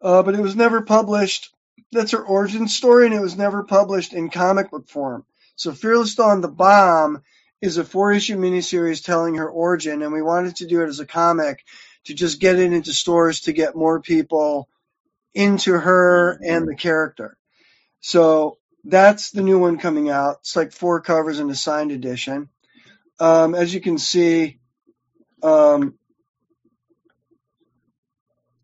uh, 0.00 0.22
but 0.22 0.34
it 0.34 0.40
was 0.40 0.56
never 0.56 0.82
published. 0.82 1.54
That's 1.92 2.12
her 2.12 2.22
origin 2.24 2.68
story, 2.68 3.06
and 3.06 3.14
it 3.14 3.20
was 3.20 3.36
never 3.36 3.64
published 3.64 4.12
in 4.12 4.30
comic 4.30 4.70
book 4.70 4.88
form. 4.88 5.24
So 5.56 5.72
Fearless 5.72 6.14
Dawn, 6.14 6.40
The 6.40 6.48
Bomb 6.48 7.22
is 7.60 7.78
a 7.78 7.84
four 7.84 8.12
issue 8.12 8.36
miniseries 8.36 9.04
telling 9.04 9.36
her 9.36 9.48
origin, 9.48 10.02
and 10.02 10.12
we 10.12 10.22
wanted 10.22 10.56
to 10.56 10.66
do 10.66 10.82
it 10.82 10.88
as 10.88 11.00
a 11.00 11.06
comic 11.06 11.64
to 12.04 12.14
just 12.14 12.40
get 12.40 12.58
it 12.58 12.72
into 12.72 12.92
stores 12.92 13.42
to 13.42 13.52
get 13.52 13.76
more 13.76 14.00
people 14.00 14.68
into 15.34 15.72
her 15.72 16.38
and 16.44 16.68
the 16.68 16.76
character. 16.76 17.36
So 18.00 18.58
that's 18.84 19.30
the 19.30 19.42
new 19.42 19.58
one 19.58 19.78
coming 19.78 20.10
out. 20.10 20.38
It's 20.40 20.56
like 20.56 20.72
four 20.72 21.00
covers 21.00 21.38
and 21.38 21.50
a 21.50 21.54
signed 21.54 21.92
edition. 21.92 22.48
Um, 23.20 23.54
as 23.54 23.72
you 23.74 23.80
can 23.80 23.98
see, 23.98 24.58
um, 25.42 25.94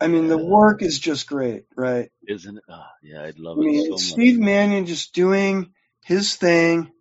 I 0.00 0.08
mean, 0.08 0.28
the 0.28 0.38
work 0.38 0.82
is 0.82 0.98
just 0.98 1.28
great, 1.28 1.64
right? 1.76 2.10
Isn't 2.28 2.58
it? 2.58 2.64
Oh, 2.68 2.86
yeah, 3.02 3.22
I'd 3.24 3.38
love 3.38 3.58
I 3.58 3.60
it 3.60 3.66
mean, 3.66 3.84
so 3.88 4.00
much. 4.00 4.00
Steve 4.00 4.40
Mannion 4.40 4.86
just 4.86 5.14
doing 5.14 5.72
his 6.04 6.36
thing, 6.36 6.92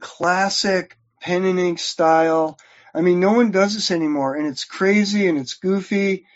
classic 0.00 0.96
pen 1.20 1.44
and 1.44 1.58
ink 1.60 1.78
style. 1.80 2.58
I 2.94 3.02
mean, 3.02 3.20
no 3.20 3.32
one 3.34 3.50
does 3.52 3.74
this 3.74 3.90
anymore, 3.90 4.36
and 4.36 4.46
it's 4.46 4.64
crazy 4.64 5.28
and 5.28 5.38
it's 5.38 5.54
goofy, 5.54 6.26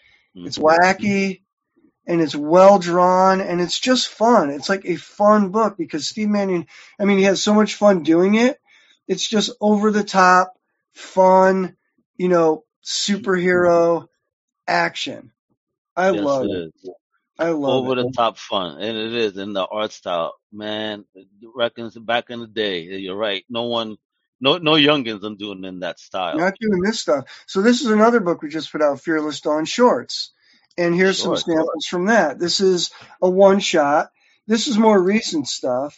it's 0.45 0.59
Mhm. 0.59 0.59
wacky, 0.59 1.44
and 2.07 2.21
it's 2.23 2.37
well 2.37 2.79
drawn, 2.79 3.41
and 3.41 3.61
it's 3.61 3.81
just 3.81 4.09
fun. 4.09 4.51
It's 4.51 4.69
like 4.69 4.85
a 4.87 4.97
fun 4.97 5.51
book 5.51 5.77
because 5.79 6.09
Steve 6.09 6.29
Mannion, 6.31 6.67
I 7.01 7.07
mean, 7.07 7.19
he 7.19 7.25
has 7.25 7.43
so 7.43 7.55
much 7.55 7.75
fun 7.77 8.03
doing 8.05 8.37
it. 8.37 8.61
It's 9.09 9.29
just 9.29 9.53
over 9.61 9.91
the 9.93 10.05
top, 10.05 10.55
fun, 10.95 11.77
you 12.17 12.29
know, 12.29 12.65
superhero 12.85 14.09
action. 14.69 15.33
I 15.97 16.11
Yes, 16.11 16.11
love 16.11 16.49
it. 16.53 16.65
I 17.39 17.51
love 17.51 17.85
Over 17.85 17.95
it. 17.95 17.97
the 17.97 18.07
top 18.07 18.39
fun, 18.39 18.81
and 18.83 18.97
it 18.99 19.15
is 19.15 19.39
in 19.39 19.53
the 19.53 19.67
art 19.67 19.93
style, 19.93 20.35
man. 20.53 21.05
it 21.15 21.29
Reckons 21.55 21.97
back 21.99 22.31
in 22.31 22.41
the 22.41 22.49
day, 22.49 22.83
you're 22.83 23.17
right. 23.17 23.45
No 23.51 23.65
one, 23.65 23.99
no, 24.41 24.59
no 24.59 24.73
youngins 24.75 25.25
are 25.25 25.37
doing 25.37 25.65
in 25.65 25.81
that 25.81 26.01
style. 26.01 26.43
Not 26.43 26.55
doing 26.61 26.83
this 26.83 27.01
stuff. 27.01 27.27
So 27.47 27.63
this 27.63 27.83
is 27.83 27.89
another 27.89 28.21
book 28.21 28.43
we 28.43 28.51
just 28.51 28.73
put 28.73 28.83
out, 28.83 29.01
Fearless 29.03 29.41
Dawn 29.43 29.67
Shorts. 29.67 30.33
And 30.77 30.95
here's 30.95 31.19
some 31.19 31.37
Sure. 31.37 31.57
samples 31.57 31.87
from 31.87 32.07
that. 32.07 32.39
This 32.39 32.61
is 32.61 32.91
a 33.23 33.31
one 33.31 33.61
shot. 33.61 34.11
This 34.47 34.67
is 34.67 34.77
more 34.77 35.01
recent 35.01 35.49
stuff. 35.49 35.97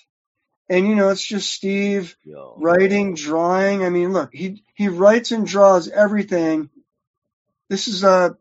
And 0.68 0.86
you 0.86 0.94
know, 0.96 1.08
it's 1.10 1.24
just 1.24 1.48
Steve 1.50 2.16
Yo, 2.24 2.54
writing, 2.58 3.14
drawing. 3.14 3.84
I 3.84 3.88
mean, 3.90 4.12
look, 4.12 4.34
he 4.34 4.64
he 4.74 4.88
writes 4.88 5.30
and 5.32 5.46
draws 5.46 5.88
everything. 5.88 6.70
This 7.68 7.88
is 7.88 8.04
a 8.04 8.36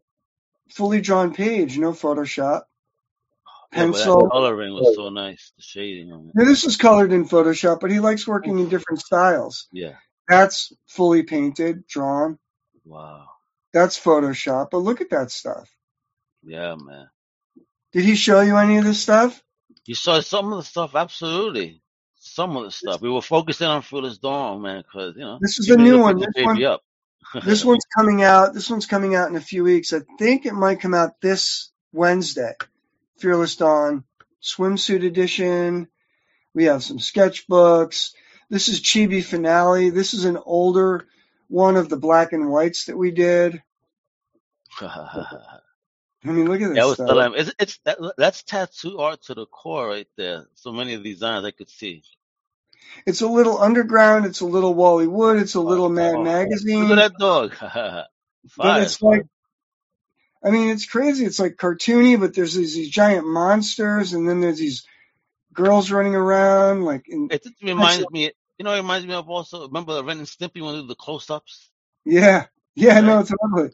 fully 0.71 1.01
drawn 1.01 1.33
page, 1.33 1.77
no 1.77 1.91
Photoshop. 1.91 2.63
Oh, 3.47 3.51
yeah, 3.71 3.77
Pencil. 3.83 4.29
coloring 4.29 4.73
was 4.73 4.95
so 4.95 5.09
nice. 5.09 5.51
The 5.55 5.61
shading 5.63 6.11
on 6.11 6.27
it. 6.29 6.31
Now, 6.35 6.45
this 6.45 6.63
is 6.65 6.77
colored 6.77 7.11
in 7.11 7.27
Photoshop, 7.27 7.79
but 7.79 7.91
he 7.91 7.99
likes 7.99 8.27
working 8.27 8.59
in 8.59 8.69
different 8.69 9.01
styles. 9.01 9.67
Yeah. 9.71 9.95
That's 10.27 10.73
fully 10.87 11.23
painted, 11.23 11.85
drawn. 11.87 12.39
Wow. 12.83 13.27
That's 13.73 13.99
Photoshop. 13.99 14.69
But 14.71 14.79
look 14.79 15.01
at 15.01 15.11
that 15.11 15.29
stuff. 15.29 15.69
Yeah, 16.45 16.75
man. 16.75 17.09
Did 17.93 18.05
he 18.05 18.15
show 18.15 18.41
you 18.41 18.57
any 18.57 18.77
of 18.77 18.83
this 18.85 19.01
stuff? 19.01 19.41
You 19.85 19.95
saw 19.95 20.19
some 20.21 20.51
of 20.51 20.57
the 20.59 20.63
stuff, 20.63 20.95
absolutely. 20.95 21.81
Some 22.17 22.57
of 22.57 22.63
the 22.63 22.71
stuff. 22.71 23.01
We 23.01 23.09
were 23.09 23.21
focusing 23.21 23.67
on 23.67 23.81
Fearless 23.81 24.17
Dawn, 24.17 24.61
man, 24.61 24.83
because 24.83 25.15
you 25.15 25.21
know 25.21 25.37
This 25.41 25.59
is 25.59 25.69
a 25.69 25.77
new 25.77 25.99
one. 25.99 26.19
This 26.19 26.27
one, 26.35 26.57
this 27.45 27.63
one's 27.65 27.85
coming 27.95 28.23
out. 28.23 28.53
This 28.53 28.69
one's 28.69 28.85
coming 28.85 29.15
out 29.15 29.29
in 29.29 29.35
a 29.35 29.41
few 29.41 29.63
weeks. 29.63 29.93
I 29.93 30.01
think 30.17 30.45
it 30.45 30.53
might 30.53 30.81
come 30.81 30.93
out 30.93 31.21
this 31.21 31.71
Wednesday. 31.93 32.53
Fearless 33.19 33.55
Dawn 33.55 34.03
swimsuit 34.41 35.05
edition. 35.05 35.87
We 36.53 36.65
have 36.65 36.83
some 36.83 36.99
sketchbooks. 36.99 38.11
This 38.49 38.69
is 38.69 38.81
Chibi 38.81 39.23
Finale. 39.23 39.89
This 39.89 40.13
is 40.13 40.25
an 40.25 40.37
older 40.37 41.07
one 41.47 41.75
of 41.75 41.89
the 41.89 41.97
black 41.97 42.33
and 42.33 42.49
whites 42.49 42.85
that 42.85 42.97
we 42.97 43.11
did. 43.11 43.61
I 46.27 46.31
mean, 46.33 46.47
look 46.49 46.61
at 46.61 46.69
Yeah, 46.73 46.83
I 46.83 46.85
this 46.85 46.87
was 46.87 46.99
stuff. 46.99 47.07
telling 47.07 47.27
him, 47.27 47.33
it's, 47.37 47.53
it's 47.59 47.79
that, 47.85 47.99
that's 48.17 48.43
tattoo 48.43 48.99
art 48.99 49.23
to 49.23 49.35
the 49.35 49.45
core 49.47 49.87
right 49.89 50.07
there. 50.17 50.47
So 50.55 50.71
many 50.73 50.93
of 50.95 51.03
these 51.03 51.15
designs 51.17 51.45
I 51.45 51.51
could 51.51 51.69
see. 51.69 52.03
It's 53.05 53.21
a 53.21 53.27
little 53.27 53.59
underground. 53.59 54.25
It's 54.25 54.41
a 54.41 54.45
little 54.45 54.73
Wally 54.73 55.07
Wood. 55.07 55.37
It's 55.37 55.55
a 55.55 55.61
Oh, 55.65 55.65
little 55.69 55.89
Mad 55.89 56.13
oh, 56.15 56.23
Magazine. 56.23 56.87
look 56.87 56.99
at 56.99 57.13
that 57.13 57.19
dog. 57.19 57.53
but 58.57 58.81
it's 58.83 59.01
like, 59.01 59.23
I 60.43 60.51
mean, 60.51 60.69
it's 60.69 60.85
crazy. 60.87 61.25
It's 61.25 61.39
like 61.39 61.55
cartoony, 61.55 62.19
but 62.19 62.35
there's 62.35 62.55
these, 62.55 62.75
these 62.75 62.89
giant 62.89 63.27
monsters, 63.27 64.13
and 64.13 64.27
then 64.29 64.41
there's 64.41 64.59
these 64.59 64.85
girls 65.53 65.91
running 65.91 66.15
around. 66.15 66.83
Like, 66.83 67.05
in, 67.09 67.31
It 67.31 67.43
just 67.43 67.55
reminds 67.61 68.09
me, 68.09 68.31
you 68.57 68.65
know, 68.65 68.73
it 68.73 68.77
reminds 68.77 69.07
me 69.07 69.13
of 69.13 69.29
also, 69.29 69.67
remember 69.67 69.95
the 69.95 70.03
Ren 70.03 70.19
and 70.19 70.27
Stimpy 70.27 70.61
when 70.63 70.75
they 70.75 70.81
do 70.81 70.87
the 70.87 70.95
close-ups? 70.95 71.71
yeah, 72.05 72.47
yeah, 72.75 72.99
no, 73.01 73.23
totally. 73.23 73.71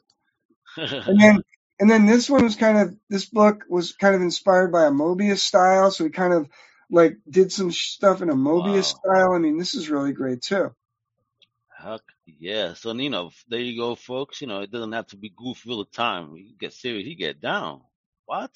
And 1.08 1.20
then, 1.22 1.44
and 1.82 1.92
then 1.92 2.08
this 2.08 2.32
one 2.32 2.46
was 2.46 2.58
kind 2.58 2.80
of, 2.80 2.98
this 3.10 3.28
book 3.28 3.66
was 3.70 3.94
kind 3.94 4.16
of 4.16 4.24
inspired 4.24 4.72
by 4.72 4.86
a 4.86 4.92
Moebius 4.92 5.40
style. 5.42 5.92
So 5.92 6.06
we 6.06 6.12
kind 6.12 6.34
of 6.34 6.50
like 6.92 7.18
did 7.30 7.52
some 7.54 7.74
stuff 7.74 8.24
in 8.24 8.32
a 8.32 8.36
Moebius 8.36 8.86
Wow. 8.86 8.98
style. 8.98 9.34
I 9.34 9.40
mean, 9.40 9.60
this 9.60 9.76
is 9.76 9.90
really 9.92 10.14
great 10.14 10.44
too. 10.44 10.72
Heck, 11.78 12.02
yeah. 12.26 12.74
So, 12.76 12.94
you 12.94 13.10
know, 13.12 13.32
there 13.50 13.60
you 13.62 13.78
go, 13.78 13.96
folks. 13.96 14.42
You 14.42 14.48
know, 14.48 14.62
it 14.62 14.72
doesn't 14.72 14.94
have 14.94 15.08
to 15.10 15.18
be 15.18 15.34
goofy 15.36 15.72
all 15.72 15.80
the 15.80 15.86
time. 15.92 16.36
You 16.36 16.54
get 16.60 16.74
serious, 16.74 17.08
he 17.08 17.16
get 17.16 17.42
down. 17.42 17.82
What? 18.26 18.52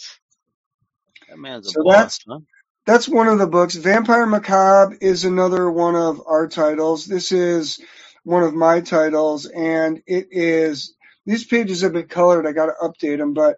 That 1.29 1.39
man's 1.39 1.67
a 1.67 1.73
So 1.73 1.83
boss, 1.83 2.07
that's 2.07 2.19
huh? 2.27 2.39
that's 2.87 3.09
one 3.09 3.29
of 3.29 3.39
the 3.39 3.47
books. 3.47 3.75
Vampire 3.75 4.25
Macabre 4.27 4.97
is 5.01 5.25
another 5.25 5.71
one 5.71 5.95
of 5.95 6.21
our 6.27 6.47
titles. 6.47 7.05
This 7.05 7.31
is 7.31 7.79
one 8.23 8.43
of 8.43 8.53
my 8.55 8.81
titles, 8.81 9.45
and 9.47 10.01
it 10.07 10.29
is 10.31 10.95
these 11.25 11.45
pages 11.45 11.81
have 11.81 11.93
been 11.93 12.07
colored. 12.07 12.47
I 12.47 12.51
got 12.51 12.67
to 12.67 12.73
update 12.81 13.17
them, 13.17 13.33
but 13.33 13.57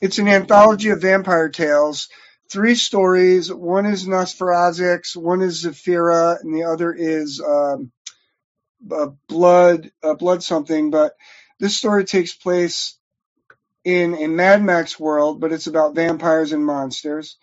it's 0.00 0.18
an 0.18 0.28
anthology 0.28 0.90
of 0.90 1.02
vampire 1.02 1.48
tales. 1.48 2.08
Three 2.50 2.74
stories. 2.74 3.52
One 3.52 3.86
is 3.86 4.06
Nosferatu, 4.06 5.16
one 5.16 5.42
is 5.42 5.64
Zephyra, 5.64 6.40
and 6.40 6.54
the 6.54 6.64
other 6.64 6.92
is 6.92 7.40
um, 7.40 7.90
uh, 8.90 9.08
Blood, 9.28 9.90
uh, 10.02 10.14
Blood 10.14 10.42
something. 10.42 10.90
But 10.90 11.16
this 11.58 11.76
story 11.76 12.04
takes 12.04 12.34
place 12.34 12.98
in 13.84 14.14
a 14.14 14.26
Mad 14.26 14.62
Max 14.62 14.98
world, 14.98 15.40
but 15.40 15.52
it's 15.52 15.66
about 15.66 15.94
vampires 15.94 16.52
and 16.52 16.64
monsters. 16.64 17.36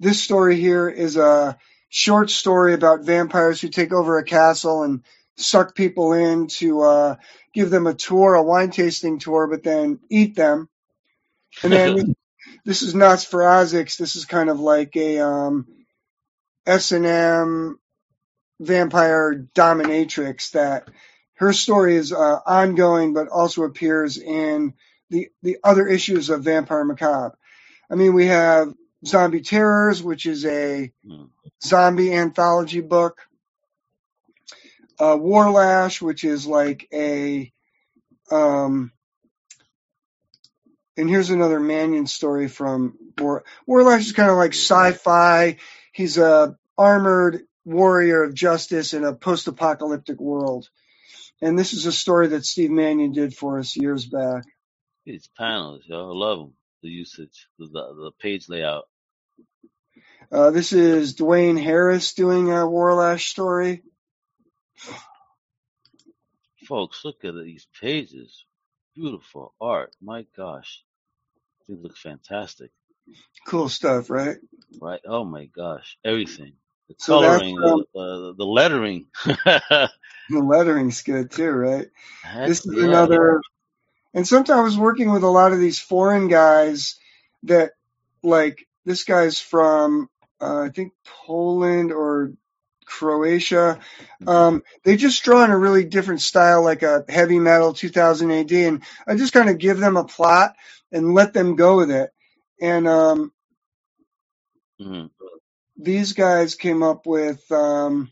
This 0.00 0.22
story 0.22 0.56
here 0.56 0.88
is 0.88 1.16
a 1.16 1.58
short 1.88 2.30
story 2.30 2.74
about 2.74 3.04
vampires 3.04 3.60
who 3.60 3.68
take 3.68 3.92
over 3.92 4.18
a 4.18 4.24
castle 4.24 4.82
and 4.82 5.04
suck 5.36 5.74
people 5.74 6.12
in 6.12 6.46
to 6.46 6.80
uh, 6.82 7.16
give 7.54 7.70
them 7.70 7.86
a 7.88 7.94
tour, 7.94 8.34
a 8.34 8.42
wine 8.44 8.70
tasting 8.72 9.20
tour, 9.20 9.48
but 9.48 9.64
then 9.64 10.00
eat 10.10 10.36
them. 10.36 10.68
And 11.62 11.74
then 11.74 12.16
this 12.66 12.82
is 12.82 12.94
not 12.94 13.22
for 13.22 13.42
Nosferatu. 13.42 13.98
This 13.98 14.16
is 14.16 14.26
kind 14.26 14.50
of 14.50 14.60
like 14.60 14.96
a 14.96 15.20
um, 15.20 15.66
S 16.66 16.92
and 16.92 17.06
M 17.06 17.78
vampire 18.60 19.46
dominatrix 19.54 20.52
that 20.52 20.88
her 21.36 21.52
story 21.52 21.96
is 21.96 22.12
uh, 22.12 22.40
ongoing, 22.46 23.14
but 23.14 23.28
also 23.28 23.64
appears 23.64 24.18
in 24.18 24.74
the 25.10 25.28
the 25.42 25.58
other 25.64 25.88
issues 25.88 26.30
of 26.30 26.44
Vampire 26.44 26.84
Macabre. 26.84 27.36
I 27.90 27.96
mean, 27.96 28.14
we 28.14 28.26
have 28.28 28.74
Zombie 29.06 29.42
Terrors, 29.42 30.02
which 30.02 30.26
is 30.26 30.46
a 30.46 30.92
Hmm. 31.06 31.24
zombie 31.64 32.14
anthology 32.14 32.80
book. 32.82 33.18
Uh, 34.98 35.16
Warlash, 35.16 36.00
which 36.00 36.24
is 36.24 36.46
like 36.46 36.88
a, 36.92 37.52
um, 38.30 38.92
and 40.96 41.08
here's 41.10 41.30
another 41.30 41.58
Mannion 41.58 42.06
story 42.06 42.48
from 42.48 42.96
War. 43.18 43.44
Warlash 43.68 44.00
is 44.00 44.12
kind 44.12 44.30
of 44.30 44.36
like 44.36 44.52
sci-fi. 44.52 45.56
He's 45.92 46.18
a 46.18 46.56
armored 46.78 47.42
warrior 47.64 48.22
of 48.24 48.34
justice 48.34 48.94
in 48.94 49.04
a 49.04 49.14
post-apocalyptic 49.14 50.20
world. 50.20 50.68
And 51.42 51.58
this 51.58 51.72
is 51.72 51.86
a 51.86 51.92
story 51.92 52.28
that 52.28 52.44
Steve 52.44 52.70
Mannion 52.70 53.12
did 53.12 53.34
for 53.34 53.58
us 53.58 53.76
years 53.76 54.06
back. 54.06 54.44
These 55.04 55.28
panels, 55.36 55.82
yo, 55.86 56.10
I 56.10 56.14
love 56.14 56.38
them. 56.38 56.54
The 56.82 56.90
usage, 56.90 57.48
the, 57.58 57.66
the, 57.66 57.72
the 57.72 58.10
page 58.20 58.48
layout. 58.48 58.84
Uh, 60.30 60.50
this 60.50 60.72
is 60.72 61.14
Dwayne 61.14 61.60
Harris 61.62 62.14
doing 62.14 62.50
a 62.50 62.66
Warlash 62.66 63.28
story. 63.28 63.82
Folks, 66.66 67.04
look 67.04 67.24
at 67.24 67.34
these 67.34 67.66
pages. 67.80 68.44
Beautiful 68.94 69.54
art. 69.60 69.94
My 70.00 70.26
gosh. 70.36 70.82
These 71.68 71.78
look 71.82 71.96
fantastic. 71.96 72.70
Cool 73.46 73.68
stuff, 73.68 74.08
right? 74.08 74.38
Right? 74.80 75.00
Oh 75.06 75.24
my 75.24 75.46
gosh. 75.46 75.98
Everything. 76.04 76.52
The 76.88 76.94
So 76.98 77.20
coloring, 77.20 77.56
the, 77.56 77.84
the, 77.94 78.34
the 78.38 78.46
lettering. 78.46 79.06
The 80.30 80.40
lettering's 80.40 81.02
good 81.02 81.30
too, 81.30 81.50
right? 81.50 81.88
Heck 82.22 82.48
this 82.48 82.64
is 82.64 82.74
yeah. 82.74 82.84
another 82.84 83.42
and 84.14 84.26
sometimes 84.26 84.58
I 84.58 84.62
was 84.62 84.78
working 84.78 85.10
with 85.10 85.24
a 85.24 85.28
lot 85.28 85.52
of 85.52 85.58
these 85.58 85.78
foreign 85.78 86.28
guys 86.28 86.96
that 87.42 87.72
like 88.22 88.66
this 88.84 89.04
guy's 89.04 89.40
from 89.40 90.08
uh, 90.40 90.60
I 90.60 90.68
think 90.70 90.92
Poland 91.04 91.92
or 91.92 92.32
Croatia. 92.86 93.80
Um, 94.26 94.62
they 94.84 94.96
just 94.96 95.22
draw 95.24 95.44
in 95.44 95.50
a 95.52 95.58
really 95.58 95.84
different 95.84 96.22
style, 96.22 96.62
like 96.64 96.82
a 96.82 97.04
heavy 97.08 97.38
metal 97.40 97.74
2000 97.74 98.30
AD, 98.30 98.52
and 98.52 98.82
I 99.06 99.16
just 99.16 99.32
kind 99.34 99.50
of 99.50 99.58
give 99.58 99.78
them 99.78 99.96
a 99.96 100.04
plot 100.04 100.54
and 100.92 101.14
let 101.14 101.34
them 101.34 101.56
go 101.56 101.78
with 101.78 101.90
it. 101.90 102.10
And 102.60 102.88
um, 102.88 103.32
Mhm. 104.80 105.10
these 105.78 106.14
guys 106.14 106.54
came 106.56 106.82
up 106.82 107.06
with 107.06 107.50
um, 107.52 108.10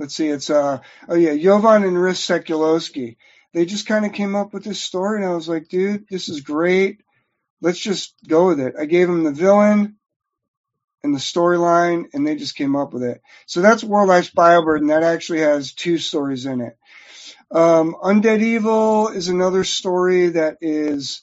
let's 0.00 0.16
see, 0.16 0.28
it's 0.28 0.50
uh 0.50 0.80
oh 1.08 1.16
yeah, 1.16 1.36
Jovan 1.36 1.84
and 1.84 1.96
Riss 1.98 2.20
Sekulowski. 2.26 3.18
They 3.54 3.66
just 3.66 3.86
kind 3.88 4.06
of 4.06 4.12
came 4.12 4.36
up 4.36 4.54
with 4.54 4.64
this 4.64 4.82
story, 4.82 5.22
and 5.22 5.30
I 5.32 5.34
was 5.36 5.48
like, 5.48 5.68
dude, 5.68 6.08
this 6.10 6.28
is 6.30 6.42
great. 6.42 7.02
Let's 7.62 7.80
just 7.80 8.14
go 8.28 8.48
with 8.48 8.60
it. 8.60 8.74
I 8.78 8.86
gave 8.86 9.08
them 9.08 9.24
the 9.24 9.32
villain 9.32 9.96
and 11.02 11.14
the 11.14 11.18
storyline, 11.18 12.06
and 12.12 12.26
they 12.26 12.36
just 12.36 12.56
came 12.56 12.76
up 12.76 12.92
with 12.92 13.02
it. 13.02 13.20
So 13.46 13.60
that's 13.60 13.84
World 13.84 14.08
Life 14.08 14.32
and 14.36 14.90
That 14.90 15.02
actually 15.02 15.40
has 15.40 15.72
two 15.72 15.98
stories 15.98 16.46
in 16.46 16.60
it. 16.60 16.76
Um, 17.50 17.96
Undead 18.02 18.42
Evil 18.42 19.08
is 19.08 19.28
another 19.28 19.64
story 19.64 20.28
that 20.30 20.58
is 20.60 21.22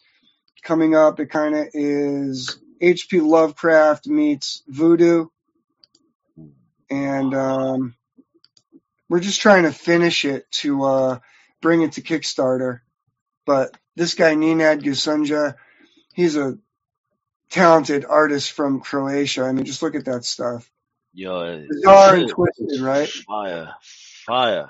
coming 0.63 0.95
up. 0.95 1.19
It 1.19 1.27
kind 1.29 1.55
of 1.55 1.67
is 1.73 2.59
H.P. 2.81 3.21
Lovecraft 3.21 4.07
meets 4.07 4.63
voodoo, 4.67 5.27
and 6.89 7.33
um, 7.33 7.95
we're 9.09 9.19
just 9.19 9.41
trying 9.41 9.63
to 9.63 9.71
finish 9.71 10.25
it 10.25 10.49
to 10.51 10.83
uh, 10.83 11.19
bring 11.61 11.81
it 11.81 11.93
to 11.93 12.01
Kickstarter. 12.01 12.81
But 13.45 13.75
this 13.95 14.15
guy 14.15 14.35
Nenad 14.35 14.81
Gusunja, 14.83 15.55
he's 16.13 16.35
a 16.35 16.57
talented 17.49 18.05
artist 18.05 18.51
from 18.51 18.81
Croatia. 18.81 19.43
I 19.43 19.51
mean, 19.51 19.65
just 19.65 19.81
look 19.81 19.95
at 19.95 20.05
that 20.05 20.25
stuff. 20.25 20.69
Yo, 21.13 21.65
Bizarre 21.67 22.15
and 22.15 22.29
twisted, 22.29 22.81
right? 22.81 23.07
fire, 23.07 23.73
fire. 23.81 24.69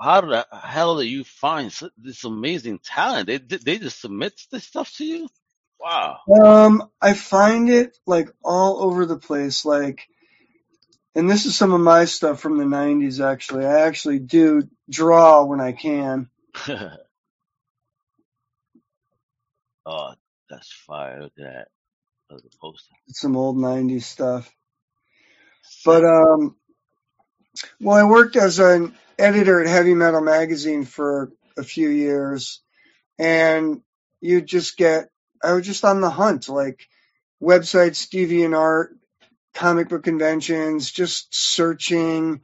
How 0.00 0.22
the 0.22 0.46
hell 0.50 0.96
do 0.98 1.06
you 1.06 1.24
find 1.24 1.70
this 1.98 2.24
amazing 2.24 2.78
talent? 2.78 3.26
They 3.26 3.36
they 3.36 3.78
just 3.78 4.00
submit 4.00 4.32
this 4.50 4.64
stuff 4.64 4.90
to 4.96 5.04
you? 5.04 5.28
Wow. 5.78 6.20
Um, 6.42 6.90
I 7.02 7.12
find 7.12 7.68
it 7.68 7.98
like 8.06 8.30
all 8.42 8.82
over 8.82 9.04
the 9.04 9.18
place. 9.18 9.66
Like, 9.66 10.08
and 11.14 11.28
this 11.28 11.44
is 11.44 11.54
some 11.54 11.74
of 11.74 11.82
my 11.82 12.06
stuff 12.06 12.40
from 12.40 12.56
the 12.56 12.64
'90s. 12.64 13.22
Actually, 13.22 13.66
I 13.66 13.82
actually 13.82 14.20
do 14.20 14.62
draw 14.88 15.44
when 15.44 15.60
I 15.60 15.72
can. 15.72 16.30
oh, 19.84 20.14
that's 20.50 20.72
fire. 20.72 21.22
Look 21.22 21.32
at 21.38 21.44
that. 21.44 21.68
Look 22.30 22.44
at 22.44 22.50
the 22.50 22.58
poster. 22.60 22.92
It's 23.08 23.20
some 23.20 23.36
old 23.36 23.56
'90s 23.56 24.04
stuff. 24.04 24.52
But 25.84 26.04
um, 26.04 26.56
well, 27.80 27.96
I 27.96 28.04
worked 28.04 28.36
as 28.36 28.58
an 28.58 28.94
editor 29.18 29.60
at 29.62 29.68
Heavy 29.68 29.94
Metal 29.94 30.22
Magazine 30.22 30.84
for 30.84 31.32
a 31.58 31.64
few 31.64 31.88
years, 31.88 32.62
and 33.18 33.82
you 34.20 34.42
just 34.42 34.76
get. 34.76 35.10
I 35.42 35.52
was 35.54 35.66
just 35.66 35.84
on 35.84 36.00
the 36.00 36.10
hunt, 36.10 36.48
like 36.48 36.88
websites, 37.42 38.08
DeviantArt, 38.08 38.88
comic 39.54 39.88
book 39.90 40.04
conventions, 40.04 40.90
just 40.90 41.34
searching 41.34 42.42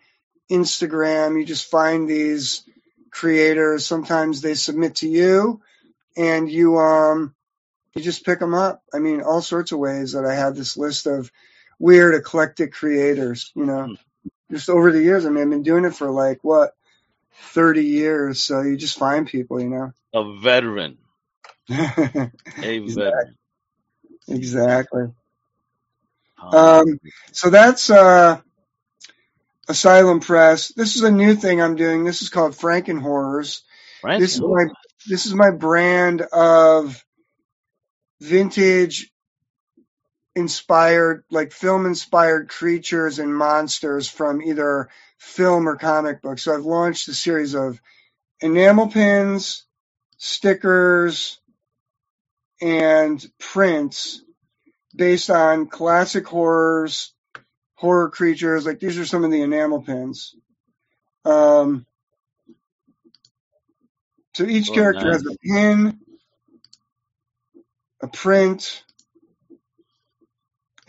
Instagram. 0.50 1.38
You 1.38 1.46
just 1.46 1.70
find 1.70 2.08
these 2.08 2.64
creators. 3.10 3.86
Sometimes 3.86 4.40
they 4.42 4.54
submit 4.54 4.96
to 4.96 5.08
you, 5.08 5.62
and 6.16 6.50
you 6.50 6.78
um 6.78 7.34
you 7.94 8.02
just 8.02 8.24
pick 8.26 8.38
them 8.40 8.54
up. 8.54 8.82
I 8.94 8.98
mean, 9.00 9.22
all 9.22 9.42
sorts 9.42 9.72
of 9.72 9.78
ways 9.78 10.12
that 10.12 10.24
I 10.26 10.34
have 10.34 10.56
this 10.56 10.76
list 10.76 11.06
of 11.06 11.32
weird 11.78 12.14
eclectic 12.14 12.72
creators. 12.74 13.52
You 13.56 13.66
know, 13.66 13.90
just 14.52 14.70
over 14.70 14.92
the 14.92 15.02
years. 15.02 15.26
I 15.26 15.30
mean, 15.30 15.44
I've 15.44 15.50
been 15.50 15.62
doing 15.64 15.84
it 15.86 15.94
for 15.94 16.10
like 16.10 16.40
what 16.42 16.72
thirty 17.52 17.86
years. 17.86 18.42
So 18.42 18.62
you 18.62 18.76
just 18.76 18.98
find 18.98 19.26
people. 19.26 19.60
You 19.60 19.70
know. 19.70 19.92
A 20.14 20.38
veteran. 20.40 20.98
A 22.62 22.78
Exactly. 22.86 22.96
veteran. 22.96 23.36
exactly. 24.28 25.04
Um, 26.42 26.74
Um, 26.74 27.00
so 27.32 27.50
that's 27.50 27.90
uh, 27.90 28.40
Asylum 29.68 30.20
Press. 30.20 30.68
This 30.70 30.96
is 30.96 31.02
a 31.02 31.10
new 31.12 31.34
thing 31.34 31.62
I'm 31.62 31.76
doing. 31.76 32.04
This 32.04 32.22
is 32.22 32.30
called 32.30 32.52
Franken 32.52 33.00
Horrors. 33.00 33.62
Frank, 34.02 34.24
This 34.24 34.36
is 34.36 34.42
my 34.46 34.66
this 35.06 35.26
is 35.26 35.34
my 35.34 35.50
brand 35.50 36.22
of 36.22 37.04
vintage 38.20 39.10
inspired, 40.36 41.24
like 41.30 41.52
film 41.52 41.86
inspired 41.86 42.48
creatures 42.50 43.18
and 43.20 43.34
monsters 43.36 44.08
from 44.08 44.42
either 44.42 44.90
film 45.18 45.68
or 45.68 45.76
comic 45.76 46.22
books. 46.22 46.44
So 46.44 46.54
I've 46.54 46.64
launched 46.66 47.08
a 47.08 47.14
series 47.14 47.54
of 47.54 47.80
enamel 48.40 48.88
pins, 48.88 49.66
stickers, 50.18 51.40
and 52.62 53.24
prints 53.40 54.22
based 54.96 55.30
on 55.30 55.68
classic 55.68 56.26
horrors, 56.28 57.14
horror 57.76 58.10
creatures. 58.10 58.66
Like 58.66 58.80
these 58.80 58.98
are 58.98 59.06
some 59.06 59.24
of 59.24 59.30
the 59.32 59.42
enamel 59.42 59.82
pins. 59.82 60.36
Um, 61.24 61.86
so 64.34 64.44
each 64.46 64.72
Oh, 64.72 64.74
character 64.74 65.12
nice. 65.12 65.12
has 65.12 65.24
a 65.26 65.36
pin, 65.46 66.00
a 68.02 68.08
print, 68.08 68.82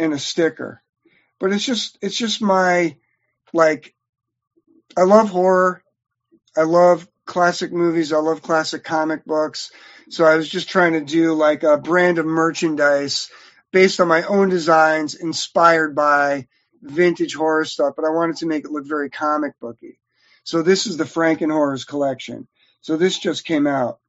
and 0.01 0.13
a 0.13 0.19
sticker. 0.19 0.81
But 1.39 1.53
it's 1.53 1.65
just 1.65 1.97
it's 2.01 2.17
just 2.17 2.41
my 2.41 2.97
like 3.53 3.93
I 4.97 5.03
love 5.03 5.29
horror. 5.29 5.83
I 6.57 6.63
love 6.63 7.07
classic 7.25 7.71
movies. 7.71 8.11
I 8.11 8.17
love 8.17 8.41
classic 8.41 8.83
comic 8.83 9.23
books. 9.25 9.71
So 10.09 10.25
I 10.25 10.35
was 10.35 10.49
just 10.49 10.69
trying 10.69 10.93
to 10.93 11.01
do 11.01 11.33
like 11.33 11.63
a 11.63 11.77
brand 11.77 12.17
of 12.17 12.25
merchandise 12.25 13.29
based 13.71 14.01
on 14.01 14.09
my 14.09 14.23
own 14.23 14.49
designs, 14.49 15.15
inspired 15.15 15.95
by 15.95 16.47
vintage 16.81 17.35
horror 17.35 17.63
stuff, 17.63 17.93
but 17.95 18.05
I 18.05 18.09
wanted 18.09 18.37
to 18.37 18.47
make 18.47 18.65
it 18.65 18.71
look 18.71 18.85
very 18.85 19.09
comic 19.09 19.53
booky. 19.61 19.99
So 20.43 20.61
this 20.61 20.87
is 20.87 20.97
the 20.97 21.05
Franken 21.05 21.51
Horrors 21.51 21.85
collection. 21.85 22.47
So 22.81 22.97
this 22.97 23.17
just 23.17 23.45
came 23.45 23.67
out. 23.67 23.99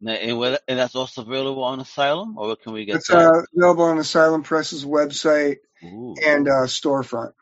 Now, 0.00 0.12
and, 0.12 0.38
where, 0.38 0.58
and 0.68 0.78
that's 0.78 0.94
also 0.94 1.22
available 1.22 1.64
on 1.64 1.80
Asylum, 1.80 2.36
or 2.36 2.48
where 2.48 2.56
can 2.56 2.72
we 2.72 2.84
get 2.84 2.96
It's 2.96 3.08
that? 3.08 3.18
uh, 3.18 3.42
available 3.56 3.84
on 3.84 3.98
Asylum 3.98 4.42
Press's 4.42 4.84
website 4.84 5.56
Ooh, 5.84 6.14
and 6.24 6.48
uh, 6.48 6.66
storefront. 6.66 7.32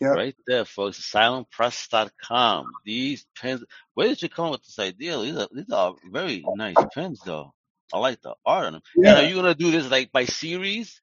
Yep. 0.00 0.16
right 0.16 0.36
there, 0.46 0.64
folks. 0.64 0.98
AsylumPress.com. 1.12 2.66
These 2.84 3.26
pins. 3.40 3.62
Where 3.94 4.08
did 4.08 4.22
you 4.22 4.28
come 4.30 4.46
up 4.46 4.52
with 4.52 4.64
this 4.64 4.78
idea? 4.78 5.18
These 5.20 5.36
are 5.36 5.48
these 5.52 5.70
are 5.70 5.94
very 6.10 6.42
nice 6.54 6.76
pins, 6.94 7.20
though. 7.24 7.52
I 7.92 7.98
like 7.98 8.20
the 8.22 8.34
art 8.46 8.66
on 8.66 8.72
them. 8.74 8.82
And 8.96 9.06
are 9.08 9.22
you 9.24 9.34
gonna 9.34 9.54
do 9.54 9.70
this 9.70 9.90
like 9.90 10.10
by 10.10 10.24
series? 10.24 11.00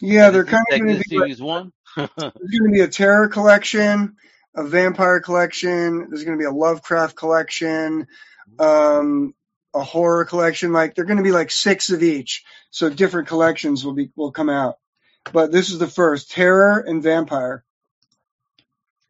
yeah, 0.00 0.24
Like 0.24 0.32
they're 0.34 0.44
kind 0.44 0.64
of 0.70 0.78
going 0.78 0.88
to 0.98 1.04
be 1.08 1.16
like 1.16 1.24
series 1.26 1.40
one? 1.42 1.72
there's 1.96 2.08
going 2.16 2.32
to 2.64 2.70
be 2.72 2.80
a 2.80 2.88
terror 2.88 3.28
collection, 3.28 4.16
a 4.54 4.64
vampire 4.64 5.20
collection. 5.20 6.06
There's 6.10 6.24
going 6.24 6.36
to 6.38 6.42
be 6.42 6.46
a 6.46 6.52
Lovecraft 6.52 7.16
collection, 7.16 8.06
um, 8.58 9.34
a 9.78 9.84
horror 9.84 10.24
collection. 10.24 10.72
Like 10.72 10.94
they're 10.94 11.04
going 11.04 11.18
to 11.18 11.22
be 11.22 11.32
like 11.32 11.50
six 11.50 11.90
of 11.90 12.02
each, 12.02 12.44
so 12.70 12.90
different 12.90 13.28
collections 13.28 13.84
will 13.84 13.94
be 13.94 14.10
will 14.16 14.32
come 14.32 14.50
out. 14.50 14.76
But 15.32 15.52
this 15.52 15.70
is 15.70 15.78
the 15.78 15.86
first 15.86 16.30
terror 16.30 16.78
and 16.78 17.02
vampire. 17.02 17.64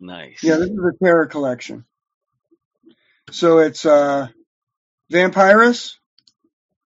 nice. 0.00 0.42
Yeah, 0.42 0.57
this 0.57 0.70
is 0.70 0.76
the 0.76 0.96
terror 1.02 1.26
collection. 1.26 1.85
So 3.31 3.59
it's 3.59 3.85
uh, 3.85 4.28
vampirus, 5.12 5.94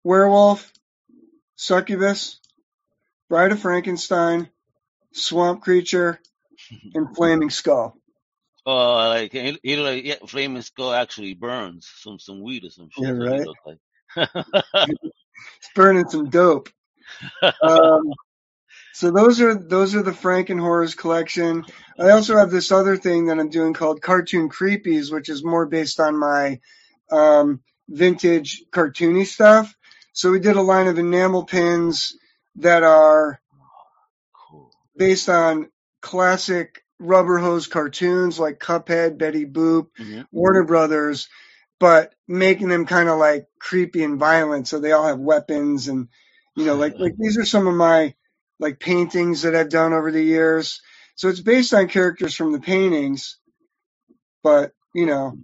werewolf, 0.02 0.72
succubus, 1.56 2.40
bride 3.28 3.52
of 3.52 3.60
Frankenstein, 3.60 4.48
swamp 5.12 5.62
creature, 5.62 6.20
and 6.94 7.14
flaming 7.14 7.50
skull. 7.50 7.96
Oh, 8.66 9.08
like 9.08 9.34
you 9.34 9.76
know, 9.76 9.82
like 9.82 10.04
yeah, 10.04 10.16
flaming 10.26 10.62
skull 10.62 10.92
actually 10.92 11.34
burns 11.34 11.90
some 11.98 12.18
some 12.18 12.42
weed 12.42 12.64
or 12.64 12.70
some 12.70 12.88
shit. 12.90 13.04
Yeah, 13.04 13.12
he 13.12 13.14
right. 13.14 13.46
like. 13.66 13.78
It's 15.58 15.70
burning 15.74 16.08
some 16.08 16.30
dope. 16.30 16.70
Um, 17.62 18.14
so 18.92 19.10
those 19.10 19.40
are 19.40 19.54
those 19.54 19.94
are 19.94 20.02
the 20.02 20.12
Franken 20.12 20.60
Horrors 20.60 20.94
collection. 20.94 21.64
I 21.98 22.10
also 22.10 22.36
have 22.36 22.50
this 22.50 22.72
other 22.72 22.96
thing 22.96 23.26
that 23.26 23.38
I'm 23.38 23.50
doing 23.50 23.74
called 23.74 24.02
Cartoon 24.02 24.48
Creepies, 24.48 25.12
which 25.12 25.28
is 25.28 25.44
more 25.44 25.66
based 25.66 26.00
on 26.00 26.16
my 26.16 26.60
um, 27.10 27.60
vintage 27.88 28.64
cartoony 28.70 29.26
stuff. 29.26 29.74
So 30.12 30.30
we 30.30 30.40
did 30.40 30.56
a 30.56 30.62
line 30.62 30.86
of 30.86 30.98
enamel 30.98 31.44
pins 31.44 32.16
that 32.56 32.84
are 32.84 33.40
based 34.96 35.28
on 35.28 35.70
classic 36.00 36.83
rubber 37.00 37.38
hose 37.38 37.68
cartoons 37.68 38.38
like 38.40 38.60
Cuphead, 38.60 39.18
Betty 39.18 39.46
Boop, 39.46 39.88
hmm 39.98 40.22
Warner 40.32 40.64
Brothers, 40.64 41.28
but 41.80 42.14
making 42.28 42.68
them 42.68 42.86
kind 42.86 43.08
of 43.10 43.18
like 43.18 43.46
creepy 43.60 44.04
and 44.04 44.18
violent. 44.20 44.68
So 44.68 44.80
they 44.80 44.92
all 44.92 45.08
have 45.08 45.20
weapons 45.20 45.88
and 45.88 46.08
you 46.56 46.66
know, 46.66 46.76
like 46.76 46.98
like 46.98 47.14
these 47.18 47.38
are 47.38 47.46
some 47.46 47.68
of 47.68 47.74
my 47.76 48.14
like 48.60 48.80
paintings 48.80 49.42
that 49.42 49.56
I've 49.56 49.70
done 49.70 49.92
over 49.94 50.12
the 50.12 50.22
years. 50.22 50.82
So 51.16 51.28
it's 51.28 51.40
based 51.40 51.74
on 51.74 51.88
characters 51.88 52.34
from 52.36 52.52
the 52.52 52.60
paintings, 52.60 53.38
but 54.42 54.72
you 54.94 55.06
know, 55.06 55.38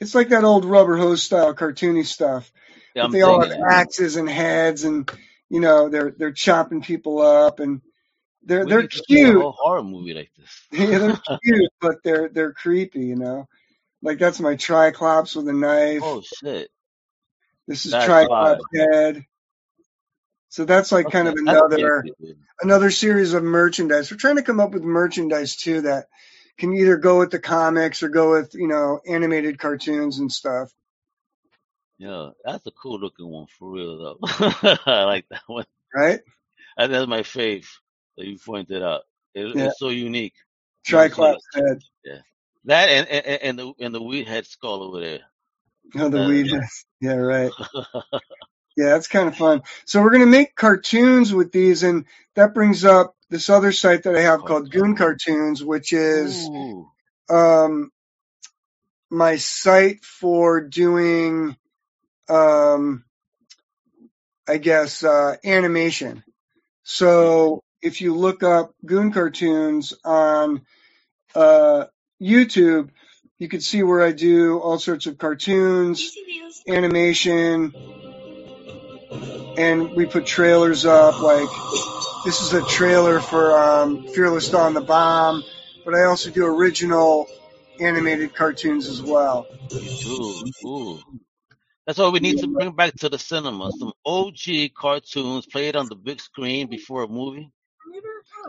it's 0.00 0.14
like 0.14 0.30
that 0.30 0.44
old 0.44 0.64
rubber 0.64 0.96
hose 0.96 1.22
style 1.22 1.54
cartoony 1.54 2.06
stuff. 2.06 2.52
Yeah, 2.94 3.04
But 3.04 3.12
they 3.12 3.22
all 3.22 3.42
have 3.42 3.52
axes 3.70 4.16
and 4.16 4.28
heads 4.30 4.84
and 4.84 5.10
you 5.50 5.60
know, 5.60 5.88
they're 5.90 6.12
they're 6.16 6.32
chopping 6.32 6.82
people 6.82 7.20
up 7.22 7.60
and 7.60 7.82
they're 8.46 8.64
We 8.64 8.70
they're 8.70 8.88
see 8.90 9.22
a 9.24 9.26
cute. 9.26 9.42
horror 9.50 9.82
movie 9.82 10.14
like 10.14 10.30
this. 10.38 10.62
Yeah, 10.72 10.98
they're 10.98 11.20
cute, 11.44 11.72
but 11.80 11.96
they're 12.04 12.28
they're 12.28 12.52
creepy, 12.52 13.00
you 13.06 13.16
know. 13.16 13.48
Like 14.02 14.18
that's 14.18 14.40
my 14.40 14.54
triclops 14.56 15.34
with 15.36 15.48
a 15.48 15.52
knife. 15.52 16.02
oh 16.02 16.22
shit, 16.22 16.70
This 17.66 17.86
is 17.86 17.92
that's 17.92 18.06
triclops 18.06 18.60
head. 18.74 19.24
So 20.48 20.64
that's 20.64 20.92
like 20.92 21.10
kind 21.10 21.28
of 21.28 21.34
another 21.36 22.04
another 22.62 22.90
series 22.90 23.34
of 23.34 23.42
merchandise. 23.42 24.10
We're 24.10 24.16
trying 24.16 24.36
to 24.36 24.42
come 24.42 24.60
up 24.60 24.72
with 24.72 24.82
merchandise 24.84 25.56
too 25.56 25.82
that 25.82 26.06
can 26.58 26.72
either 26.74 26.96
go 26.96 27.18
with 27.18 27.30
the 27.30 27.38
comics 27.38 28.02
or 28.02 28.08
go 28.08 28.32
with 28.32 28.54
you 28.54 28.68
know 28.68 29.00
animated 29.06 29.58
cartoons 29.58 30.18
and 30.18 30.30
stuff. 30.32 30.70
Yeah, 31.98 32.30
that's 32.44 32.66
a 32.66 32.70
cool 32.70 33.00
looking 33.00 33.28
one 33.28 33.46
for 33.58 33.70
real 33.70 33.98
though. 33.98 34.18
I 34.86 35.04
like 35.04 35.26
that 35.30 35.42
one. 35.46 35.64
Right? 35.94 36.20
And 36.78 36.92
that's 36.92 37.08
my 37.08 37.20
fave 37.20 37.66
that 38.16 38.26
you 38.26 38.38
pointed 38.38 38.82
out. 38.82 39.02
It, 39.34 39.54
Yeah. 39.54 39.66
It's 39.66 39.78
so 39.78 39.88
unique. 39.90 40.34
Triclops 40.84 41.42
head. 41.54 41.80
Yeah. 42.04 42.18
That 42.64 42.88
and, 42.88 43.08
and 43.08 43.42
and 43.42 43.58
the 43.58 43.72
and 43.80 43.94
the 43.94 44.02
weed 44.02 44.26
head 44.28 44.46
skull 44.46 44.82
over 44.82 45.00
there. 45.00 45.20
Oh, 45.96 46.08
the 46.08 46.22
Uh, 46.22 46.28
weed. 46.28 46.52
Yeah, 47.00 47.14
right. 47.14 47.52
Yeah, 48.76 48.90
that's 48.90 49.08
kind 49.08 49.26
of 49.26 49.34
fun. 49.36 49.62
So 49.86 50.02
we're 50.02 50.10
gonna 50.10 50.26
make 50.26 50.54
cartoons 50.54 51.32
with 51.32 51.50
these, 51.50 51.82
and 51.82 52.04
that 52.34 52.52
brings 52.52 52.84
up 52.84 53.16
this 53.30 53.48
other 53.48 53.72
site 53.72 54.02
that 54.02 54.14
I 54.14 54.20
have 54.20 54.44
called 54.44 54.70
Goon 54.70 54.96
Cartoons, 54.96 55.64
which 55.64 55.94
is 55.94 56.46
Ooh. 56.46 56.90
um, 57.30 57.90
my 59.08 59.36
site 59.36 60.04
for 60.04 60.60
doing, 60.60 61.56
um, 62.28 63.04
I 64.46 64.58
guess, 64.58 65.02
uh, 65.02 65.36
animation. 65.42 66.22
So 66.82 67.62
if 67.86 68.00
you 68.00 68.16
look 68.16 68.42
up 68.42 68.74
Goon 68.84 69.12
Cartoons 69.12 69.94
on 70.04 70.62
uh, 71.36 71.84
YouTube, 72.20 72.90
you 73.38 73.48
can 73.48 73.60
see 73.60 73.84
where 73.84 74.02
I 74.02 74.10
do 74.10 74.58
all 74.58 74.80
sorts 74.80 75.06
of 75.06 75.18
cartoons, 75.18 76.12
animation, 76.66 77.72
and 79.56 79.90
we 79.94 80.06
put 80.06 80.26
trailers 80.26 80.84
up. 80.84 81.20
Like 81.22 81.48
this 82.24 82.40
is 82.40 82.54
a 82.54 82.62
trailer 82.66 83.20
for 83.20 83.56
um, 83.56 84.08
Fearless 84.08 84.48
Dawn 84.48 84.74
the 84.74 84.80
Bomb, 84.80 85.44
but 85.84 85.94
I 85.94 86.04
also 86.04 86.30
do 86.30 86.44
original 86.44 87.28
animated 87.80 88.34
cartoons 88.34 88.88
as 88.88 89.00
well. 89.00 89.46
Ooh, 89.72 90.44
ooh. 90.66 90.98
That's 91.86 92.00
what 92.00 92.12
we 92.12 92.18
need 92.18 92.38
to 92.38 92.48
bring 92.48 92.72
back 92.72 92.94
to 92.94 93.08
the 93.08 93.18
cinema. 93.18 93.70
Some 93.78 93.92
OG 94.04 94.74
cartoons 94.76 95.46
played 95.46 95.76
on 95.76 95.86
the 95.88 95.94
big 95.94 96.20
screen 96.20 96.66
before 96.66 97.04
a 97.04 97.08
movie. 97.08 97.52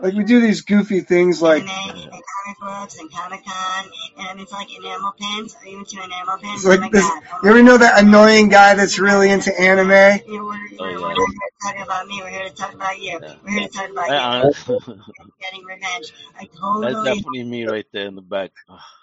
Like 0.00 0.14
we 0.14 0.24
do 0.24 0.40
these 0.40 0.62
goofy 0.62 1.00
things 1.00 1.42
like 1.42 1.62
anime 1.62 1.98
and 1.98 2.10
comic 2.12 2.58
books 2.60 2.98
and 2.98 3.10
Comic 3.12 3.44
Con, 3.44 3.84
and 4.18 4.40
it's 4.40 4.52
like 4.52 4.68
enamel 4.76 5.12
pins. 5.18 5.56
Are 5.60 5.66
you 5.68 5.78
into 5.78 6.02
enamel 6.02 6.38
pins? 6.38 6.64
Like 6.64 6.78
oh 6.78 6.82
my 6.82 6.88
this- 6.90 7.02
god. 7.02 7.22
Oh 7.32 7.40
you 7.44 7.50
ever 7.50 7.62
know 7.62 7.78
that 7.78 8.02
annoying 8.02 8.48
guy 8.48 8.74
that's 8.74 8.98
really 8.98 9.30
into 9.30 9.58
anime? 9.60 10.20
You 10.26 10.36
know, 10.38 10.44
we're, 10.44 10.58
Oh, 10.80 10.84
we're, 10.84 11.00
we're 11.00 11.14
here 11.16 11.16
to 11.16 11.76
talk 11.76 11.84
about 11.84 12.06
me. 12.06 12.20
We're 12.22 12.28
here 12.30 12.48
to 12.48 12.54
talk 12.54 12.74
about 12.74 12.98
you. 13.00 13.18
We're 13.44 13.50
here 13.50 13.68
to 13.68 13.74
talk 13.74 13.90
about 13.90 14.10
I- 14.10 14.42
you. 14.44 14.52
Getting 15.40 15.64
revenge. 15.64 16.12
I 16.38 16.48
That's 16.82 17.04
definitely 17.04 17.44
me 17.44 17.66
right 17.66 17.86
there 17.92 18.06
in 18.06 18.14
the 18.14 18.22
back. 18.22 18.52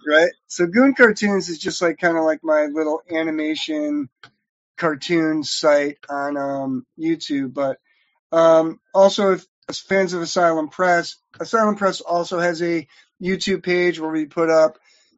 right? 0.07 0.29
So 0.47 0.65
Goon 0.67 0.93
Cartoons 0.93 1.49
is 1.49 1.57
just 1.59 1.81
like 1.81 1.97
kind 1.97 2.17
of 2.17 2.23
like 2.23 2.39
my 2.43 2.65
little 2.67 3.01
animation 3.11 4.09
cartoon 4.77 5.43
site 5.43 5.97
on 6.09 6.37
um, 6.37 6.85
YouTube. 6.99 7.53
But 7.53 7.79
um, 8.31 8.79
also, 8.93 9.33
if 9.33 9.39
as 9.41 9.47
fans 9.73 10.13
of 10.13 10.21
Asylum 10.21 10.69
Press, 10.69 11.17
Asylum 11.39 11.75
Press 11.75 12.01
also 12.01 12.39
has 12.39 12.61
a 12.61 12.87
YouTube 13.21 13.63
page 13.63 13.99
where 13.99 14.11
we 14.11 14.25
put 14.25 14.49
up 14.49 14.77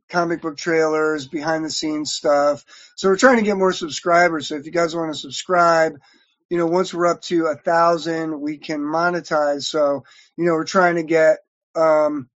comic 0.10 0.42
book 0.42 0.58
trailers, 0.58 1.28
behind 1.28 1.66
the 1.66 1.70
scenes 1.70 2.14
stuff. 2.14 2.66
So 2.96 3.10
we're 3.10 3.18
trying 3.18 3.38
to 3.38 3.44
get 3.44 3.58
more 3.58 3.74
subscribers. 3.74 4.48
So 4.48 4.56
if 4.56 4.66
you 4.66 4.72
guys 4.72 4.96
want 4.96 5.14
to 5.14 5.20
subscribe, 5.20 6.00
you 6.50 6.58
know, 6.58 6.68
once 6.68 6.94
we're 6.94 7.08
up 7.08 7.22
to 7.24 7.48
a 7.48 7.56
thousand, 7.56 8.40
we 8.42 8.58
can 8.58 8.82
monetize. 8.82 9.64
So, 9.64 10.06
you 10.38 10.46
know, 10.46 10.54
we're 10.54 10.66
trying 10.66 10.96
to 10.96 11.04
get 11.04 11.40
um, 11.76 12.30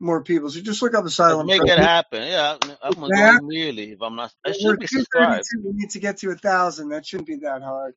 more 0.00 0.24
people. 0.24 0.50
So 0.50 0.60
just 0.60 0.82
look 0.82 0.94
up 0.94 1.04
Asylum 1.04 1.50
make 1.50 1.66
Press. 1.66 1.68
it 1.68 1.78
happen. 1.78 2.22
Yeah, 2.24 2.58
I'm 2.82 2.94
gonna 2.94 3.12
Yeah. 3.16 3.22
go 3.22 3.38
immediately 3.38 3.92
if 3.92 4.02
I'm 4.02 4.16
not. 4.16 4.32
I 4.46 4.52
should 4.52 4.78
be 4.78 4.86
subscribed. 4.88 5.48
232. 5.48 5.62
We 5.64 5.72
need 5.74 5.90
to 5.90 6.00
get 6.00 6.18
to 6.18 6.30
a 6.30 6.36
thousand. 6.36 6.90
That 6.90 7.06
shouldn't 7.06 7.28
be 7.28 7.36
that 7.38 7.62
hard. 7.62 7.94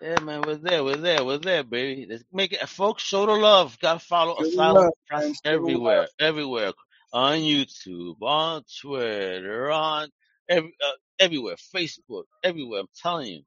Yeah, 0.00 0.20
man, 0.20 0.42
we're 0.46 0.56
there, 0.56 0.84
we're 0.84 0.96
there, 0.96 1.24
we're 1.24 1.38
there, 1.38 1.64
baby. 1.64 2.06
Let's 2.08 2.24
make 2.32 2.52
it, 2.52 2.68
folks. 2.68 3.02
Show 3.02 3.26
the 3.26 3.32
love. 3.32 3.78
Gotta 3.80 3.98
follow 3.98 4.36
Show 4.40 4.44
Asylum 4.48 4.76
love, 4.76 4.92
man, 5.10 5.34
everywhere, 5.44 6.08
everywhere, 6.20 6.72
on 7.12 7.38
YouTube, 7.40 8.16
on 8.22 8.62
Twitter, 8.80 9.70
on 9.70 10.08
every, 10.48 10.74
uh, 10.86 10.92
everywhere, 11.18 11.56
Facebook, 11.74 12.24
everywhere. 12.44 12.80
I'm 12.80 12.88
telling 13.02 13.28
you, 13.28 13.42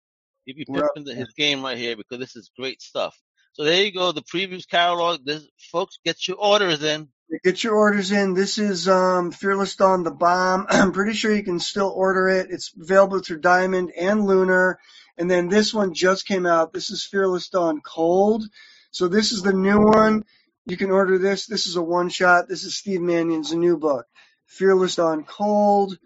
if 0.45 0.58
you 0.58 0.65
We're 0.67 0.86
up 0.86 0.91
his 1.17 1.34
game 1.38 1.63
right 1.63 1.77
here 1.77 1.95
because 1.97 2.19
this 2.19 2.36
is 2.36 2.51
great 2.60 2.82
stuff. 2.82 3.17
So 3.53 3.63
there 3.63 3.84
you 3.86 3.93
go, 3.93 4.12
the 4.12 4.23
previews 4.23 4.67
catalog. 4.69 5.25
This, 5.25 5.47
folks, 5.71 5.99
get 6.06 6.27
your 6.27 6.38
orders 6.38 6.84
in. 6.84 7.08
Get 7.45 7.63
your 7.63 7.75
orders 7.75 8.12
in. 8.12 8.34
This 8.36 8.58
is 8.58 8.88
um, 8.89 9.32
Fearless 9.32 9.77
Dawn 9.77 10.03
the 10.03 10.12
Bomb. 10.12 10.67
I'm 10.69 10.91
pretty 10.91 11.13
sure 11.13 11.34
you 11.34 11.43
can 11.43 11.60
still 11.60 11.89
order 11.95 12.27
it. 12.29 12.47
It's 12.51 12.73
available 12.79 13.19
through 13.21 13.39
Diamond 13.41 13.93
and 13.97 14.25
Lunar. 14.25 14.79
And 15.17 15.30
then 15.30 15.47
this 15.49 15.73
one 15.73 15.93
just 15.93 16.28
came 16.28 16.45
out. 16.45 16.73
This 16.73 16.89
is 16.89 17.04
Fearless 17.04 17.49
Dawn 17.49 17.82
Cold. 17.82 18.43
So 18.91 19.08
this 19.08 19.32
is 19.32 19.41
the 19.41 19.54
new 19.54 19.80
one. 19.80 20.23
You 20.65 20.78
can 20.78 20.91
order 20.91 21.17
this. 21.17 21.45
This 21.45 21.67
is 21.67 21.76
a 21.76 21.82
one 21.82 22.10
shot. 22.10 22.47
This 22.47 22.63
is 22.63 22.76
Steve 22.76 23.02
Mannion's 23.02 23.54
new 23.54 23.78
book, 23.78 24.06
Fearless 24.47 24.95
Dawn 24.95 25.23
Cold. 25.23 25.97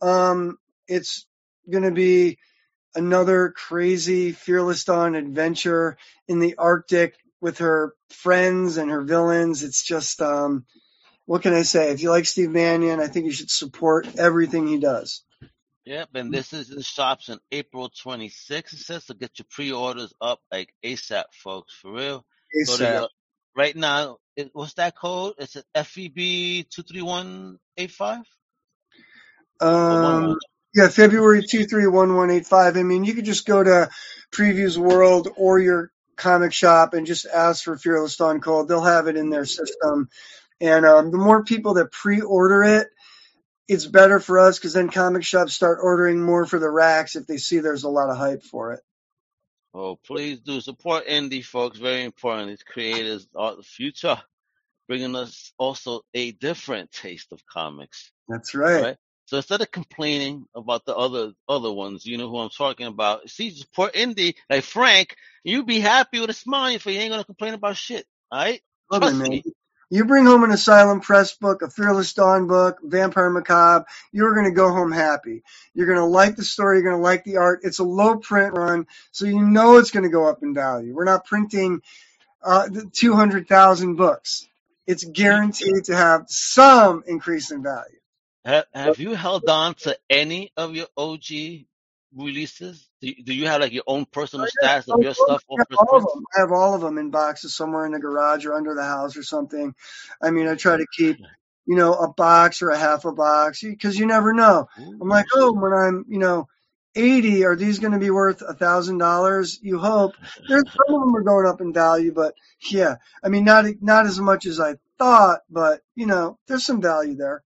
Um, 0.00 0.58
it's 0.86 1.26
going 1.70 1.84
to 1.84 1.92
be 1.92 2.38
another 2.94 3.50
crazy 3.50 4.32
Fearless 4.32 4.84
Dawn 4.84 5.14
adventure 5.14 5.96
in 6.28 6.38
the 6.40 6.56
Arctic 6.56 7.16
with 7.40 7.58
her 7.58 7.94
friends 8.10 8.76
and 8.76 8.90
her 8.90 9.02
villains. 9.02 9.62
It's 9.62 9.82
just, 9.82 10.20
um, 10.20 10.66
what 11.26 11.42
can 11.42 11.54
I 11.54 11.62
say? 11.62 11.90
If 11.90 12.02
you 12.02 12.10
like 12.10 12.26
Steve 12.26 12.50
Mannion, 12.50 13.00
I 13.00 13.06
think 13.06 13.26
you 13.26 13.32
should 13.32 13.50
support 13.50 14.06
everything 14.18 14.66
he 14.66 14.78
does. 14.78 15.22
Yep, 15.84 16.10
and 16.14 16.32
this 16.32 16.52
is 16.52 16.70
in 16.70 16.80
shops 16.82 17.28
on 17.28 17.40
April 17.50 17.90
26th. 17.90 18.72
It 18.72 18.78
says 18.78 19.04
to 19.06 19.14
get 19.14 19.38
your 19.38 19.46
pre-orders 19.50 20.14
up 20.20 20.40
like 20.52 20.72
ASAP, 20.84 21.24
folks, 21.32 21.74
for 21.74 21.92
real. 21.92 22.24
ASAP. 22.56 22.78
your, 22.78 23.08
right 23.56 23.74
now, 23.74 24.18
it, 24.36 24.50
what's 24.52 24.74
that 24.74 24.96
code? 24.96 25.34
It's 25.38 25.56
an 25.56 25.64
FEB 25.74 26.68
two 26.70 26.82
three 26.82 27.02
one 27.02 27.58
eight 27.76 27.90
five. 27.90 28.22
Um, 29.60 30.38
yeah, 30.72 30.88
February 30.88 31.42
two 31.42 31.64
three 31.64 31.88
one 31.88 32.14
one 32.14 32.30
eight 32.30 32.46
five. 32.46 32.76
I 32.76 32.84
mean, 32.84 33.02
you 33.04 33.14
could 33.14 33.24
just 33.24 33.44
go 33.44 33.62
to 33.62 33.90
Previews 34.32 34.78
World 34.78 35.28
or 35.36 35.58
your 35.58 35.90
comic 36.16 36.52
shop 36.52 36.94
and 36.94 37.06
just 37.06 37.26
ask 37.26 37.64
for 37.64 37.76
Fearless 37.76 38.16
Dawn 38.16 38.40
Cold. 38.40 38.68
They'll 38.68 38.82
have 38.82 39.08
it 39.08 39.16
in 39.16 39.30
their 39.30 39.46
system. 39.46 40.08
And 40.60 40.86
um, 40.86 41.10
the 41.10 41.18
more 41.18 41.42
people 41.42 41.74
that 41.74 41.90
pre-order 41.90 42.62
it, 42.62 42.88
it's 43.68 43.86
better 43.86 44.20
for 44.20 44.38
us 44.38 44.58
because 44.58 44.74
then 44.74 44.90
comic 44.90 45.24
shops 45.24 45.54
start 45.54 45.78
ordering 45.82 46.20
more 46.22 46.46
for 46.46 46.58
the 46.58 46.70
racks 46.70 47.16
if 47.16 47.26
they 47.26 47.38
see 47.38 47.60
there's 47.60 47.84
a 47.84 47.88
lot 47.88 48.10
of 48.10 48.16
hype 48.16 48.42
for 48.42 48.72
it. 48.72 48.80
Oh, 49.74 49.96
please 49.96 50.40
do 50.40 50.60
support 50.60 51.06
indie 51.06 51.44
folks. 51.44 51.78
Very 51.78 52.04
important. 52.04 52.48
These 52.48 52.62
creators 52.64 53.26
are 53.34 53.56
the 53.56 53.62
future, 53.62 54.20
bringing 54.88 55.16
us 55.16 55.52
also 55.58 56.02
a 56.14 56.32
different 56.32 56.92
taste 56.92 57.32
of 57.32 57.46
comics. 57.46 58.12
That's 58.28 58.54
right. 58.54 58.82
Right. 58.82 58.96
So 59.26 59.38
instead 59.38 59.62
of 59.62 59.70
complaining 59.70 60.46
about 60.54 60.84
the 60.84 60.94
other 60.96 61.32
other 61.48 61.72
ones, 61.72 62.04
you 62.04 62.18
know 62.18 62.28
who 62.28 62.38
I'm 62.38 62.50
talking 62.50 62.86
about. 62.86 63.30
See, 63.30 63.50
support 63.50 63.94
indie 63.94 64.34
like 64.50 64.64
Frank. 64.64 65.16
You 65.44 65.64
be 65.64 65.80
happy 65.80 66.20
with 66.20 66.30
a 66.30 66.34
smile 66.34 66.78
your. 66.78 66.94
You 66.94 67.00
ain't 67.00 67.12
gonna 67.12 67.24
complain 67.24 67.54
about 67.54 67.76
shit. 67.76 68.06
All 68.30 68.40
right. 68.40 68.60
Love 68.90 69.06
it, 69.06 69.12
Trust 69.12 69.14
man. 69.14 69.30
me. 69.30 69.44
You 69.92 70.06
bring 70.06 70.24
home 70.24 70.42
an 70.42 70.52
Asylum 70.52 71.02
Press 71.02 71.34
book, 71.34 71.60
a 71.60 71.68
Fearless 71.68 72.14
Dawn 72.14 72.46
book, 72.46 72.78
Vampire 72.82 73.28
Macabre, 73.28 73.84
you're 74.10 74.32
going 74.32 74.46
to 74.46 74.56
go 74.56 74.70
home 74.70 74.90
happy. 74.90 75.42
You're 75.74 75.86
going 75.86 75.98
to 75.98 76.06
like 76.06 76.34
the 76.34 76.44
story, 76.44 76.78
you're 76.78 76.84
going 76.84 76.96
to 76.96 77.02
like 77.02 77.24
the 77.24 77.36
art. 77.36 77.60
It's 77.62 77.78
a 77.78 77.84
low 77.84 78.16
print 78.16 78.54
run, 78.56 78.86
so 79.10 79.26
you 79.26 79.38
know 79.38 79.76
it's 79.76 79.90
going 79.90 80.04
to 80.04 80.08
go 80.08 80.26
up 80.26 80.42
in 80.42 80.54
value. 80.54 80.94
We're 80.94 81.04
not 81.04 81.26
printing 81.26 81.82
uh, 82.42 82.70
200,000 82.90 83.96
books. 83.96 84.48
It's 84.86 85.04
guaranteed 85.04 85.84
to 85.84 85.94
have 85.94 86.24
some 86.28 87.04
increase 87.06 87.50
in 87.50 87.62
value. 87.62 88.00
Have, 88.46 88.64
have 88.72 88.98
you 88.98 89.14
held 89.14 89.46
on 89.50 89.74
to 89.80 89.98
any 90.08 90.52
of 90.56 90.74
your 90.74 90.86
OG 90.96 91.66
releases? 92.16 92.88
Do 93.02 93.08
you, 93.08 93.24
do 93.24 93.34
you 93.34 93.48
have 93.48 93.60
like 93.60 93.72
your 93.72 93.82
own 93.88 94.04
personal 94.04 94.46
oh, 94.46 94.64
stats 94.64 94.88
of 94.88 94.94
oh, 94.98 95.02
your 95.02 95.12
stuff 95.12 95.42
I 95.50 95.56
have, 95.58 95.78
all 95.78 95.96
of 95.96 96.02
them. 96.04 96.24
I 96.36 96.40
have 96.40 96.52
all 96.52 96.74
of 96.74 96.80
them 96.82 96.98
in 96.98 97.10
boxes 97.10 97.54
somewhere 97.54 97.84
in 97.84 97.90
the 97.90 97.98
garage 97.98 98.46
or 98.46 98.54
under 98.54 98.74
the 98.74 98.84
house 98.84 99.16
or 99.16 99.24
something. 99.24 99.74
I 100.22 100.30
mean, 100.30 100.46
I 100.46 100.54
try 100.54 100.76
to 100.76 100.86
keep, 100.96 101.18
you 101.66 101.74
know, 101.74 101.94
a 101.94 102.12
box 102.12 102.62
or 102.62 102.70
a 102.70 102.78
half 102.78 103.04
a 103.04 103.12
box 103.12 103.60
because 103.60 103.98
you 103.98 104.06
never 104.06 104.32
know. 104.32 104.68
I'm 104.78 105.08
like, 105.08 105.26
oh, 105.34 105.52
when 105.52 105.72
I'm, 105.72 106.04
you 106.08 106.20
know, 106.20 106.46
80, 106.94 107.44
are 107.44 107.56
these 107.56 107.80
going 107.80 107.92
to 107.92 107.98
be 107.98 108.10
worth 108.10 108.40
a 108.40 108.54
thousand 108.54 108.98
dollars? 108.98 109.58
You 109.60 109.80
hope. 109.80 110.14
There's 110.48 110.62
some 110.86 110.94
of 110.94 111.00
them 111.00 111.16
are 111.16 111.22
going 111.22 111.46
up 111.46 111.60
in 111.60 111.72
value, 111.72 112.12
but 112.12 112.34
yeah, 112.70 112.96
I 113.24 113.30
mean, 113.30 113.44
not 113.44 113.64
not 113.80 114.06
as 114.06 114.20
much 114.20 114.46
as 114.46 114.60
I 114.60 114.76
thought, 114.98 115.40
but 115.50 115.80
you 115.96 116.06
know, 116.06 116.38
there's 116.46 116.64
some 116.64 116.80
value 116.80 117.16
there. 117.16 117.42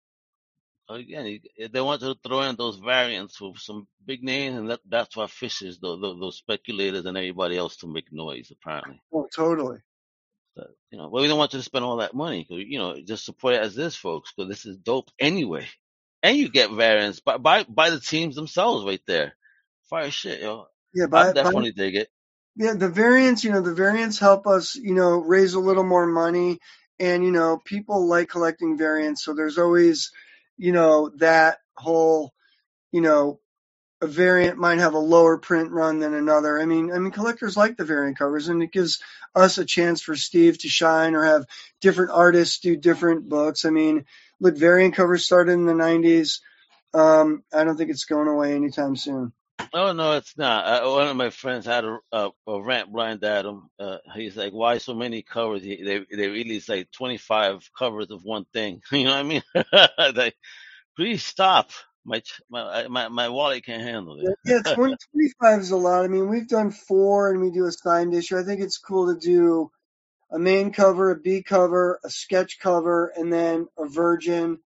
Again, 0.88 1.26
you- 1.58 1.68
they 1.68 1.80
want 1.80 2.02
to 2.02 2.16
throw 2.24 2.42
in 2.42 2.56
those 2.56 2.76
variants 2.78 3.40
with 3.40 3.58
some 3.58 3.88
big 4.06 4.22
names, 4.24 4.56
and 4.58 4.70
that, 4.70 4.80
that's 4.88 5.16
what 5.16 5.30
fishes 5.30 5.78
those, 5.80 6.00
those, 6.00 6.20
those 6.20 6.38
speculators 6.38 7.06
and 7.06 7.16
everybody 7.16 7.56
else 7.58 7.76
to 7.78 7.88
make 7.88 8.12
noise. 8.12 8.52
Apparently, 8.52 9.00
Oh, 9.12 9.28
totally. 9.34 9.78
But, 10.56 10.68
you 10.90 10.98
know, 10.98 11.08
well, 11.08 11.22
we 11.22 11.28
don't 11.28 11.38
want 11.38 11.52
you 11.54 11.58
to 11.60 11.64
spend 11.64 11.84
all 11.84 11.98
that 11.98 12.14
money. 12.14 12.44
'cause, 12.44 12.58
you 12.66 12.78
know, 12.78 12.96
just 13.02 13.24
support 13.24 13.54
it 13.54 13.62
as 13.62 13.74
this, 13.74 13.96
folks, 13.96 14.32
because 14.36 14.48
this 14.50 14.66
is 14.66 14.78
dope 14.78 15.10
anyway. 15.18 15.68
And 16.22 16.36
you 16.38 16.50
get 16.50 16.70
variants 16.72 17.20
by 17.20 17.38
by 17.38 17.64
by 17.64 17.90
the 17.90 18.00
teams 18.00 18.36
themselves 18.36 18.84
right 18.84 19.02
there. 19.06 19.36
Fire 19.90 20.10
shit, 20.10 20.40
yo. 20.42 20.66
Yeah, 20.94 21.06
I 21.06 21.08
by 21.08 21.32
definitely 21.32 21.72
dig 21.72 21.96
it. 21.96 22.10
Yeah, 22.56 22.74
the 22.74 22.88
variants, 22.90 23.44
you 23.44 23.52
know, 23.52 23.60
the 23.62 23.74
variants 23.74 24.18
help 24.18 24.46
us, 24.46 24.76
you 24.76 24.94
know, 24.94 25.18
raise 25.18 25.54
a 25.54 25.60
little 25.60 25.84
more 25.84 26.06
money. 26.06 26.58
And, 27.00 27.24
you 27.24 27.32
know, 27.32 27.58
people 27.64 28.06
like 28.08 28.30
collecting 28.30 28.78
variants. 28.78 29.24
So 29.24 29.34
there's 29.34 29.58
always, 29.58 30.12
you 30.56 30.72
know, 30.72 31.10
that 31.16 31.58
whole, 31.74 32.32
you 32.92 33.00
know, 33.00 33.40
a 34.02 34.06
variant 34.06 34.58
might 34.58 34.78
have 34.78 34.94
a 34.94 34.98
lower 34.98 35.38
print 35.38 35.70
run 35.70 36.00
than 36.00 36.14
another. 36.14 36.60
I 36.60 36.66
mean, 36.66 36.92
I 36.92 36.98
mean, 36.98 37.12
collectors 37.12 37.56
like 37.56 37.76
the 37.76 37.84
variant 37.84 38.18
covers 38.18 38.48
and 38.48 38.62
it 38.62 38.72
gives 38.72 39.00
us 39.34 39.58
a 39.58 39.64
chance 39.64 40.02
for 40.02 40.14
Steve 40.16 40.58
to 40.58 40.68
shine 40.68 41.14
or 41.14 41.24
have 41.24 41.46
different 41.80 42.10
artists 42.10 42.58
do 42.58 42.76
different 42.76 43.28
books. 43.28 43.64
I 43.64 43.70
mean, 43.70 44.04
look, 44.38 44.56
variant 44.56 44.94
covers 44.94 45.24
started 45.24 45.52
in 45.52 45.66
the 45.66 45.72
90s. 45.72 46.40
Um, 46.92 47.42
I 47.52 47.64
don't 47.64 47.76
think 47.76 47.90
it's 47.90 48.04
going 48.04 48.28
away 48.28 48.54
anytime 48.54 48.96
soon. 48.96 49.32
Oh 49.72 49.92
no, 49.92 50.12
it's 50.12 50.36
not. 50.36 50.66
Uh, 50.66 50.90
one 50.90 51.08
of 51.08 51.16
my 51.16 51.30
friends 51.30 51.64
had 51.66 51.84
a, 51.84 51.98
a, 52.12 52.30
a 52.48 52.62
rant 52.62 52.92
blind 52.92 53.22
at 53.24 53.44
him. 53.46 53.68
Uh, 53.78 53.98
he's 54.14 54.36
like, 54.36 54.52
"Why 54.52 54.78
so 54.78 54.94
many 54.94 55.22
covers? 55.22 55.62
He, 55.62 55.82
they 55.84 56.04
they 56.16 56.28
release 56.28 56.68
like 56.68 56.90
twenty 56.90 57.18
five 57.18 57.68
covers 57.78 58.10
of 58.10 58.24
one 58.24 58.46
thing. 58.52 58.82
You 58.92 59.04
know 59.04 59.10
what 59.12 59.18
I 59.18 59.22
mean? 59.24 59.42
like, 60.16 60.36
please 60.96 61.24
stop. 61.24 61.70
My 62.04 62.20
ch- 62.20 62.42
my 62.50 62.88
my 62.88 63.08
my 63.08 63.28
wallet 63.30 63.64
can't 63.66 63.82
handle 63.82 64.20
it. 64.20 64.30
yeah, 64.44 64.60
20, 64.74 64.96
25 65.12 65.60
is 65.60 65.70
a 65.72 65.76
lot. 65.76 66.04
I 66.04 66.08
mean, 66.08 66.28
we've 66.28 66.48
done 66.48 66.70
four 66.72 67.30
and 67.30 67.40
we 67.40 67.50
do 67.50 67.66
a 67.66 67.72
signed 67.72 68.14
issue. 68.14 68.38
I 68.38 68.44
think 68.44 68.60
it's 68.62 68.78
cool 68.78 69.14
to 69.14 69.20
do 69.20 69.70
a 70.32 70.38
main 70.38 70.72
cover, 70.72 71.12
a 71.12 71.16
B 71.20 71.42
cover, 71.42 72.00
a 72.04 72.10
sketch 72.10 72.58
cover, 72.60 73.12
and 73.16 73.32
then 73.32 73.68
a 73.78 73.88
virgin. 73.88 74.60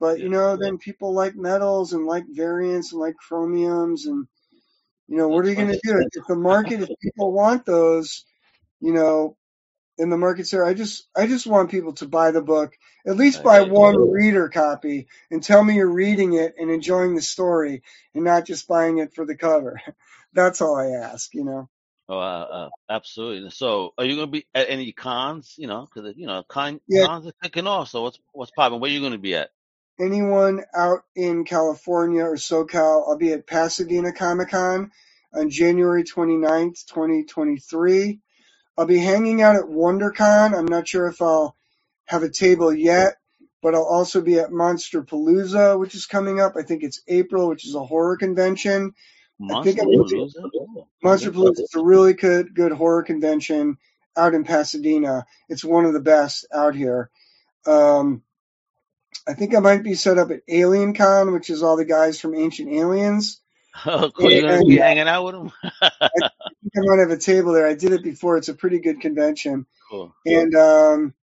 But, 0.00 0.20
you 0.20 0.28
Yeah, 0.28 0.30
know, 0.30 0.56
then 0.56 0.78
people 0.78 1.14
like 1.14 1.36
metals 1.36 1.92
and 1.92 2.06
like 2.06 2.24
variants 2.30 2.92
and 2.92 3.00
like 3.00 3.16
chromiums. 3.30 4.06
And, 4.06 4.26
you 5.08 5.16
know, 5.18 5.28
what 5.28 5.44
are 5.46 5.50
you 5.50 5.56
going 5.56 5.68
to 5.68 5.80
do? 5.82 6.06
If 6.14 6.26
the 6.26 6.36
market, 6.36 6.82
if 6.82 6.90
people 7.02 7.32
want 7.32 7.66
those, 7.66 8.24
you 8.80 8.92
know, 8.94 9.36
in 9.98 10.10
the 10.10 10.18
market's 10.18 10.50
there, 10.52 10.64
I 10.64 10.74
just, 10.74 11.08
I 11.16 11.26
just 11.26 11.46
want 11.46 11.70
people 11.70 11.94
to 11.94 12.08
buy 12.08 12.32
the 12.32 12.42
book, 12.42 12.74
at 13.06 13.16
least 13.16 13.42
buy 13.42 13.62
one 13.62 13.96
reader 14.10 14.48
copy 14.48 15.08
and 15.30 15.42
tell 15.42 15.62
me 15.64 15.76
you're 15.76 15.92
reading 15.92 16.34
it 16.34 16.54
and 16.58 16.70
enjoying 16.70 17.16
the 17.16 17.22
story 17.22 17.82
and 18.14 18.24
not 18.24 18.46
just 18.46 18.68
buying 18.68 18.98
it 18.98 19.14
for 19.14 19.26
the 19.26 19.36
cover. 19.36 19.80
That's 20.34 20.60
all 20.62 20.76
I 20.76 20.88
ask, 21.06 21.34
you 21.34 21.44
know. 21.44 21.68
Oh, 22.08 22.18
uh, 22.18 22.22
uh, 22.22 22.70
absolutely. 22.90 23.50
So, 23.50 23.94
are 23.98 24.04
you 24.06 24.16
gonna 24.16 24.28
be 24.28 24.46
at 24.54 24.70
any 24.70 24.92
cons? 24.92 25.54
You 25.58 25.68
know, 25.68 25.88
because 25.92 26.14
you 26.16 26.26
know, 26.26 26.44
con 26.44 26.80
Yeah, 26.88 27.00
cons 27.00 27.26
are 27.26 27.32
kicking 27.42 27.66
off. 27.68 27.90
So, 27.90 28.02
what's 28.04 28.20
what's 28.32 28.52
popping? 28.52 28.80
Where 28.80 28.90
are 28.90 28.94
you 28.94 29.02
gonna 29.02 29.18
be 29.18 29.36
at? 29.36 29.50
Anyone 30.00 30.64
out 30.74 31.00
in 31.14 31.44
California 31.44 32.22
or 32.22 32.36
SoCal, 32.36 33.08
I'll 33.08 33.18
be 33.18 33.32
at 33.32 33.46
Pasadena 33.46 34.12
Comic 34.12 34.50
Con 34.50 34.90
on 35.32 35.50
January 35.50 36.04
29th, 36.04 36.86
2023. 36.86 38.20
I'll 38.76 38.86
be 38.86 38.98
hanging 38.98 39.42
out 39.42 39.56
at 39.56 39.64
WonderCon. 39.64 40.56
I'm 40.56 40.66
not 40.66 40.86
sure 40.86 41.08
if 41.08 41.20
I'll 41.20 41.56
have 42.06 42.22
a 42.22 42.30
table 42.30 42.72
yet, 42.72 43.16
but 43.62 43.74
I'll 43.74 43.82
also 43.84 44.20
be 44.20 44.38
at 44.38 44.52
Monster 44.52 45.02
Palooza, 45.02 45.78
which 45.78 45.94
is 45.94 46.06
coming 46.06 46.40
up. 46.40 46.54
I 46.56 46.62
think 46.62 46.82
it's 46.82 47.02
April, 47.08 47.48
which 47.48 47.66
is 47.66 47.74
a 47.74 47.84
horror 47.84 48.16
convention. 48.16 48.94
I 49.40 49.44
Monster 49.44 49.72
Palooza? 49.82 50.32
Monster. 51.02 51.32
Palooza 51.32 51.60
is 51.60 51.74
a 51.76 51.82
really 51.82 52.14
good 52.14 52.54
good 52.54 52.72
horror 52.72 53.02
convention 53.02 53.78
out 54.16 54.34
in 54.34 54.44
Pasadena. 54.44 55.26
It's 55.48 55.64
one 55.64 55.84
of 55.84 55.92
the 55.92 56.00
best 56.00 56.46
out 56.52 56.74
here. 56.74 57.10
Um, 57.66 58.22
I 59.26 59.34
think 59.34 59.54
I 59.54 59.60
might 59.60 59.82
be 59.82 59.94
set 59.94 60.18
up 60.18 60.30
at 60.30 60.42
Alien 60.48 60.94
Con, 60.94 61.32
which 61.32 61.50
is 61.50 61.62
all 61.62 61.76
the 61.76 61.84
guys 61.84 62.20
from 62.20 62.34
Ancient 62.34 62.72
Aliens. 62.72 63.40
Oh, 63.86 64.10
cool. 64.10 64.32
You're 64.32 64.42
gonna 64.42 64.64
be 64.64 64.78
hanging 64.78 65.06
out 65.06 65.24
with 65.24 65.34
them? 65.34 65.52
I 65.62 65.90
think 66.00 66.74
I 66.76 66.80
might 66.80 66.98
have 66.98 67.12
a 67.12 67.16
table 67.16 67.52
there. 67.52 67.68
I 67.68 67.74
did 67.74 67.92
it 67.92 68.02
before. 68.02 68.36
It's 68.36 68.48
a 68.48 68.54
pretty 68.54 68.80
good 68.80 69.00
convention. 69.00 69.66
Cool. 69.88 70.12
And 70.26 70.52
um, 70.56 71.14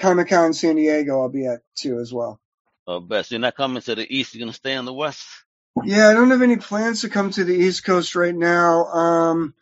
Comic 0.00 0.28
Con 0.28 0.52
San 0.52 0.74
Diego, 0.74 1.20
I'll 1.20 1.28
be 1.28 1.46
at 1.46 1.60
too 1.76 2.00
as 2.00 2.12
well. 2.12 2.40
Oh, 2.88 2.98
best. 2.98 3.30
You're 3.30 3.38
not 3.38 3.54
coming 3.54 3.82
to 3.82 3.94
the 3.94 4.12
east. 4.12 4.34
You're 4.34 4.40
gonna 4.40 4.52
stay 4.52 4.74
on 4.74 4.84
the 4.84 4.92
west. 4.92 5.24
Yeah, 5.84 6.08
I 6.08 6.14
don't 6.14 6.30
have 6.30 6.42
any 6.42 6.56
plans 6.56 7.02
to 7.02 7.08
come 7.08 7.30
to 7.30 7.44
the 7.44 7.54
East 7.54 7.84
Coast 7.84 8.14
right 8.14 8.34
now. 8.34 8.84
Um, 8.86 9.54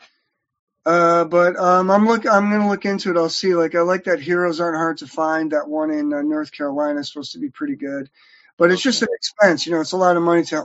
uh, 0.86 1.24
but 1.24 1.56
um, 1.56 1.90
I'm 1.90 2.06
look. 2.06 2.26
I'm 2.26 2.50
gonna 2.50 2.68
look 2.68 2.84
into 2.84 3.10
it. 3.10 3.16
I'll 3.16 3.28
see. 3.28 3.54
Like 3.54 3.74
I 3.74 3.80
like 3.80 4.04
that 4.04 4.20
Heroes 4.20 4.60
Aren't 4.60 4.76
Hard 4.76 4.98
to 4.98 5.06
Find. 5.06 5.52
That 5.52 5.68
one 5.68 5.90
in 5.90 6.12
uh, 6.12 6.22
North 6.22 6.52
Carolina 6.52 7.00
is 7.00 7.08
supposed 7.08 7.32
to 7.32 7.38
be 7.38 7.50
pretty 7.50 7.76
good, 7.76 8.10
but 8.56 8.70
it's 8.72 8.82
just 8.82 9.02
an 9.02 9.08
expense. 9.12 9.66
You 9.66 9.72
know, 9.72 9.80
it's 9.80 9.92
a 9.92 9.98
lot 9.98 10.16
of 10.16 10.22
money 10.22 10.44
to 10.44 10.64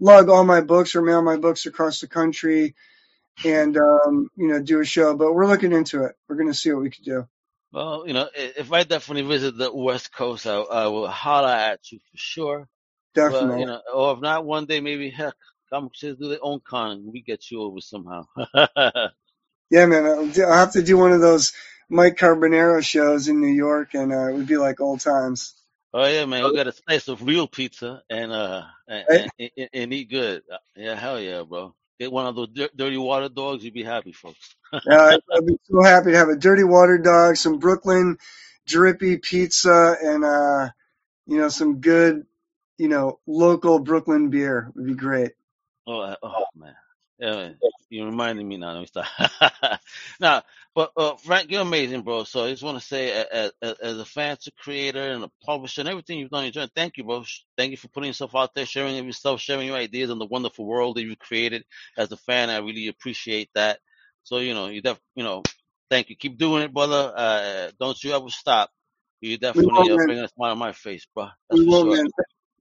lug 0.00 0.28
all 0.28 0.44
my 0.44 0.60
books 0.60 0.94
or 0.96 1.02
mail 1.02 1.22
my 1.22 1.36
books 1.36 1.66
across 1.66 2.00
the 2.00 2.08
country 2.08 2.74
and 3.44 3.76
um, 3.76 4.30
you 4.36 4.48
know 4.48 4.60
do 4.62 4.80
a 4.80 4.84
show. 4.84 5.14
But 5.16 5.32
we're 5.34 5.46
looking 5.46 5.72
into 5.72 6.04
it. 6.04 6.16
We're 6.28 6.36
gonna 6.36 6.54
see 6.54 6.72
what 6.72 6.82
we 6.82 6.90
can 6.90 7.04
do. 7.04 7.28
Well, 7.72 8.04
you 8.06 8.14
know, 8.14 8.28
if 8.34 8.72
I 8.72 8.82
definitely 8.82 9.28
visit 9.30 9.56
the 9.56 9.72
west 9.72 10.12
coast, 10.12 10.46
I, 10.46 10.56
I 10.56 10.86
will 10.88 11.06
holler 11.08 11.48
at 11.48 11.92
you 11.92 12.00
for 12.00 12.16
sure. 12.16 12.68
But 13.14 13.30
Definitely. 13.30 13.60
you 13.60 13.66
know, 13.66 13.80
or 13.94 14.14
if 14.14 14.20
not, 14.20 14.44
one 14.44 14.66
day 14.66 14.80
maybe 14.80 15.10
heck, 15.10 15.34
come 15.70 15.88
just 15.94 16.18
do 16.18 16.28
their 16.28 16.38
own 16.42 16.60
con. 16.64 16.92
and 16.92 17.12
We 17.12 17.22
get 17.22 17.50
you 17.50 17.62
over 17.62 17.80
somehow. 17.80 18.24
Yeah, 19.70 19.86
man. 19.86 20.06
I'll, 20.06 20.28
do, 20.28 20.44
I'll 20.44 20.54
have 20.54 20.72
to 20.74 20.82
do 20.82 20.98
one 20.98 21.12
of 21.12 21.20
those 21.22 21.52
Mike 21.90 22.16
Carbonaro 22.16 22.84
shows 22.84 23.28
in 23.28 23.40
New 23.40 23.48
York, 23.54 23.94
and 23.94 24.12
uh, 24.12 24.28
it 24.30 24.34
would 24.36 24.46
be 24.48 24.58
like 24.58 24.80
old 24.80 25.00
times. 25.00 25.54
Oh 25.92 26.06
yeah, 26.06 26.24
man, 26.26 26.44
we 26.46 26.52
got 26.52 26.68
a 26.68 26.72
slice 26.72 27.08
of 27.08 27.22
real 27.24 27.48
pizza 27.48 28.02
and 28.10 28.32
uh 28.32 28.62
and, 28.88 29.06
Right? 29.08 29.22
and, 29.38 29.50
and, 29.56 29.68
and 29.72 29.94
eat 29.94 30.10
good. 30.10 30.42
Uh, 30.52 30.58
Yeah, 30.76 30.94
hell 30.94 31.20
yeah, 31.20 31.42
bro. 31.42 31.74
Get 31.98 32.12
one 32.12 32.26
of 32.26 32.36
those 32.36 32.48
dir- 32.50 32.70
dirty 32.76 32.96
water 32.96 33.28
dogs, 33.28 33.64
you'd 33.64 33.74
be 33.74 33.82
happy, 33.84 34.12
folks. 34.12 34.56
Yeah, 34.86 35.00
I'd, 35.02 35.20
I'd 35.34 35.46
be 35.46 35.58
so 35.64 35.82
happy 35.82 36.12
to 36.12 36.18
have 36.18 36.28
a 36.30 36.36
dirty 36.36 36.64
water 36.64 36.98
dog, 36.98 37.36
some 37.36 37.58
Brooklyn 37.58 38.18
drippy 38.66 39.18
pizza, 39.18 39.96
and 40.02 40.24
uh, 40.24 40.70
you 41.26 41.38
know 41.38 41.48
some 41.50 41.80
good, 41.80 42.26
you 42.78 42.88
know, 42.88 43.20
local 43.26 43.80
Brooklyn 43.80 44.30
beer 44.30 44.72
would 44.74 44.86
be 44.86 44.94
great. 44.94 45.32
Oh, 45.86 46.00
uh, 46.00 46.16
oh 46.22 46.44
man. 46.56 46.74
Yeah. 47.20 47.50
You 47.90 48.06
reminded 48.06 48.46
me 48.46 48.58
now. 48.58 48.72
Let 48.74 48.80
me 48.82 48.86
stop. 48.86 49.06
now, 50.20 50.44
but 50.74 50.92
uh, 50.96 51.16
Frank, 51.16 51.50
you're 51.50 51.62
amazing, 51.62 52.02
bro. 52.02 52.24
So 52.24 52.44
I 52.44 52.50
just 52.50 52.62
want 52.64 52.78
to 52.80 52.86
say, 52.86 53.12
as, 53.32 53.52
as 53.62 53.98
a 53.98 54.06
fan, 54.06 54.38
to 54.42 54.52
creator, 54.52 55.02
and 55.12 55.24
a 55.24 55.30
publisher, 55.44 55.82
and 55.82 55.90
everything 55.90 56.18
you've 56.20 56.30
done, 56.30 56.50
you're 56.54 56.68
thank 56.76 56.98
you, 56.98 57.04
bro. 57.04 57.24
Thank 57.58 57.72
you 57.72 57.78
for 57.78 57.88
putting 57.88 58.08
yourself 58.08 58.36
out 58.36 58.54
there, 58.54 58.66
sharing 58.66 58.96
yourself, 59.06 59.40
sharing 59.40 59.68
your 59.68 59.76
ideas 59.76 60.10
on 60.10 60.20
the 60.20 60.26
wonderful 60.26 60.66
world 60.66 60.96
that 60.96 61.04
you 61.04 61.16
created. 61.16 61.64
As 61.98 62.12
a 62.12 62.18
fan, 62.18 62.50
I 62.50 62.58
really 62.58 62.88
appreciate 62.88 63.50
that. 63.56 63.80
So 64.24 64.38
you 64.38 64.54
know, 64.54 64.68
you 64.68 64.82
def, 64.82 65.00
you 65.16 65.24
know, 65.24 65.42
thank 65.90 66.10
you. 66.10 66.16
Keep 66.16 66.38
doing 66.38 66.64
it, 66.64 66.74
brother. 66.74 67.12
Uh, 67.16 67.70
don't 67.80 68.02
you 68.04 68.12
ever 68.12 68.30
stop. 68.30 68.70
You 69.22 69.38
definitely 69.38 69.90
uh, 69.90 69.98
man. 69.98 70.06
bring 70.06 70.20
a 70.20 70.28
smile 70.28 70.52
on 70.52 70.58
my 70.58 70.72
face, 70.72 71.06
bro. 71.14 71.28
That's 71.50 71.60
We 71.60 71.64
for 71.64 71.72
sure. 71.72 71.98
man. 71.98 72.06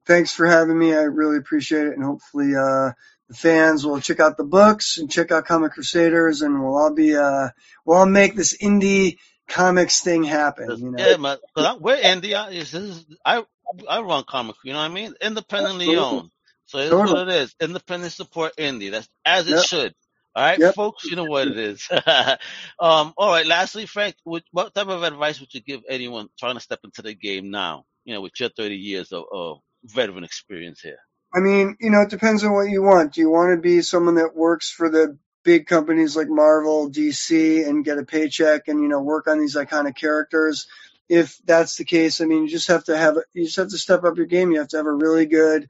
Thanks 0.09 0.33
for 0.33 0.47
having 0.47 0.79
me. 0.79 0.93
I 0.95 1.03
really 1.03 1.37
appreciate 1.39 1.87
it, 1.87 1.93
and 1.95 2.03
hopefully, 2.05 2.55
uh, 2.57 2.93
the 3.29 3.35
fans 3.35 3.85
will 3.87 4.01
check 4.01 4.19
out 4.21 4.37
the 4.37 4.45
books 4.45 4.99
and 4.99 5.11
check 5.11 5.31
out 5.31 5.45
Comic 5.47 5.73
Crusaders, 5.73 6.43
and 6.43 6.61
we'll 6.63 6.77
all 6.77 6.93
be, 6.95 7.15
uh, 7.17 7.49
we'll 7.85 7.99
all 7.99 8.07
make 8.07 8.35
this 8.35 8.57
indie 8.57 9.19
comics 9.49 10.01
thing 10.01 10.25
happen. 10.25 10.77
You 10.81 10.91
know. 10.91 11.07
yeah, 11.11 11.17
man. 11.17 11.37
We're 11.81 11.97
indie. 11.97 12.35
I, 12.35 12.51
it's, 12.51 12.71
this 12.71 12.83
is, 12.83 13.05
I 13.25 13.43
I 13.89 14.01
run 14.01 14.25
comic. 14.27 14.57
You 14.63 14.73
know 14.73 14.79
what 14.79 14.91
I 14.91 14.95
mean? 14.95 15.15
Independently 15.21 15.95
Absolutely. 15.95 15.97
owned. 15.97 16.31
So 16.67 16.79
it's 16.79 16.97
Totally. 16.97 17.03
what 17.03 17.29
it 17.29 17.35
is. 17.35 17.55
Independent 17.61 18.13
support 18.13 18.53
indie. 18.57 18.91
That's 18.91 19.09
as 19.25 19.47
it 19.49 19.57
Yep. 19.57 19.59
should. 19.59 19.95
All 20.35 20.43
right, 20.45 20.61
Yep. 20.61 20.75
folks. 20.75 21.09
You 21.11 21.17
know 21.17 21.25
what 21.25 21.49
it 21.49 21.57
is. 21.59 21.87
um. 22.79 23.13
All 23.17 23.31
right. 23.31 23.45
Lastly, 23.47 23.85
Frank, 23.87 24.15
what, 24.25 24.43
what 24.51 24.73
type 24.75 24.87
of 24.89 25.03
advice 25.03 25.39
would 25.41 25.53
you 25.53 25.61
give 25.61 25.81
anyone 25.89 26.29
trying 26.39 26.55
to 26.55 26.61
step 26.61 26.79
into 26.83 27.03
the 27.03 27.15
game 27.15 27.51
now? 27.51 27.85
You 28.05 28.15
know, 28.15 28.21
with 28.21 28.39
your 28.39 28.49
30 28.49 28.75
years 28.77 29.11
of, 29.13 29.25
of 29.33 29.59
veteran 29.83 30.23
experience 30.23 30.81
here. 30.81 30.99
I 31.33 31.39
mean, 31.39 31.77
you 31.79 31.91
know, 31.91 32.01
it 32.01 32.09
depends 32.09 32.43
on 32.43 32.53
what 32.53 32.69
you 32.69 32.81
want. 32.81 33.13
Do 33.13 33.21
you 33.21 33.29
want 33.29 33.55
to 33.55 33.61
be 33.61 33.81
someone 33.81 34.15
that 34.15 34.35
works 34.35 34.71
for 34.71 34.89
the 34.89 35.17
big 35.43 35.67
companies 35.67 36.15
like 36.15 36.27
Marvel, 36.27 36.89
DC, 36.89 37.67
and 37.67 37.85
get 37.85 37.99
a 37.99 38.03
paycheck 38.03 38.67
and, 38.67 38.81
you 38.81 38.87
know, 38.87 39.01
work 39.01 39.27
on 39.27 39.39
these 39.39 39.55
iconic 39.55 39.95
characters? 39.95 40.67
If 41.07 41.37
that's 41.45 41.75
the 41.77 41.85
case, 41.85 42.21
I 42.21 42.25
mean, 42.25 42.43
you 42.43 42.49
just 42.49 42.67
have 42.67 42.83
to 42.85 42.97
have, 42.97 43.17
you 43.33 43.45
just 43.45 43.57
have 43.57 43.69
to 43.69 43.77
step 43.77 44.03
up 44.03 44.17
your 44.17 44.25
game. 44.25 44.51
You 44.51 44.59
have 44.59 44.69
to 44.69 44.77
have 44.77 44.85
a 44.85 44.93
really 44.93 45.25
good, 45.25 45.69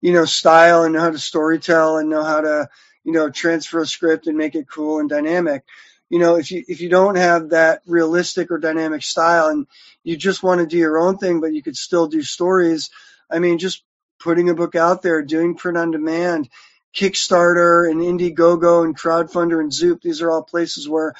you 0.00 0.12
know, 0.12 0.24
style 0.24 0.82
and 0.82 0.94
know 0.94 1.00
how 1.00 1.10
to 1.10 1.16
storytell 1.16 2.00
and 2.00 2.08
know 2.08 2.22
how 2.22 2.40
to, 2.40 2.68
you 3.04 3.12
know, 3.12 3.30
transfer 3.30 3.80
a 3.80 3.86
script 3.86 4.26
and 4.26 4.36
make 4.36 4.54
it 4.54 4.68
cool 4.68 5.00
and 5.00 5.08
dynamic. 5.08 5.64
You 6.08 6.20
know, 6.20 6.36
if 6.36 6.52
you, 6.52 6.64
if 6.68 6.80
you 6.80 6.88
don't 6.88 7.16
have 7.16 7.50
that 7.50 7.82
realistic 7.86 8.50
or 8.50 8.58
dynamic 8.58 9.02
style 9.02 9.48
and 9.48 9.66
you 10.04 10.16
just 10.16 10.42
want 10.42 10.60
to 10.60 10.66
do 10.66 10.76
your 10.76 10.98
own 10.98 11.18
thing, 11.18 11.40
but 11.40 11.52
you 11.52 11.62
could 11.62 11.76
still 11.76 12.06
do 12.06 12.22
stories, 12.22 12.90
I 13.30 13.38
mean, 13.38 13.58
just 13.58 13.82
putting 14.20 14.48
a 14.48 14.54
book 14.54 14.74
out 14.74 15.02
there, 15.02 15.22
doing 15.22 15.56
print 15.56 15.78
on 15.78 15.90
demand, 15.90 16.48
Kickstarter 16.94 17.90
and 17.90 18.00
Indiegogo 18.00 18.84
and 18.84 18.96
Crowdfunder 18.96 19.60
and 19.60 19.72
Zoop. 19.72 20.00
These 20.02 20.22
are 20.22 20.30
all 20.30 20.42
places 20.42 20.88
where 20.88 21.14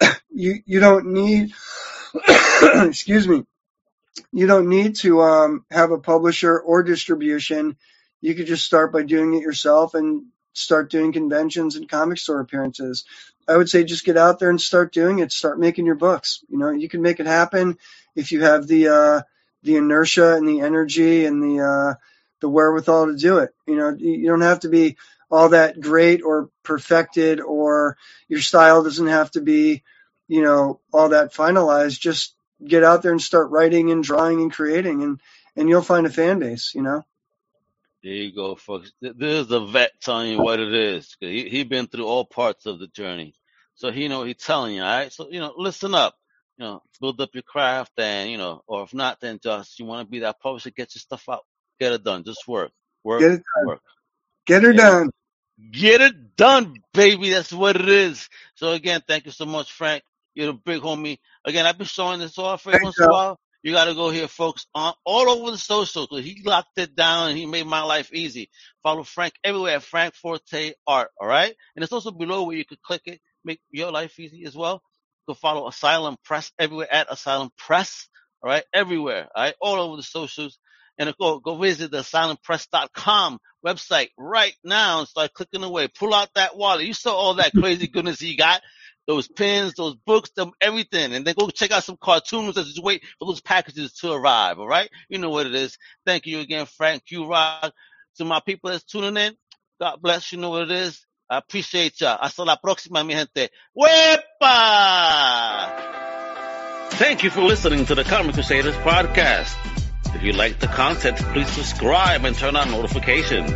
you 0.30 0.62
you 0.64 0.80
don't 0.80 1.12
need 1.12 1.52
excuse 2.62 3.28
me 3.28 3.44
you 4.32 4.46
don't 4.46 4.68
need 4.68 4.96
to 4.96 5.22
um, 5.22 5.64
have 5.70 5.90
a 5.90 5.98
publisher 5.98 6.58
or 6.58 6.82
distribution. 6.82 7.76
You 8.20 8.34
could 8.34 8.46
just 8.46 8.64
start 8.64 8.92
by 8.92 9.02
doing 9.02 9.34
it 9.34 9.42
yourself 9.42 9.94
and 9.94 10.26
start 10.52 10.90
doing 10.90 11.12
conventions 11.12 11.76
and 11.76 11.88
comic 11.88 12.18
store 12.18 12.40
appearances. 12.40 13.04
I 13.46 13.56
would 13.56 13.70
say 13.70 13.84
just 13.84 14.04
get 14.04 14.16
out 14.16 14.38
there 14.38 14.50
and 14.50 14.60
start 14.60 14.92
doing 14.92 15.20
it. 15.20 15.32
Start 15.32 15.58
making 15.58 15.86
your 15.86 15.94
books. 15.94 16.44
You 16.48 16.58
know, 16.58 16.70
you 16.70 16.88
can 16.88 17.00
make 17.00 17.20
it 17.20 17.26
happen 17.26 17.78
if 18.14 18.32
you 18.32 18.42
have 18.42 18.66
the 18.66 18.88
uh, 18.88 19.22
the 19.62 19.76
inertia 19.76 20.34
and 20.34 20.48
the 20.48 20.60
energy 20.60 21.24
and 21.24 21.42
the 21.42 21.64
uh, 21.64 21.94
the 22.40 22.48
wherewithal 22.48 23.06
to 23.06 23.16
do 23.16 23.38
it. 23.38 23.50
You 23.66 23.76
know, 23.76 23.96
you 23.98 24.26
don't 24.26 24.40
have 24.42 24.60
to 24.60 24.68
be 24.68 24.96
all 25.30 25.50
that 25.50 25.80
great 25.80 26.22
or 26.22 26.50
perfected, 26.62 27.40
or 27.40 27.96
your 28.28 28.40
style 28.40 28.82
doesn't 28.82 29.08
have 29.08 29.30
to 29.32 29.40
be, 29.40 29.82
you 30.26 30.42
know, 30.42 30.80
all 30.92 31.10
that 31.10 31.34
finalized. 31.34 32.00
Just 32.00 32.34
get 32.64 32.84
out 32.84 33.02
there 33.02 33.12
and 33.12 33.20
start 33.20 33.50
writing 33.50 33.90
and 33.90 34.02
drawing 34.02 34.40
and 34.40 34.52
creating, 34.52 35.02
and 35.02 35.20
and 35.56 35.68
you'll 35.68 35.82
find 35.82 36.06
a 36.06 36.10
fan 36.10 36.38
base. 36.38 36.74
You 36.74 36.82
know. 36.82 37.04
There 38.02 38.12
you 38.12 38.32
go, 38.32 38.54
folks. 38.54 38.92
This 39.00 39.46
is 39.46 39.50
a 39.50 39.60
vet 39.60 40.00
telling 40.00 40.32
you 40.32 40.38
what 40.38 40.60
it 40.60 40.72
is. 40.72 41.16
He 41.18 41.48
he 41.48 41.64
been 41.64 41.88
through 41.88 42.06
all 42.06 42.24
parts 42.24 42.64
of 42.66 42.78
the 42.78 42.86
journey, 42.86 43.34
so 43.74 43.90
he 43.90 44.08
know 44.08 44.22
he's 44.22 44.36
telling 44.36 44.76
you. 44.76 44.82
All 44.82 44.88
right, 44.88 45.12
so 45.12 45.28
you 45.28 45.40
know, 45.40 45.52
listen 45.56 45.94
up. 45.94 46.16
You 46.58 46.66
know, 46.66 46.82
build 47.00 47.20
up 47.20 47.30
your 47.34 47.44
craft, 47.44 47.92
and 47.98 48.30
you 48.30 48.38
know, 48.38 48.62
or 48.68 48.84
if 48.84 48.94
not, 48.94 49.20
then 49.20 49.40
just 49.42 49.78
you 49.80 49.86
want 49.86 50.06
to 50.06 50.10
be 50.10 50.20
that 50.20 50.40
publisher, 50.40 50.70
get 50.70 50.94
your 50.94 51.00
stuff 51.00 51.28
out, 51.30 51.44
get 51.80 51.92
it 51.92 52.04
done. 52.04 52.24
Just 52.24 52.48
work, 52.48 52.72
work, 53.04 53.26
Get 53.26 53.32
it 53.32 53.42
done. 53.56 53.70
work. 53.70 53.82
Get 54.46 54.64
her 54.64 54.72
Yeah. 54.72 54.90
done. 54.90 55.10
Get 55.72 56.00
it 56.02 56.36
done, 56.36 56.82
baby. 56.94 57.30
That's 57.30 57.52
what 57.52 57.76
it 57.76 57.88
is. 57.88 58.28
So 58.56 58.72
again, 58.72 59.02
thank 59.08 59.26
you 59.26 59.32
so 59.32 59.46
much, 59.46 59.72
Frank. 59.72 60.04
You're 60.34 60.48
the 60.48 60.54
big 60.54 60.82
homie. 60.82 61.18
Again, 61.44 61.66
I've 61.66 61.78
been 61.78 61.86
showing 61.86 62.20
this 62.20 62.38
off 62.38 62.66
every 62.66 62.78
once 62.78 63.00
in 63.00 63.06
a 63.06 63.10
while. 63.10 63.40
You 63.62 63.72
got 63.72 63.86
to 63.86 63.94
go 63.94 64.10
here, 64.10 64.28
folks, 64.28 64.66
on 64.74 64.94
all 65.04 65.30
over 65.30 65.50
the 65.50 65.58
socials. 65.58 66.08
'cause 66.08 66.24
He 66.24 66.42
locked 66.44 66.78
it 66.78 66.94
down 66.96 67.30
and 67.30 67.38
he 67.38 67.46
made 67.46 67.66
my 67.66 67.82
life 67.82 68.12
easy. 68.14 68.50
Follow 68.82 69.02
Frank 69.04 69.34
everywhere 69.44 69.76
at 69.76 69.82
Frank 69.82 70.14
Forte 70.14 70.74
Art. 70.86 71.10
All 71.20 71.28
right, 71.28 71.56
and 71.74 71.82
it's 71.84 71.92
also 71.92 72.12
below 72.12 72.44
where 72.44 72.56
you 72.56 72.64
could 72.64 72.82
click 72.82 73.02
it, 73.06 73.20
make 73.44 73.60
your 73.70 73.90
life 73.92 74.18
easy 74.20 74.44
as 74.44 74.56
well. 74.56 74.82
Go 75.28 75.34
follow 75.34 75.68
Asylum 75.68 76.16
Press 76.24 76.50
everywhere 76.58 76.90
at 76.90 77.12
Asylum 77.12 77.50
Press. 77.58 78.08
All 78.42 78.50
right, 78.50 78.64
everywhere. 78.72 79.28
All 79.34 79.44
right, 79.44 79.54
all 79.60 79.78
over 79.78 79.96
the 79.96 80.02
socials. 80.02 80.58
And 80.98 81.14
go 81.20 81.38
go 81.38 81.56
visit 81.56 81.90
the 81.90 81.98
asylumpress.com 81.98 83.38
website 83.64 84.08
right 84.16 84.54
now 84.64 85.00
and 85.00 85.08
start 85.08 85.34
clicking 85.34 85.62
away. 85.62 85.88
Pull 85.88 86.14
out 86.14 86.30
that 86.34 86.56
wallet. 86.56 86.86
You 86.86 86.94
saw 86.94 87.14
all 87.14 87.34
that 87.34 87.52
crazy 87.52 87.86
goodness 87.92 88.20
he 88.20 88.36
got. 88.36 88.62
Those 89.06 89.28
pins, 89.28 89.74
those 89.74 89.96
books, 89.96 90.30
them 90.30 90.52
everything. 90.62 91.12
And 91.12 91.26
then 91.26 91.34
go 91.38 91.50
check 91.50 91.72
out 91.72 91.84
some 91.84 91.98
cartoons 92.00 92.56
as 92.56 92.74
you 92.74 92.82
wait 92.82 93.02
for 93.18 93.26
those 93.26 93.42
packages 93.42 93.92
to 93.96 94.12
arrive. 94.12 94.58
All 94.58 94.66
right? 94.66 94.88
You 95.10 95.18
know 95.18 95.30
what 95.30 95.46
it 95.46 95.54
is. 95.54 95.76
Thank 96.06 96.26
you 96.26 96.40
again, 96.40 96.64
Frank 96.64 97.04
Q 97.04 97.26
Rock. 97.28 97.74
To 98.16 98.24
my 98.24 98.40
people 98.40 98.70
that's 98.70 98.84
tuning 98.84 99.16
in, 99.16 99.36
God 99.78 100.00
bless. 100.02 100.32
You 100.32 100.38
know 100.38 100.50
what 100.50 100.62
it 100.62 100.70
is. 100.70 101.06
Appreciate 101.28 101.94
ya. 102.00 102.16
Hasta 102.16 102.44
la 102.44 102.56
próxima, 102.56 103.04
mi 103.04 103.14
gente. 103.14 103.50
Wepa! 103.74 104.48
Thank 106.92 107.22
you 107.22 107.30
for 107.30 107.42
listening 107.42 107.84
to 107.86 107.94
the 107.94 108.04
Comic 108.04 108.34
Crusaders 108.34 108.74
podcast. 108.76 109.54
If 110.14 110.22
you 110.22 110.32
like 110.32 110.58
the 110.58 110.66
content, 110.68 111.18
please 111.32 111.48
subscribe 111.48 112.24
and 112.24 112.34
turn 112.36 112.56
on 112.56 112.70
notifications. 112.70 113.52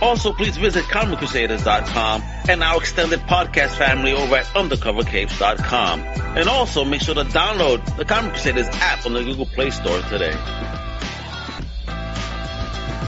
Also, 0.00 0.32
please 0.32 0.56
visit 0.56 0.84
ComicCrusaders.com 0.84 2.22
and 2.48 2.62
our 2.62 2.78
extended 2.78 3.20
podcast 3.20 3.76
family 3.76 4.12
over 4.12 4.36
at 4.36 4.46
UndercoverCapes.com. 4.46 6.00
And 6.00 6.48
also 6.48 6.84
make 6.84 7.02
sure 7.02 7.14
to 7.14 7.24
download 7.24 7.96
the 7.96 8.04
Comic 8.06 8.32
Crusaders 8.32 8.68
app 8.68 9.04
on 9.04 9.12
the 9.12 9.22
Google 9.22 9.46
Play 9.46 9.70
Store 9.70 10.00
today. 10.02 10.32